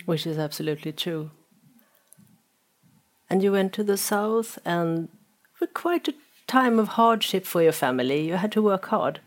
which 0.06 0.26
is 0.26 0.38
absolutely 0.38 0.92
true. 0.92 1.32
And 3.30 3.42
you 3.42 3.52
went 3.52 3.74
to 3.74 3.84
the 3.84 3.98
south, 3.98 4.60
and 4.66 5.10
for 5.54 5.68
quite 5.68 6.08
a 6.08 6.14
time 6.48 6.80
of 6.80 6.90
hardship 6.90 7.46
for 7.46 7.62
your 7.62 7.72
family. 7.72 8.28
You 8.28 8.36
had 8.36 8.52
to 8.54 8.62
work 8.62 8.86
hard, 8.88 9.20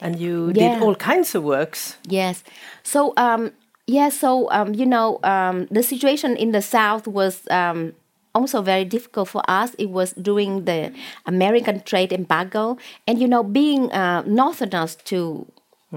and 0.00 0.18
you 0.18 0.52
yeah. 0.54 0.74
did 0.74 0.82
all 0.82 0.94
kinds 0.94 1.34
of 1.34 1.42
works. 1.42 1.96
Yes. 2.06 2.44
So, 2.82 3.12
um, 3.16 3.52
yeah. 3.86 4.08
So, 4.08 4.50
um, 4.50 4.74
you 4.74 4.86
know, 4.86 5.18
um, 5.22 5.66
the 5.70 5.82
situation 5.82 6.36
in 6.36 6.52
the 6.52 6.62
south 6.62 7.06
was 7.06 7.42
um, 7.50 7.92
also 8.34 8.62
very 8.62 8.84
difficult 8.84 9.28
for 9.28 9.42
us. 9.48 9.74
It 9.74 9.90
was 9.90 10.12
during 10.12 10.64
the 10.64 10.92
American 11.26 11.80
trade 11.82 12.12
embargo, 12.12 12.78
and 13.06 13.18
you 13.20 13.28
know, 13.28 13.42
being 13.42 13.90
uh, 13.92 14.22
Northerners 14.22 14.96
to, 15.06 15.46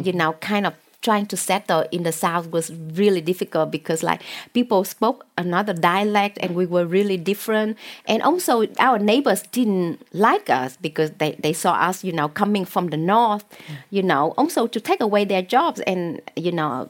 you 0.02 0.14
know, 0.14 0.34
kind 0.34 0.66
of 0.66 0.74
trying 1.04 1.28
to 1.28 1.38
settle 1.38 1.86
in 1.92 2.04
the 2.04 2.12
south 2.12 2.50
was 2.52 2.72
really 2.74 3.22
difficult 3.22 3.70
because 3.70 4.02
like 4.02 4.22
people 4.54 4.84
spoke 4.84 5.26
another 5.38 5.74
dialect 5.74 6.40
and 6.42 6.56
we 6.56 6.66
were 6.66 6.86
really 6.86 7.18
different. 7.18 7.78
And 8.08 8.24
also 8.24 8.66
our 8.80 8.98
neighbors 8.98 9.44
didn't 9.52 10.02
like 10.14 10.50
us 10.50 10.78
because 10.82 11.12
they, 11.20 11.34
they 11.34 11.54
saw 11.54 11.74
us 11.74 12.04
you 12.04 12.14
know 12.14 12.30
coming 12.30 12.66
from 12.66 12.88
the 12.88 12.98
north 12.98 13.46
you 13.92 14.02
know. 14.02 14.34
Also 14.38 14.66
to 14.68 14.80
take 14.80 15.02
away 15.02 15.26
their 15.26 15.42
jobs 15.44 15.82
and 15.82 16.22
you 16.36 16.52
know 16.52 16.88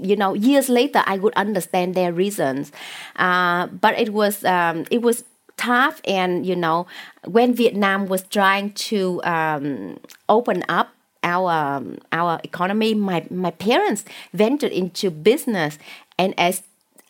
you 0.00 0.16
know 0.16 0.34
years 0.34 0.68
later 0.68 1.02
i 1.06 1.16
would 1.16 1.34
understand 1.34 1.94
their 1.94 2.12
reasons. 2.12 2.72
Uh, 3.16 3.66
but 3.68 3.98
it 3.98 4.12
was 4.12 4.44
um, 4.44 4.84
it 4.90 5.02
was 5.02 5.24
tough 5.56 6.00
and 6.06 6.44
you 6.46 6.56
know 6.56 6.86
when 7.26 7.54
vietnam 7.54 8.06
was 8.06 8.22
trying 8.24 8.72
to 8.72 9.22
um, 9.22 10.00
open 10.28 10.64
up 10.68 10.88
our 11.36 11.50
um, 11.50 11.98
our 12.20 12.40
economy. 12.50 12.90
My 12.94 13.18
my 13.30 13.52
parents 13.68 14.04
ventured 14.32 14.72
into 14.72 15.10
business, 15.10 15.78
and 16.18 16.34
as 16.38 16.62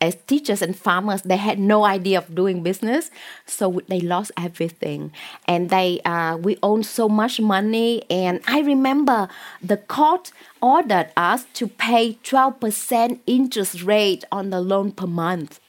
as 0.03 0.17
teachers 0.27 0.61
and 0.63 0.75
farmers, 0.77 1.23
they 1.23 1.37
had 1.37 1.59
no 1.61 1.85
idea 1.85 2.19
of 2.19 2.35
doing 2.35 2.63
business, 2.63 3.11
so 3.47 3.81
they 3.89 4.01
lost 4.01 4.33
everything. 4.37 5.13
And 5.47 5.71
they 5.71 6.01
uh, 6.05 6.37
we 6.37 6.59
owned 6.63 6.87
so 6.87 7.09
much 7.09 7.41
money, 7.41 8.03
and 8.11 8.41
I 8.47 8.61
remember 8.61 9.29
the 9.63 9.77
court 9.97 10.33
ordered 10.61 11.09
us 11.17 11.47
to 11.59 11.65
pay 11.69 12.05
twelve 12.31 12.59
percent 12.61 13.21
interest 13.27 13.83
rate 13.83 14.25
on 14.33 14.51
the 14.51 14.61
loan 14.61 14.91
per 14.91 15.07
month 15.07 15.61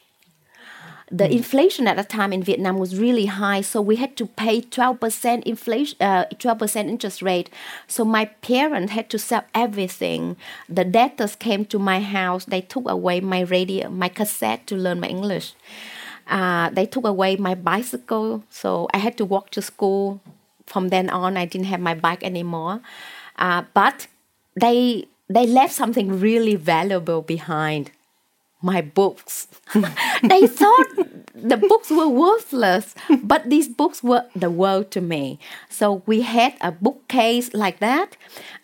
the 1.14 1.26
mm. 1.26 1.32
inflation 1.32 1.88
at 1.88 1.95
the 1.95 2.03
time 2.03 2.34
in 2.34 2.41
Vietnam 2.41 2.78
was 2.80 2.99
really 2.99 3.28
high, 3.28 3.61
so 3.61 3.80
we 3.82 3.97
had 3.97 4.18
to 4.18 4.26
pay 4.26 4.61
12% 4.61 5.43
inflation, 5.43 5.97
uh, 6.01 6.26
12% 6.34 6.89
interest 6.89 7.22
rate. 7.22 7.49
So 7.88 8.03
my 8.03 8.26
parents 8.26 8.93
had 8.93 9.09
to 9.11 9.20
sell 9.20 9.43
everything. 9.53 10.36
The 10.68 10.84
debtors 10.84 11.36
came 11.36 11.66
to 11.66 11.78
my 11.78 11.99
house. 12.01 12.45
They 12.45 12.61
took 12.61 12.89
away 12.89 13.22
my 13.22 13.41
radio, 13.41 13.89
my 13.89 14.09
cassette 14.09 14.66
to 14.68 14.76
learn 14.76 14.99
my 15.01 15.07
English. 15.07 15.53
Uh, 16.28 16.70
they 16.72 16.88
took 16.88 17.05
away 17.05 17.36
my 17.36 17.53
bicycle, 17.53 18.43
so 18.49 18.89
I 18.93 18.97
had 18.97 19.16
to 19.18 19.26
walk 19.26 19.51
to 19.51 19.61
school. 19.61 20.20
From 20.66 20.89
then 20.89 21.09
on, 21.09 21.38
I 21.38 21.45
didn't 21.45 21.68
have 21.68 21.82
my 21.82 21.93
bike 21.93 22.24
anymore. 22.24 22.82
Uh, 23.38 23.64
but 23.74 24.07
they 24.59 25.07
they 25.30 25.45
left 25.45 25.74
something 25.74 26.20
really 26.20 26.55
valuable 26.55 27.22
behind 27.22 27.91
my 28.64 28.82
books. 28.82 29.47
they 30.24 30.47
thought 30.47 30.88
the 31.36 31.57
books 31.57 31.89
were 31.89 32.07
worthless, 32.07 32.95
but 33.24 33.49
these 33.49 33.68
books 33.68 34.01
were 34.03 34.26
the 34.36 34.49
world 34.49 34.91
to 34.91 35.01
me. 35.01 35.39
So 35.70 36.01
we 36.05 36.22
had 36.22 36.53
a 36.61 36.72
bookcase 36.72 37.53
like 37.53 37.80
that, 37.80 38.16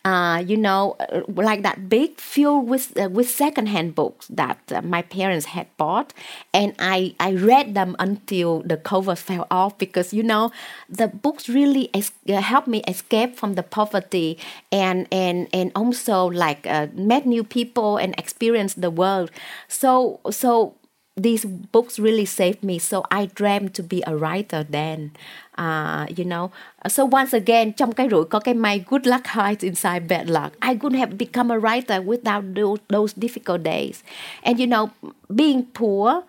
uh, 0.06 0.43
you 0.45 0.58
know, 0.58 0.95
uh, 1.00 1.22
like 1.28 1.64
that 1.64 1.89
big, 1.89 2.20
filled 2.20 2.68
with 2.70 2.97
uh, 2.97 3.10
with 3.10 3.30
secondhand 3.30 3.95
books 3.95 4.28
that 4.28 4.60
uh, 4.72 4.82
my 4.82 5.02
parents 5.02 5.47
had 5.47 5.68
bought, 5.78 6.14
and 6.54 6.74
I 6.80 7.16
I 7.20 7.34
read 7.34 7.74
them 7.76 7.95
until 8.00 8.62
the 8.62 8.78
cover 8.78 9.16
fell 9.16 9.47
off 9.52 9.78
because 9.78 10.14
you 10.14 10.24
know 10.24 10.52
the 10.89 11.08
books 11.08 11.50
really 11.50 11.89
es- 11.93 12.12
uh, 12.30 12.41
helped 12.41 12.68
me 12.68 12.82
escape 12.88 13.36
from 13.36 13.56
the 13.56 13.64
poverty 13.64 14.38
and 14.72 15.08
and 15.12 15.47
and 15.54 15.72
also 15.76 16.26
like 16.32 16.66
uh, 16.68 16.88
met 16.93 17.26
new 17.26 17.43
people 17.43 17.97
and 17.97 18.16
experience 18.18 18.74
the 18.76 18.91
world. 18.91 19.32
So 19.68 19.89
so 19.90 20.20
so 20.32 20.76
these 21.18 21.46
books 21.46 22.00
really 22.00 22.26
saved 22.26 22.64
me. 22.64 22.80
So 22.80 23.04
I 23.12 23.28
dreamed 23.28 23.74
to 23.76 23.84
be 23.84 24.04
a 24.08 24.16
writer 24.16 24.64
then. 24.64 25.12
Uh, 25.58 26.06
you 26.16 26.24
know, 26.24 26.52
so 26.88 27.06
once 27.06 27.34
again, 27.34 27.74
trong 27.74 27.92
cái 27.92 28.08
rủi 28.10 28.26
có 28.26 28.40
cái 28.40 28.54
may, 28.54 28.84
good 28.90 29.08
luck 29.08 29.28
hides 29.28 29.64
inside 29.64 30.08
bad 30.08 30.30
luck. 30.30 30.54
I 30.62 30.76
couldn't 30.76 31.00
have 31.00 31.18
become 31.18 31.52
a 31.52 31.60
writer 31.60 32.02
without 32.02 32.44
those, 32.56 32.80
those 32.88 33.14
difficult 33.14 33.64
days. 33.64 34.04
And 34.44 34.60
you 34.60 34.68
know, 34.68 34.90
being 35.36 35.64
poor, 35.74 36.24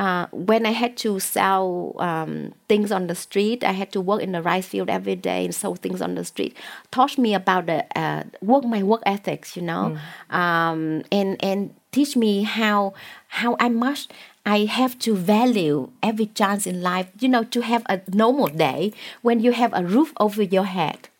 uh, 0.00 0.26
when 0.32 0.64
I 0.64 0.70
had 0.70 0.96
to 1.04 1.20
sell 1.20 1.94
um, 1.98 2.54
things 2.70 2.90
on 2.90 3.06
the 3.06 3.14
street, 3.14 3.62
I 3.62 3.72
had 3.72 3.92
to 3.92 4.00
work 4.00 4.22
in 4.22 4.32
the 4.32 4.40
rice 4.40 4.66
field 4.66 4.88
every 4.88 5.14
day 5.14 5.44
and 5.44 5.54
sell 5.54 5.74
things 5.74 6.00
on 6.00 6.14
the 6.14 6.24
street. 6.24 6.56
Taught 6.90 7.18
me 7.18 7.34
about 7.34 7.66
the 7.66 7.84
uh, 7.98 8.22
work, 8.40 8.64
my 8.64 8.82
work 8.82 9.02
ethics, 9.04 9.56
you 9.56 9.62
know, 9.62 9.98
mm. 9.98 10.34
um, 10.34 11.02
and 11.12 11.36
and 11.44 11.74
teach 11.92 12.16
me 12.16 12.44
how 12.44 12.94
how 13.28 13.58
I 13.60 13.68
must 13.68 14.10
I 14.46 14.64
have 14.64 14.98
to 15.00 15.14
value 15.14 15.90
every 16.02 16.26
chance 16.32 16.66
in 16.66 16.80
life, 16.80 17.10
you 17.20 17.28
know, 17.28 17.44
to 17.44 17.60
have 17.60 17.82
a 17.84 18.00
normal 18.08 18.48
day 18.48 18.94
when 19.20 19.40
you 19.40 19.52
have 19.52 19.74
a 19.74 19.84
roof 19.84 20.14
over 20.18 20.42
your 20.42 20.64
head, 20.64 21.10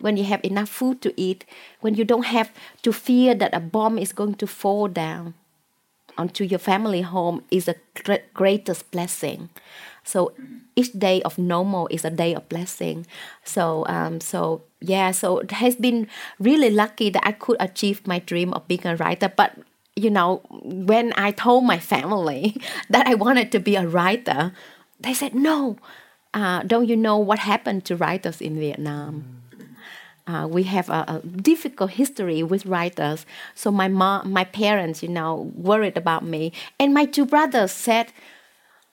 when 0.00 0.16
you 0.16 0.24
have 0.24 0.44
enough 0.44 0.70
food 0.70 1.00
to 1.02 1.14
eat, 1.16 1.44
when 1.82 1.94
you 1.94 2.04
don't 2.04 2.26
have 2.26 2.50
to 2.82 2.92
fear 2.92 3.32
that 3.36 3.54
a 3.54 3.60
bomb 3.60 3.96
is 3.96 4.12
going 4.12 4.34
to 4.42 4.46
fall 4.48 4.88
down 4.88 5.34
onto 6.16 6.44
your 6.44 6.58
family 6.58 7.02
home 7.02 7.42
is 7.50 7.68
a 7.68 7.76
greatest 8.34 8.90
blessing. 8.90 9.48
So 10.04 10.32
each 10.76 10.92
day 10.92 11.22
of 11.22 11.38
normal 11.38 11.88
is 11.90 12.04
a 12.04 12.10
day 12.10 12.34
of 12.34 12.48
blessing. 12.48 13.06
So 13.42 13.84
um, 13.88 14.20
so 14.20 14.62
yeah, 14.80 15.10
so 15.12 15.38
it 15.38 15.50
has 15.52 15.76
been 15.76 16.08
really 16.38 16.70
lucky 16.70 17.10
that 17.10 17.26
I 17.26 17.32
could 17.32 17.56
achieve 17.60 18.06
my 18.06 18.18
dream 18.18 18.52
of 18.52 18.68
being 18.68 18.86
a 18.86 18.96
writer. 18.96 19.32
But 19.34 19.56
you 19.96 20.10
know, 20.10 20.42
when 20.50 21.12
I 21.16 21.30
told 21.30 21.64
my 21.64 21.78
family 21.78 22.56
that 22.90 23.06
I 23.06 23.14
wanted 23.14 23.52
to 23.52 23.60
be 23.60 23.76
a 23.76 23.86
writer, 23.86 24.52
they 25.00 25.14
said, 25.14 25.34
no. 25.34 25.76
Uh, 26.34 26.64
don't 26.64 26.88
you 26.88 26.96
know 26.96 27.16
what 27.16 27.38
happened 27.38 27.84
to 27.84 27.94
writers 27.94 28.40
in 28.40 28.58
Vietnam? 28.58 29.43
Uh, 30.26 30.48
we 30.50 30.62
have 30.62 30.88
a, 30.88 31.04
a, 31.06 31.26
difficult 31.26 31.90
history 31.90 32.42
with 32.42 32.64
writers. 32.64 33.26
So 33.54 33.70
my 33.70 33.88
my 33.88 34.44
parents, 34.44 35.02
you 35.02 35.10
know, 35.10 35.52
worried 35.54 35.98
about 35.98 36.24
me. 36.24 36.52
And 36.80 36.94
my 36.94 37.04
two 37.04 37.26
brothers 37.26 37.72
said, 37.72 38.10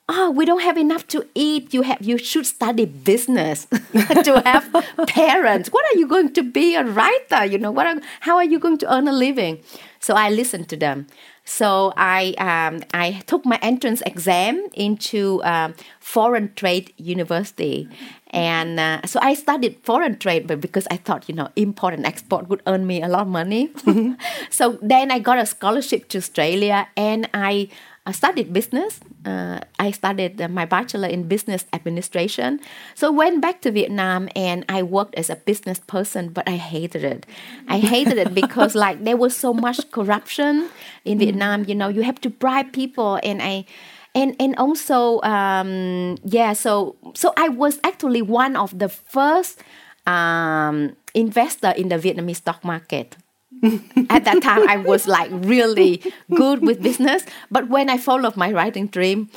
oh, 0.10 0.30
we 0.32 0.46
don't 0.46 0.62
have 0.62 0.78
enough 0.78 1.08
to 1.08 1.28
eat. 1.34 1.74
You 1.74 1.84
have 1.84 2.02
you 2.02 2.18
should 2.18 2.46
study 2.46 2.86
business 2.86 3.66
to 3.94 4.42
have 4.46 4.66
parents. 5.08 5.70
What 5.70 5.86
are 5.86 5.98
you 5.98 6.08
going 6.08 6.34
to 6.34 6.44
be 6.44 6.76
a 6.76 6.84
writer? 6.84 7.46
You 7.46 7.58
know, 7.58 7.72
what 7.72 7.88
are, 7.88 8.02
how 8.22 8.36
are 8.36 8.44
you 8.44 8.60
going 8.60 8.78
to 8.80 8.94
earn 8.94 9.08
a 9.08 9.14
living? 9.14 9.60
So 10.00 10.16
I 10.16 10.30
listened 10.30 10.68
to 10.70 10.78
them. 10.78 11.08
So 11.46 11.94
I 11.98 12.34
um, 12.38 12.84
I 12.94 13.22
took 13.26 13.46
my 13.46 13.60
entrance 13.62 14.02
exam 14.06 14.68
into 14.74 15.42
um, 15.44 15.74
foreign 16.00 16.54
trade 16.56 16.94
university, 16.98 17.88
and 18.32 18.80
uh, 18.80 19.02
so 19.06 19.20
I 19.22 19.34
studied 19.34 19.78
foreign 19.84 20.18
trade, 20.18 20.48
but 20.48 20.62
because 20.62 20.88
I 20.90 20.98
thought 20.98 21.28
you 21.28 21.36
know 21.36 21.50
import 21.56 21.94
and 21.94 22.06
export 22.06 22.48
would 22.50 22.64
earn 22.66 22.88
me 22.88 23.02
a 23.02 23.08
lot 23.08 23.22
of 23.22 23.28
money. 23.28 23.70
so 24.50 24.80
then 24.82 25.12
I 25.12 25.20
got 25.20 25.38
a 25.38 25.46
scholarship 25.46 26.08
to 26.10 26.18
Australia, 26.18 26.88
and 26.96 27.30
I 27.34 27.70
I 28.06 28.14
studied 28.14 28.52
business. 28.52 29.00
Uh, 29.26 29.60
I 29.78 29.92
studied 29.92 30.42
uh, 30.42 30.48
my 30.48 30.66
bachelor 30.66 31.08
in 31.08 31.28
business 31.28 31.66
administration. 31.72 32.60
So 32.96 33.12
went 33.12 33.42
back 33.42 33.62
to 33.62 33.72
Vietnam 33.72 34.28
and 34.36 34.66
I 34.68 34.82
worked 34.82 35.14
as 35.16 35.30
a 35.30 35.36
business 35.36 35.78
person, 35.80 36.30
but 36.30 36.50
I 36.50 36.56
hated 36.58 37.04
it. 37.04 37.28
I 37.68 37.78
hated 37.94 38.18
it 38.18 38.34
because 38.34 38.74
like 38.74 39.04
there 39.04 39.18
was 39.18 39.38
so 39.38 39.54
much 39.54 39.92
corruption 39.92 40.70
in 41.06 41.20
Vietnam. 41.20 41.66
You 41.68 41.76
know, 41.76 41.90
you 41.90 42.02
have 42.02 42.20
to 42.22 42.30
bribe 42.30 42.74
people, 42.74 43.20
and 43.22 43.40
I 43.40 43.66
and 44.14 44.36
and 44.40 44.56
also 44.58 45.22
um, 45.22 46.18
yeah 46.24 46.54
so 46.54 46.96
so 47.14 47.34
i 47.38 47.50
was 47.50 47.80
actually 47.84 48.22
one 48.22 48.56
of 48.56 48.78
the 48.78 48.90
first 48.90 49.62
um, 50.08 50.96
investor 51.14 51.72
in 51.72 51.90
the 51.90 51.98
vietnamese 51.98 52.38
stock 52.38 52.64
market. 52.64 53.16
At 54.10 54.26
that 54.26 54.42
time 54.42 54.68
i 54.68 54.78
was 54.78 55.08
like 55.08 55.30
really 55.32 56.02
good 56.34 56.62
with 56.62 56.82
business. 56.82 57.24
But 57.52 57.70
when 57.70 57.90
i 57.90 57.98
followed 57.98 58.36
my 58.36 58.52
writing 58.52 58.88
dream 58.88 59.30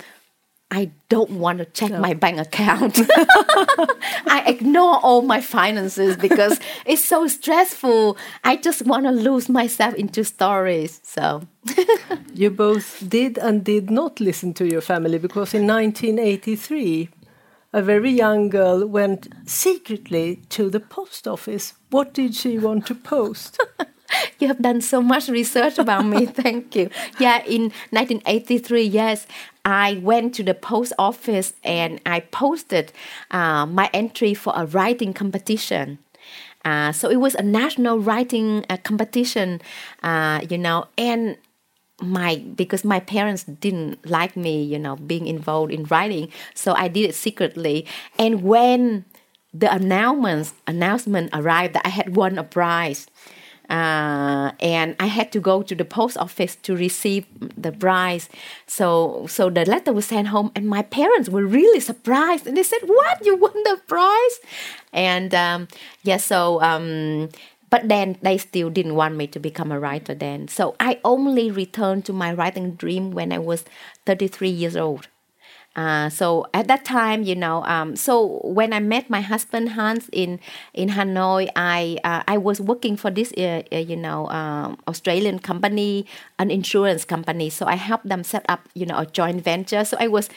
I 0.70 0.90
don't 1.08 1.30
want 1.30 1.58
to 1.58 1.66
check 1.66 1.90
no. 1.90 2.00
my 2.00 2.14
bank 2.14 2.38
account. 2.38 2.98
I 4.26 4.42
ignore 4.46 4.98
all 5.04 5.22
my 5.22 5.40
finances 5.40 6.16
because 6.16 6.58
it's 6.86 7.04
so 7.04 7.28
stressful. 7.28 8.16
I 8.42 8.56
just 8.56 8.82
want 8.82 9.04
to 9.04 9.12
lose 9.12 9.48
myself 9.48 9.94
into 9.94 10.24
stories. 10.24 11.00
So 11.04 11.46
you 12.34 12.50
both 12.50 13.08
did 13.08 13.38
and 13.38 13.62
did 13.64 13.90
not 13.90 14.18
listen 14.20 14.52
to 14.54 14.66
your 14.66 14.80
family 14.80 15.18
because 15.18 15.54
in 15.54 15.66
1983 15.66 17.08
a 17.72 17.82
very 17.82 18.10
young 18.10 18.48
girl 18.48 18.86
went 18.86 19.28
secretly 19.46 20.42
to 20.48 20.70
the 20.70 20.80
post 20.80 21.26
office. 21.26 21.74
What 21.90 22.14
did 22.14 22.34
she 22.34 22.58
want 22.58 22.86
to 22.86 22.94
post? 22.94 23.60
you 24.38 24.48
have 24.48 24.62
done 24.62 24.80
so 24.80 25.02
much 25.02 25.28
research 25.28 25.78
about 25.78 26.06
me. 26.06 26.26
Thank 26.26 26.76
you. 26.76 26.90
Yeah, 27.18 27.42
in 27.44 27.72
1983, 27.90 28.82
yes, 28.82 29.26
I 29.64 29.94
went 30.02 30.34
to 30.36 30.42
the 30.42 30.54
post 30.54 30.92
office 30.98 31.54
and 31.64 32.00
I 32.04 32.20
posted 32.20 32.92
uh, 33.30 33.66
my 33.66 33.88
entry 33.94 34.34
for 34.34 34.52
a 34.54 34.66
writing 34.66 35.12
competition. 35.14 35.98
Uh, 36.64 36.92
so 36.92 37.10
it 37.10 37.16
was 37.16 37.34
a 37.34 37.42
national 37.42 37.98
writing 37.98 38.64
uh, 38.70 38.76
competition, 38.78 39.60
uh, 40.02 40.40
you 40.48 40.58
know, 40.58 40.86
and 40.96 41.36
my 42.00 42.36
because 42.56 42.84
my 42.84 43.00
parents 43.00 43.44
didn't 43.44 44.04
like 44.08 44.36
me, 44.36 44.62
you 44.62 44.78
know, 44.78 44.96
being 44.96 45.26
involved 45.26 45.72
in 45.72 45.84
writing, 45.84 46.30
so 46.54 46.72
I 46.72 46.88
did 46.88 47.08
it 47.08 47.14
secretly. 47.14 47.86
And 48.18 48.42
when 48.42 49.04
the 49.52 49.72
announcement 49.72 50.52
announcement 50.66 51.30
arrived 51.32 51.74
that 51.74 51.86
I 51.86 51.90
had 51.90 52.16
won 52.16 52.38
a 52.38 52.44
prize, 52.44 53.06
uh, 53.70 54.52
and 54.60 54.96
I 55.00 55.06
had 55.06 55.32
to 55.32 55.40
go 55.40 55.62
to 55.62 55.74
the 55.74 55.84
post 55.84 56.16
office 56.18 56.56
to 56.56 56.76
receive 56.76 57.26
the 57.56 57.72
prize. 57.72 58.28
So 58.66 59.26
so 59.28 59.50
the 59.50 59.64
letter 59.64 59.92
was 59.92 60.06
sent 60.06 60.28
home, 60.28 60.52
and 60.54 60.68
my 60.68 60.82
parents 60.82 61.28
were 61.28 61.46
really 61.46 61.80
surprised, 61.80 62.46
and 62.46 62.56
they 62.56 62.62
said, 62.62 62.80
"What? 62.86 63.24
You 63.24 63.36
won 63.36 63.54
the 63.64 63.80
prize?" 63.86 64.40
And 64.92 65.34
um, 65.34 65.68
yeah, 66.02 66.18
so. 66.18 66.60
Um, 66.62 67.28
but 67.70 67.88
then 67.88 68.16
they 68.22 68.38
still 68.38 68.70
didn't 68.70 68.94
want 68.94 69.16
me 69.16 69.26
to 69.26 69.40
become 69.40 69.72
a 69.72 69.80
writer 69.80 70.14
then. 70.14 70.46
So 70.46 70.76
I 70.78 71.00
only 71.04 71.50
returned 71.50 72.04
to 72.04 72.12
my 72.12 72.32
writing 72.32 72.76
dream 72.76 73.10
when 73.10 73.32
I 73.32 73.38
was 73.38 73.64
33 74.06 74.48
years 74.48 74.76
old. 74.76 75.08
Uh, 75.76 76.08
so 76.08 76.46
at 76.54 76.68
that 76.68 76.84
time, 76.84 77.22
you 77.22 77.34
know, 77.34 77.64
um, 77.64 77.96
so 77.96 78.40
when 78.44 78.72
I 78.72 78.78
met 78.78 79.10
my 79.10 79.20
husband 79.20 79.70
Hans 79.70 80.08
in 80.12 80.38
in 80.72 80.90
Hanoi, 80.90 81.48
I 81.56 81.98
uh, 82.04 82.22
I 82.28 82.38
was 82.38 82.60
working 82.60 82.96
for 82.96 83.10
this 83.10 83.32
uh, 83.36 83.62
uh 83.72 83.78
you 83.78 83.96
know 83.96 84.28
um, 84.30 84.78
Australian 84.86 85.40
company, 85.40 86.06
an 86.38 86.50
insurance 86.50 87.04
company. 87.04 87.50
So 87.50 87.66
I 87.66 87.74
helped 87.74 88.08
them 88.08 88.22
set 88.22 88.46
up 88.48 88.68
you 88.74 88.86
know 88.86 88.98
a 88.98 89.06
joint 89.06 89.42
venture. 89.42 89.84
So 89.84 89.96
I 89.98 90.06
was 90.06 90.30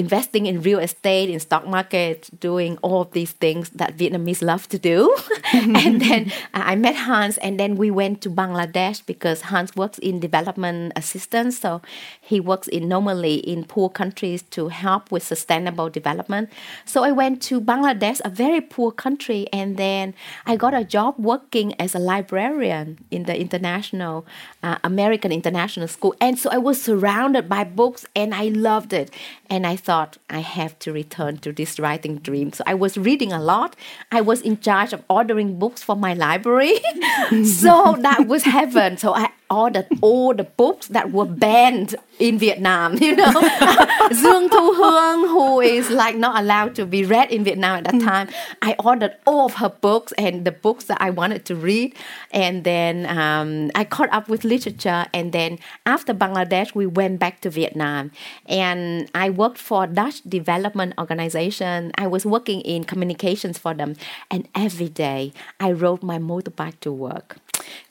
investing 0.00 0.46
in 0.46 0.62
real 0.62 0.78
estate, 0.78 1.28
in 1.28 1.38
stock 1.38 1.66
market, 1.66 2.30
doing 2.40 2.78
all 2.80 3.02
of 3.02 3.10
these 3.12 3.32
things 3.32 3.68
that 3.70 3.98
Vietnamese 3.98 4.42
love 4.42 4.66
to 4.70 4.78
do. 4.78 5.14
and 5.52 6.00
then 6.00 6.32
I 6.54 6.74
met 6.74 6.96
Hans, 6.96 7.36
and 7.38 7.60
then 7.60 7.76
we 7.76 7.90
went 7.90 8.22
to 8.22 8.30
Bangladesh 8.30 9.04
because 9.04 9.42
Hans 9.42 9.76
works 9.76 9.98
in 9.98 10.18
development 10.18 10.94
assistance. 10.96 11.58
So 11.58 11.82
he 12.18 12.40
works 12.40 12.66
in 12.66 12.88
normally 12.88 13.36
in 13.52 13.64
poor 13.64 13.90
countries 13.90 14.40
to 14.56 14.68
help 14.68 15.12
with 15.12 15.22
sustainable 15.22 15.90
development. 15.90 16.48
So 16.86 17.04
I 17.04 17.12
went 17.12 17.42
to 17.42 17.60
Bangladesh, 17.60 18.22
a 18.24 18.30
very 18.30 18.62
poor 18.62 18.90
country, 18.90 19.48
and 19.52 19.76
then 19.76 20.14
I 20.46 20.56
got 20.56 20.72
a 20.72 20.82
job 20.82 21.16
working 21.18 21.74
as 21.78 21.94
a 21.94 21.98
librarian 21.98 23.04
in 23.10 23.24
the 23.24 23.38
international 23.38 24.24
uh, 24.62 24.78
American 24.82 25.30
International 25.30 25.88
School. 25.88 26.14
And 26.22 26.38
so 26.38 26.48
I 26.50 26.56
was 26.56 26.80
surrounded 26.80 27.50
by 27.50 27.64
books, 27.64 28.06
and 28.16 28.34
I 28.34 28.44
loved 28.48 28.94
it. 28.94 29.10
And 29.50 29.66
I 29.66 29.74
thought 29.74 30.16
I 30.30 30.38
have 30.38 30.78
to 30.78 30.92
return 30.92 31.38
to 31.38 31.52
this 31.52 31.80
writing 31.80 32.18
dream. 32.18 32.52
So 32.52 32.62
I 32.68 32.74
was 32.74 32.96
reading 32.96 33.32
a 33.32 33.40
lot. 33.40 33.74
I 34.12 34.20
was 34.20 34.40
in 34.40 34.60
charge 34.60 34.92
of 34.92 35.02
ordering 35.10 35.58
books 35.58 35.82
for 35.82 35.96
my 35.96 36.14
library. 36.14 36.78
so 37.44 37.96
that 38.00 38.26
was 38.28 38.44
heaven. 38.44 38.96
So 38.96 39.12
I 39.12 39.30
ordered 39.50 39.88
all 40.00 40.32
the 40.34 40.44
books 40.44 40.86
that 40.88 41.10
were 41.10 41.24
banned 41.24 41.96
in 42.20 42.38
Vietnam, 42.38 42.94
you 43.00 43.16
know. 43.16 43.32
Dương 44.10 44.48
Thu 44.50 44.74
Hương, 44.74 45.28
who 45.28 45.60
is 45.60 45.90
like 45.90 46.16
not 46.16 46.38
allowed 46.40 46.74
to 46.76 46.86
be 46.86 47.04
read 47.04 47.30
in 47.30 47.44
Vietnam 47.44 47.78
at 47.78 47.84
that 47.84 47.94
mm. 47.94 48.04
time, 48.04 48.28
I 48.62 48.76
ordered 48.78 49.16
all 49.26 49.46
of 49.46 49.54
her 49.54 49.68
books 49.70 50.12
and 50.18 50.44
the 50.44 50.52
books 50.52 50.84
that 50.84 50.98
I 51.00 51.10
wanted 51.10 51.44
to 51.46 51.56
read. 51.56 51.94
And 52.30 52.64
then 52.64 53.06
um, 53.06 53.70
I 53.74 53.84
caught 53.84 54.12
up 54.12 54.28
with 54.28 54.44
literature. 54.44 55.06
And 55.14 55.32
then 55.32 55.58
after 55.86 56.12
Bangladesh, 56.12 56.74
we 56.74 56.86
went 56.86 57.18
back 57.18 57.40
to 57.42 57.50
Vietnam. 57.50 58.10
And 58.46 59.10
I 59.14 59.30
worked 59.30 59.58
for 59.58 59.86
Dutch 59.86 60.22
Development 60.22 60.92
Organization. 60.98 61.92
I 61.96 62.06
was 62.06 62.26
working 62.26 62.60
in 62.60 62.84
communications 62.84 63.58
for 63.58 63.74
them. 63.74 63.96
And 64.30 64.48
every 64.54 64.88
day 64.88 65.32
I 65.58 65.72
rode 65.72 66.02
my 66.02 66.18
motorbike 66.18 66.80
to 66.80 66.92
work 66.92 67.36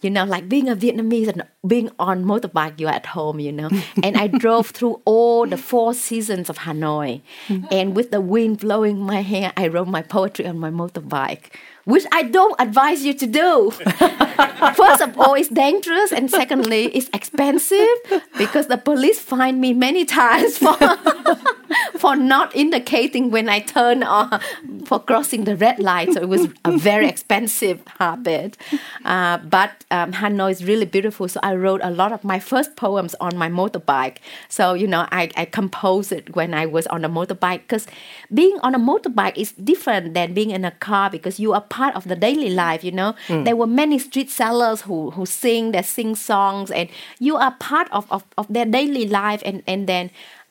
you 0.01 0.09
know, 0.09 0.25
like 0.25 0.49
being 0.49 0.69
a 0.69 0.75
Vietnamese 0.75 1.27
and 1.27 1.43
being 1.65 1.89
on 1.99 2.23
motorbike, 2.23 2.79
you're 2.79 2.89
at 2.89 3.05
home, 3.07 3.39
you 3.39 3.51
know. 3.51 3.69
and 4.03 4.17
I 4.17 4.27
drove 4.27 4.67
through 4.67 5.01
all 5.05 5.47
the 5.47 5.57
four 5.57 5.93
seasons 5.93 6.49
of 6.49 6.59
Hanoi, 6.59 7.21
mm-hmm. 7.47 7.65
and 7.71 7.95
with 7.95 8.11
the 8.11 8.21
wind 8.21 8.59
blowing 8.59 8.99
my 8.99 9.21
hair, 9.21 9.51
I 9.57 9.67
wrote 9.67 9.87
my 9.87 10.01
poetry 10.01 10.45
on 10.47 10.59
my 10.59 10.69
motorbike 10.69 11.51
which 11.89 12.05
I 12.11 12.21
don't 12.21 12.55
advise 12.59 13.03
you 13.03 13.15
to 13.15 13.25
do. 13.25 13.71
First 14.75 15.01
of 15.01 15.17
all, 15.17 15.33
it's 15.33 15.49
dangerous, 15.49 16.11
and 16.11 16.29
secondly, 16.29 16.85
it's 16.93 17.09
expensive 17.13 17.97
because 18.37 18.67
the 18.67 18.77
police 18.77 19.19
find 19.19 19.59
me 19.59 19.73
many 19.73 20.05
times 20.05 20.59
for 20.59 20.77
for 21.97 22.15
not 22.15 22.55
indicating 22.55 23.31
when 23.31 23.49
I 23.49 23.59
turn 23.59 24.03
on 24.03 24.39
for 24.85 24.99
crossing 24.99 25.43
the 25.43 25.55
red 25.55 25.79
light. 25.79 26.13
So 26.13 26.21
it 26.21 26.29
was 26.29 26.47
a 26.65 26.77
very 26.77 27.07
expensive 27.07 27.81
habit. 27.99 28.57
Uh, 29.05 29.37
but 29.37 29.85
um, 29.91 30.13
Hanoi 30.13 30.51
is 30.51 30.63
really 30.63 30.85
beautiful, 30.85 31.27
so 31.27 31.39
I 31.43 31.55
wrote 31.55 31.81
a 31.83 31.89
lot 31.89 32.11
of 32.11 32.23
my 32.23 32.39
first 32.39 32.75
poems 32.75 33.15
on 33.19 33.37
my 33.37 33.49
motorbike. 33.49 34.17
So 34.47 34.73
you 34.73 34.87
know, 34.87 35.07
I, 35.11 35.29
I 35.35 35.45
composed 35.45 36.11
it 36.11 36.35
when 36.35 36.53
I 36.53 36.65
was 36.65 36.87
on 36.87 37.05
a 37.05 37.09
motorbike 37.09 37.61
because 37.61 37.87
being 38.33 38.59
on 38.61 38.75
a 38.75 38.79
motorbike 38.79 39.37
is 39.37 39.51
different 39.53 40.13
than 40.13 40.33
being 40.33 40.51
in 40.51 40.65
a 40.65 40.71
car 40.71 41.09
because 41.09 41.39
you 41.39 41.53
are 41.53 41.61
part 41.61 41.95
of 41.95 42.07
the 42.07 42.15
daily 42.15 42.49
life 42.49 42.83
you 42.83 42.91
know 42.91 43.15
mm. 43.27 43.45
there 43.45 43.55
were 43.55 43.67
many 43.67 43.99
street 43.99 44.29
sellers 44.29 44.81
who 44.81 45.11
who 45.11 45.25
sing 45.25 45.71
they 45.71 45.81
sing 45.81 46.15
songs 46.15 46.71
and 46.71 46.89
you 47.19 47.35
are 47.35 47.51
part 47.59 47.87
of, 47.91 48.09
of, 48.11 48.23
of 48.37 48.47
their 48.49 48.65
daily 48.65 49.07
life 49.07 49.41
and 49.45 49.63
and 49.67 49.87
then 49.87 50.09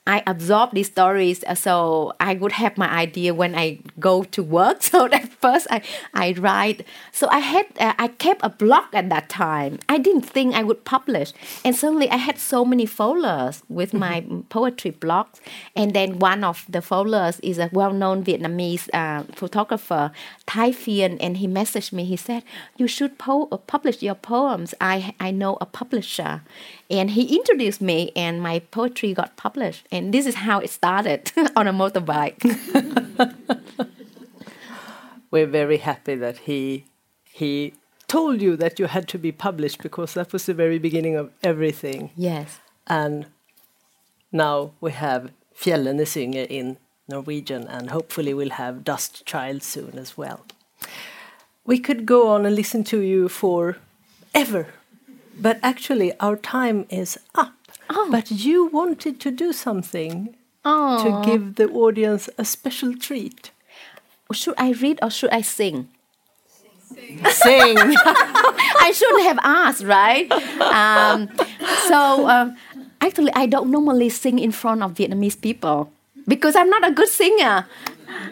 I 0.09 0.23
absorb 0.27 0.73
these 0.73 0.87
stories 0.87 1.45
uh, 1.45 1.55
so 1.55 2.15
I 2.19 2.35
would 2.35 2.53
have 2.53 2.79
my 2.79 2.89
idea 2.89 3.35
when 3.35 3.55
I 3.55 3.79
go 4.01 4.25
to 4.25 4.43
work. 4.43 4.79
So 4.89 5.05
at 5.05 5.29
first 5.29 5.67
I, 5.71 5.83
I 6.15 6.33
write. 6.39 6.87
So 7.13 7.29
I 7.29 7.41
had 7.41 7.67
uh, 7.79 7.93
I 7.99 8.09
kept 8.09 8.41
a 8.43 8.49
blog 8.49 8.87
at 8.95 9.11
that 9.11 9.29
time. 9.29 9.79
I 9.89 9.99
didn't 9.99 10.23
think 10.23 10.55
I 10.55 10.63
would 10.63 10.85
publish, 10.85 11.33
and 11.63 11.77
suddenly 11.77 12.09
I 12.09 12.17
had 12.17 12.39
so 12.39 12.65
many 12.65 12.87
followers 12.87 13.63
with 13.69 13.93
my 13.93 14.23
mm-hmm. 14.23 14.41
poetry 14.49 14.93
blogs. 14.93 15.41
And 15.77 15.93
then 15.93 16.19
one 16.19 16.43
of 16.43 16.65
the 16.69 16.81
followers 16.81 17.39
is 17.41 17.59
a 17.59 17.69
well-known 17.73 18.25
Vietnamese 18.25 18.89
uh, 18.95 19.25
photographer, 19.35 20.11
Thai 20.47 20.71
Phiên, 20.71 21.19
and 21.21 21.37
he 21.37 21.47
messaged 21.47 21.93
me. 21.93 22.05
He 22.05 22.17
said, 22.17 22.43
"You 22.79 22.89
should 22.89 23.19
po- 23.19 23.47
publish 23.67 24.03
your 24.03 24.17
poems. 24.17 24.75
I 24.81 25.15
I 25.21 25.31
know 25.33 25.59
a 25.61 25.67
publisher." 25.67 26.41
And 26.91 27.11
he 27.11 27.37
introduced 27.37 27.81
me 27.81 28.13
and 28.17 28.43
my 28.43 28.61
poetry 28.61 29.13
got 29.13 29.37
published. 29.37 29.87
And 29.93 30.13
this 30.13 30.27
is 30.27 30.37
how 30.37 30.59
it 30.61 30.71
started 30.71 31.31
on 31.57 31.69
a 31.69 31.73
motorbike. 31.73 32.43
We're 35.31 35.47
very 35.47 35.77
happy 35.79 36.15
that 36.15 36.39
he 36.39 36.85
he 37.31 37.75
told 38.09 38.41
you 38.41 38.57
that 38.57 38.79
you 38.79 38.87
had 38.87 39.07
to 39.09 39.19
be 39.19 39.31
published 39.31 39.83
because 39.83 40.15
that 40.15 40.33
was 40.33 40.47
the 40.47 40.55
very 40.55 40.79
beginning 40.79 41.15
of 41.15 41.31
everything. 41.43 42.11
Yes. 42.17 42.59
And 42.87 43.27
now 44.33 44.73
we 44.81 44.93
have 44.93 45.31
Fjellene 45.55 46.07
Synger 46.07 46.47
in 46.49 46.79
Norwegian 47.07 47.69
and 47.69 47.91
hopefully 47.91 48.33
we'll 48.33 48.51
have 48.51 48.83
Dust 48.83 49.27
Child 49.27 49.63
soon 49.63 49.99
as 49.99 50.17
well. 50.17 50.47
We 51.67 51.79
could 51.79 52.07
go 52.07 52.29
on 52.29 52.47
and 52.47 52.57
listen 52.57 52.83
to 52.85 53.01
you 53.01 53.29
for 53.29 53.77
ever 54.35 54.69
but 55.39 55.59
actually, 55.63 56.13
our 56.21 56.37
time 56.37 56.87
is 56.91 57.19
up. 57.35 57.53
Oh. 57.91 58.09
But 58.11 58.31
you 58.31 58.67
wanted 58.67 59.21
to 59.21 59.31
do 59.31 59.53
something 59.53 60.35
Oh. 60.65 61.01
to 61.03 61.09
give 61.31 61.55
the 61.55 61.69
audience 61.71 62.29
a 62.37 62.45
special 62.45 62.95
treat. 62.95 63.51
Should 64.33 64.55
I 64.59 64.73
read 64.73 64.99
or 65.03 65.09
should 65.11 65.31
I 65.31 65.41
sing? 65.41 65.89
Sing. 66.93 67.25
sing. 67.25 67.77
I 68.85 68.93
shouldn't 68.95 69.25
have 69.25 69.39
asked, 69.43 69.85
right? 69.85 70.29
Um, 70.61 71.31
so 71.89 72.29
um, 72.29 72.57
actually, 73.01 73.33
I 73.33 73.47
don't 73.47 73.71
normally 73.71 74.11
sing 74.11 74.39
in 74.39 74.53
front 74.53 74.83
of 74.83 74.93
Vietnamese 74.95 75.41
people 75.41 75.91
because 76.27 76.57
I'm 76.57 76.69
not 76.69 76.87
a 76.87 76.93
good 76.93 77.09
singer. 77.09 77.65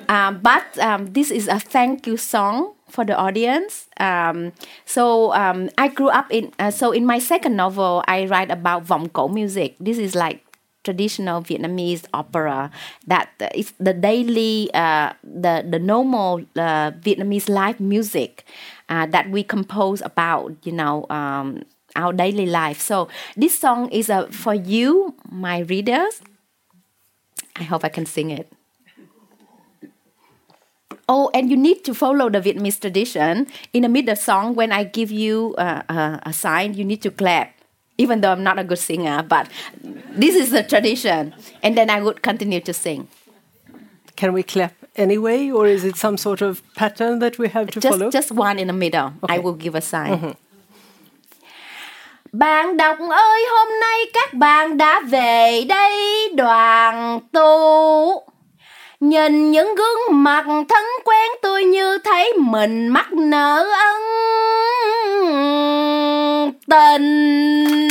Um, 0.08 0.40
but 0.42 0.66
um, 0.78 1.12
this 1.12 1.30
is 1.30 1.48
a 1.48 1.58
thank 1.60 2.06
you 2.06 2.16
song 2.16 2.75
for 2.96 3.04
the 3.04 3.12
audience. 3.12 3.92
Um, 4.00 4.56
so 4.88 5.32
um, 5.36 5.68
I 5.76 5.88
grew 5.92 6.08
up 6.08 6.32
in. 6.32 6.52
Uh, 6.58 6.72
so 6.72 6.92
in 6.96 7.04
my 7.04 7.20
second 7.20 7.54
novel, 7.56 8.00
I 8.08 8.24
write 8.24 8.50
about 8.50 8.88
vọng 8.88 9.12
cổ 9.12 9.28
music. 9.28 9.76
This 9.78 9.98
is 10.00 10.16
like 10.16 10.40
traditional 10.86 11.42
Vietnamese 11.42 12.06
opera 12.14 12.70
that 13.06 13.28
is 13.54 13.74
the 13.82 13.92
daily, 13.92 14.70
uh, 14.72 15.12
the 15.22 15.66
the 15.68 15.78
normal 15.78 16.40
uh, 16.56 16.96
Vietnamese 17.04 17.52
live 17.52 17.80
music 17.80 18.46
uh, 18.88 19.04
that 19.12 19.28
we 19.28 19.42
compose 19.42 20.00
about, 20.00 20.56
you 20.64 20.72
know, 20.72 21.04
um, 21.10 21.60
our 21.96 22.12
daily 22.14 22.46
life. 22.46 22.80
So 22.80 23.08
this 23.36 23.58
song 23.58 23.90
is 23.90 24.08
uh, 24.08 24.30
for 24.30 24.54
you, 24.54 25.14
my 25.28 25.60
readers. 25.68 26.22
I 27.56 27.64
hope 27.64 27.84
I 27.84 27.88
can 27.88 28.06
sing 28.06 28.30
it. 28.30 28.55
Oh, 31.08 31.30
and 31.34 31.50
you 31.50 31.56
need 31.56 31.84
to 31.84 31.94
follow 31.94 32.28
the 32.30 32.40
Vietnamese 32.40 32.80
tradition. 32.80 33.46
In 33.72 33.82
the 33.82 33.88
middle 33.88 34.16
song, 34.16 34.54
when 34.54 34.72
I 34.72 34.84
give 34.84 35.10
you 35.10 35.54
uh, 35.58 35.82
uh, 35.88 36.18
a 36.22 36.32
sign, 36.32 36.74
you 36.74 36.84
need 36.84 37.02
to 37.02 37.10
clap. 37.10 37.52
Even 37.98 38.20
though 38.20 38.30
I'm 38.32 38.42
not 38.42 38.58
a 38.58 38.64
good 38.64 38.78
singer, 38.78 39.22
but 39.22 39.48
this 40.10 40.34
is 40.34 40.50
the 40.50 40.62
tradition. 40.62 41.32
And 41.62 41.76
then 41.76 41.88
I 41.90 42.02
would 42.02 42.22
continue 42.22 42.60
to 42.60 42.72
sing. 42.74 43.08
Can 44.16 44.32
we 44.32 44.42
clap 44.42 44.74
anyway, 44.96 45.50
or 45.50 45.66
is 45.66 45.84
it 45.84 45.96
some 45.96 46.16
sort 46.16 46.42
of 46.42 46.60
pattern 46.74 47.20
that 47.20 47.38
we 47.38 47.48
have 47.48 47.70
to 47.70 47.80
just, 47.80 47.98
follow? 47.98 48.10
Just 48.10 48.32
one 48.32 48.58
in 48.58 48.66
the 48.66 48.72
middle. 48.74 49.12
Okay. 49.22 49.34
I 49.34 49.38
will 49.38 49.54
give 49.54 49.74
a 49.74 49.80
sign. 49.80 50.12
Mhm. 50.12 50.34
Bạn 52.32 52.76
đọc 52.76 52.98
ơi, 53.10 53.46
hôm 53.50 53.80
nay 53.80 53.98
các 54.12 54.34
bạn 54.34 54.76
đã 54.76 55.00
về 55.00 55.64
đây 55.68 56.28
đoàn 56.36 57.20
tụ. 57.32 58.22
Nhìn 59.00 59.50
những 59.50 59.74
gương 59.74 60.22
mặt 60.22 60.44
thân 60.46 60.84
quen 61.04 61.30
tôi 61.42 61.64
như 61.64 61.98
thấy 61.98 62.32
mình 62.32 62.88
mắc 62.88 63.12
nợ 63.12 63.66
ân 63.72 64.02
tình. 66.70 67.88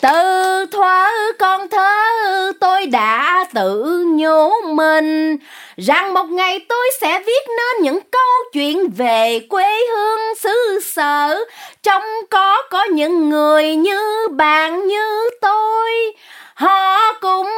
Từ 0.00 0.66
thuở 0.72 1.06
con 1.38 1.68
thơ 1.68 2.52
tôi 2.60 2.86
đã 2.86 3.44
tự 3.54 4.04
nhủ 4.06 4.50
mình 4.74 5.36
rằng 5.76 6.14
một 6.14 6.26
ngày 6.30 6.66
tôi 6.68 6.90
sẽ 7.00 7.22
viết 7.26 7.48
nên 7.48 7.82
những 7.82 8.00
câu 8.10 8.50
chuyện 8.52 8.88
về 8.96 9.40
quê 9.48 9.86
hương 9.92 10.34
xứ 10.38 10.80
sở 10.84 11.44
trong 11.82 12.02
có 12.30 12.62
có 12.70 12.84
những 12.84 13.28
người 13.30 13.76
như 13.76 14.28
bạn 14.30 14.86
như 14.86 15.30
tôi, 15.40 16.12
họ 16.54 17.12
cũng 17.20 17.48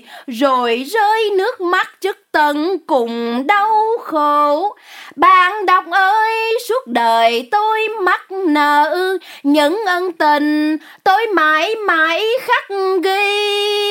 cười 0.00 0.26
rồi 0.26 0.84
rơi 0.86 1.30
nước 1.38 1.60
mắt 1.60 2.00
trước 2.00 2.18
tận 2.32 2.78
cùng 2.86 3.46
đau 3.46 3.76
khổ 4.02 4.76
bạn 5.16 5.66
đọc 5.66 5.84
ơi 5.90 6.58
suốt 6.68 6.86
đời 6.86 7.48
tôi 7.50 7.88
mắc 8.00 8.32
nợ 8.32 9.18
những 9.42 9.82
ân 9.86 10.12
tình 10.12 10.76
tôi 11.04 11.26
mãi 11.26 11.74
mãi 11.74 12.24
khắc 12.40 12.64
ghi 13.02 13.86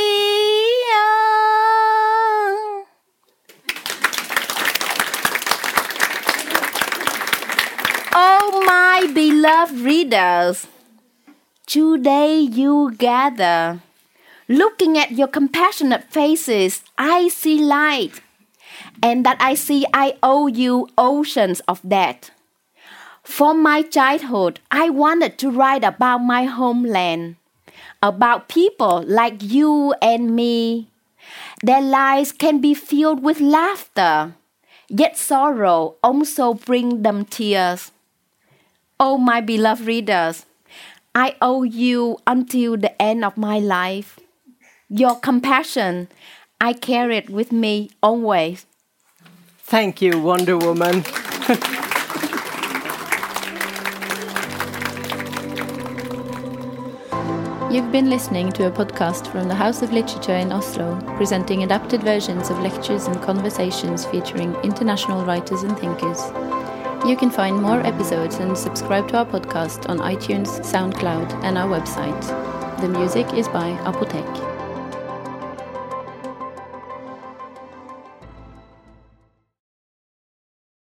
Oh, 8.17 8.63
my 8.65 9.07
beloved 9.07 9.75
readers, 9.75 10.67
today 11.67 12.47
you 12.57 12.89
gather. 12.97 13.84
Looking 14.47 14.97
at 14.97 15.11
your 15.11 15.27
compassionate 15.27 16.03
faces, 16.11 16.83
I 16.97 17.29
see 17.29 17.57
light. 17.59 18.21
And 19.01 19.25
that 19.25 19.37
I 19.39 19.55
see 19.55 19.85
I 19.93 20.17
owe 20.21 20.47
you 20.47 20.87
oceans 20.97 21.61
of 21.67 21.81
debt. 21.87 22.31
From 23.23 23.63
my 23.63 23.81
childhood, 23.81 24.59
I 24.69 24.89
wanted 24.89 25.39
to 25.39 25.49
write 25.49 25.83
about 25.83 26.19
my 26.19 26.43
homeland, 26.43 27.37
about 28.03 28.47
people 28.47 29.03
like 29.07 29.41
you 29.41 29.95
and 29.99 30.35
me. 30.35 30.89
Their 31.63 31.81
lives 31.81 32.31
can 32.31 32.61
be 32.61 32.75
filled 32.75 33.23
with 33.23 33.41
laughter, 33.41 34.35
yet 34.87 35.17
sorrow 35.17 35.95
also 36.03 36.53
brings 36.53 37.01
them 37.01 37.25
tears. 37.25 37.91
Oh, 38.99 39.17
my 39.17 39.41
beloved 39.41 39.87
readers, 39.87 40.45
I 41.15 41.35
owe 41.41 41.63
you 41.63 42.19
until 42.27 42.77
the 42.77 42.93
end 43.01 43.25
of 43.25 43.37
my 43.37 43.57
life. 43.57 44.19
Your 44.89 45.15
compassion, 45.15 46.09
I 46.61 46.73
carry 46.73 47.17
it 47.17 47.29
with 47.29 47.51
me 47.51 47.89
always. 48.03 48.67
Thank 49.57 49.99
you, 49.99 50.19
Wonder 50.19 50.57
Woman. 50.57 50.97
You've 57.73 57.91
been 57.91 58.11
listening 58.11 58.51
to 58.53 58.67
a 58.67 58.71
podcast 58.71 59.25
from 59.31 59.47
the 59.47 59.55
House 59.55 59.81
of 59.81 59.91
Literature 59.91 60.35
in 60.35 60.51
Oslo, 60.51 61.01
presenting 61.17 61.63
adapted 61.63 62.03
versions 62.03 62.51
of 62.51 62.59
lectures 62.59 63.07
and 63.07 63.19
conversations 63.23 64.05
featuring 64.05 64.53
international 64.63 65.25
writers 65.25 65.63
and 65.63 65.77
thinkers. 65.79 66.21
You 67.07 67.17
can 67.17 67.31
find 67.31 67.59
more 67.59 67.81
episodes 67.81 68.35
and 68.35 68.55
subscribe 68.55 69.07
to 69.09 69.17
our 69.17 69.25
podcast 69.25 69.89
on 69.89 69.97
iTunes, 69.97 70.47
SoundCloud, 70.63 71.43
and 71.43 71.57
our 71.57 71.67
website. 71.67 72.21
The 72.81 72.87
music 72.87 73.33
is 73.33 73.47
by 73.47 73.71
Apotek. 73.83 74.54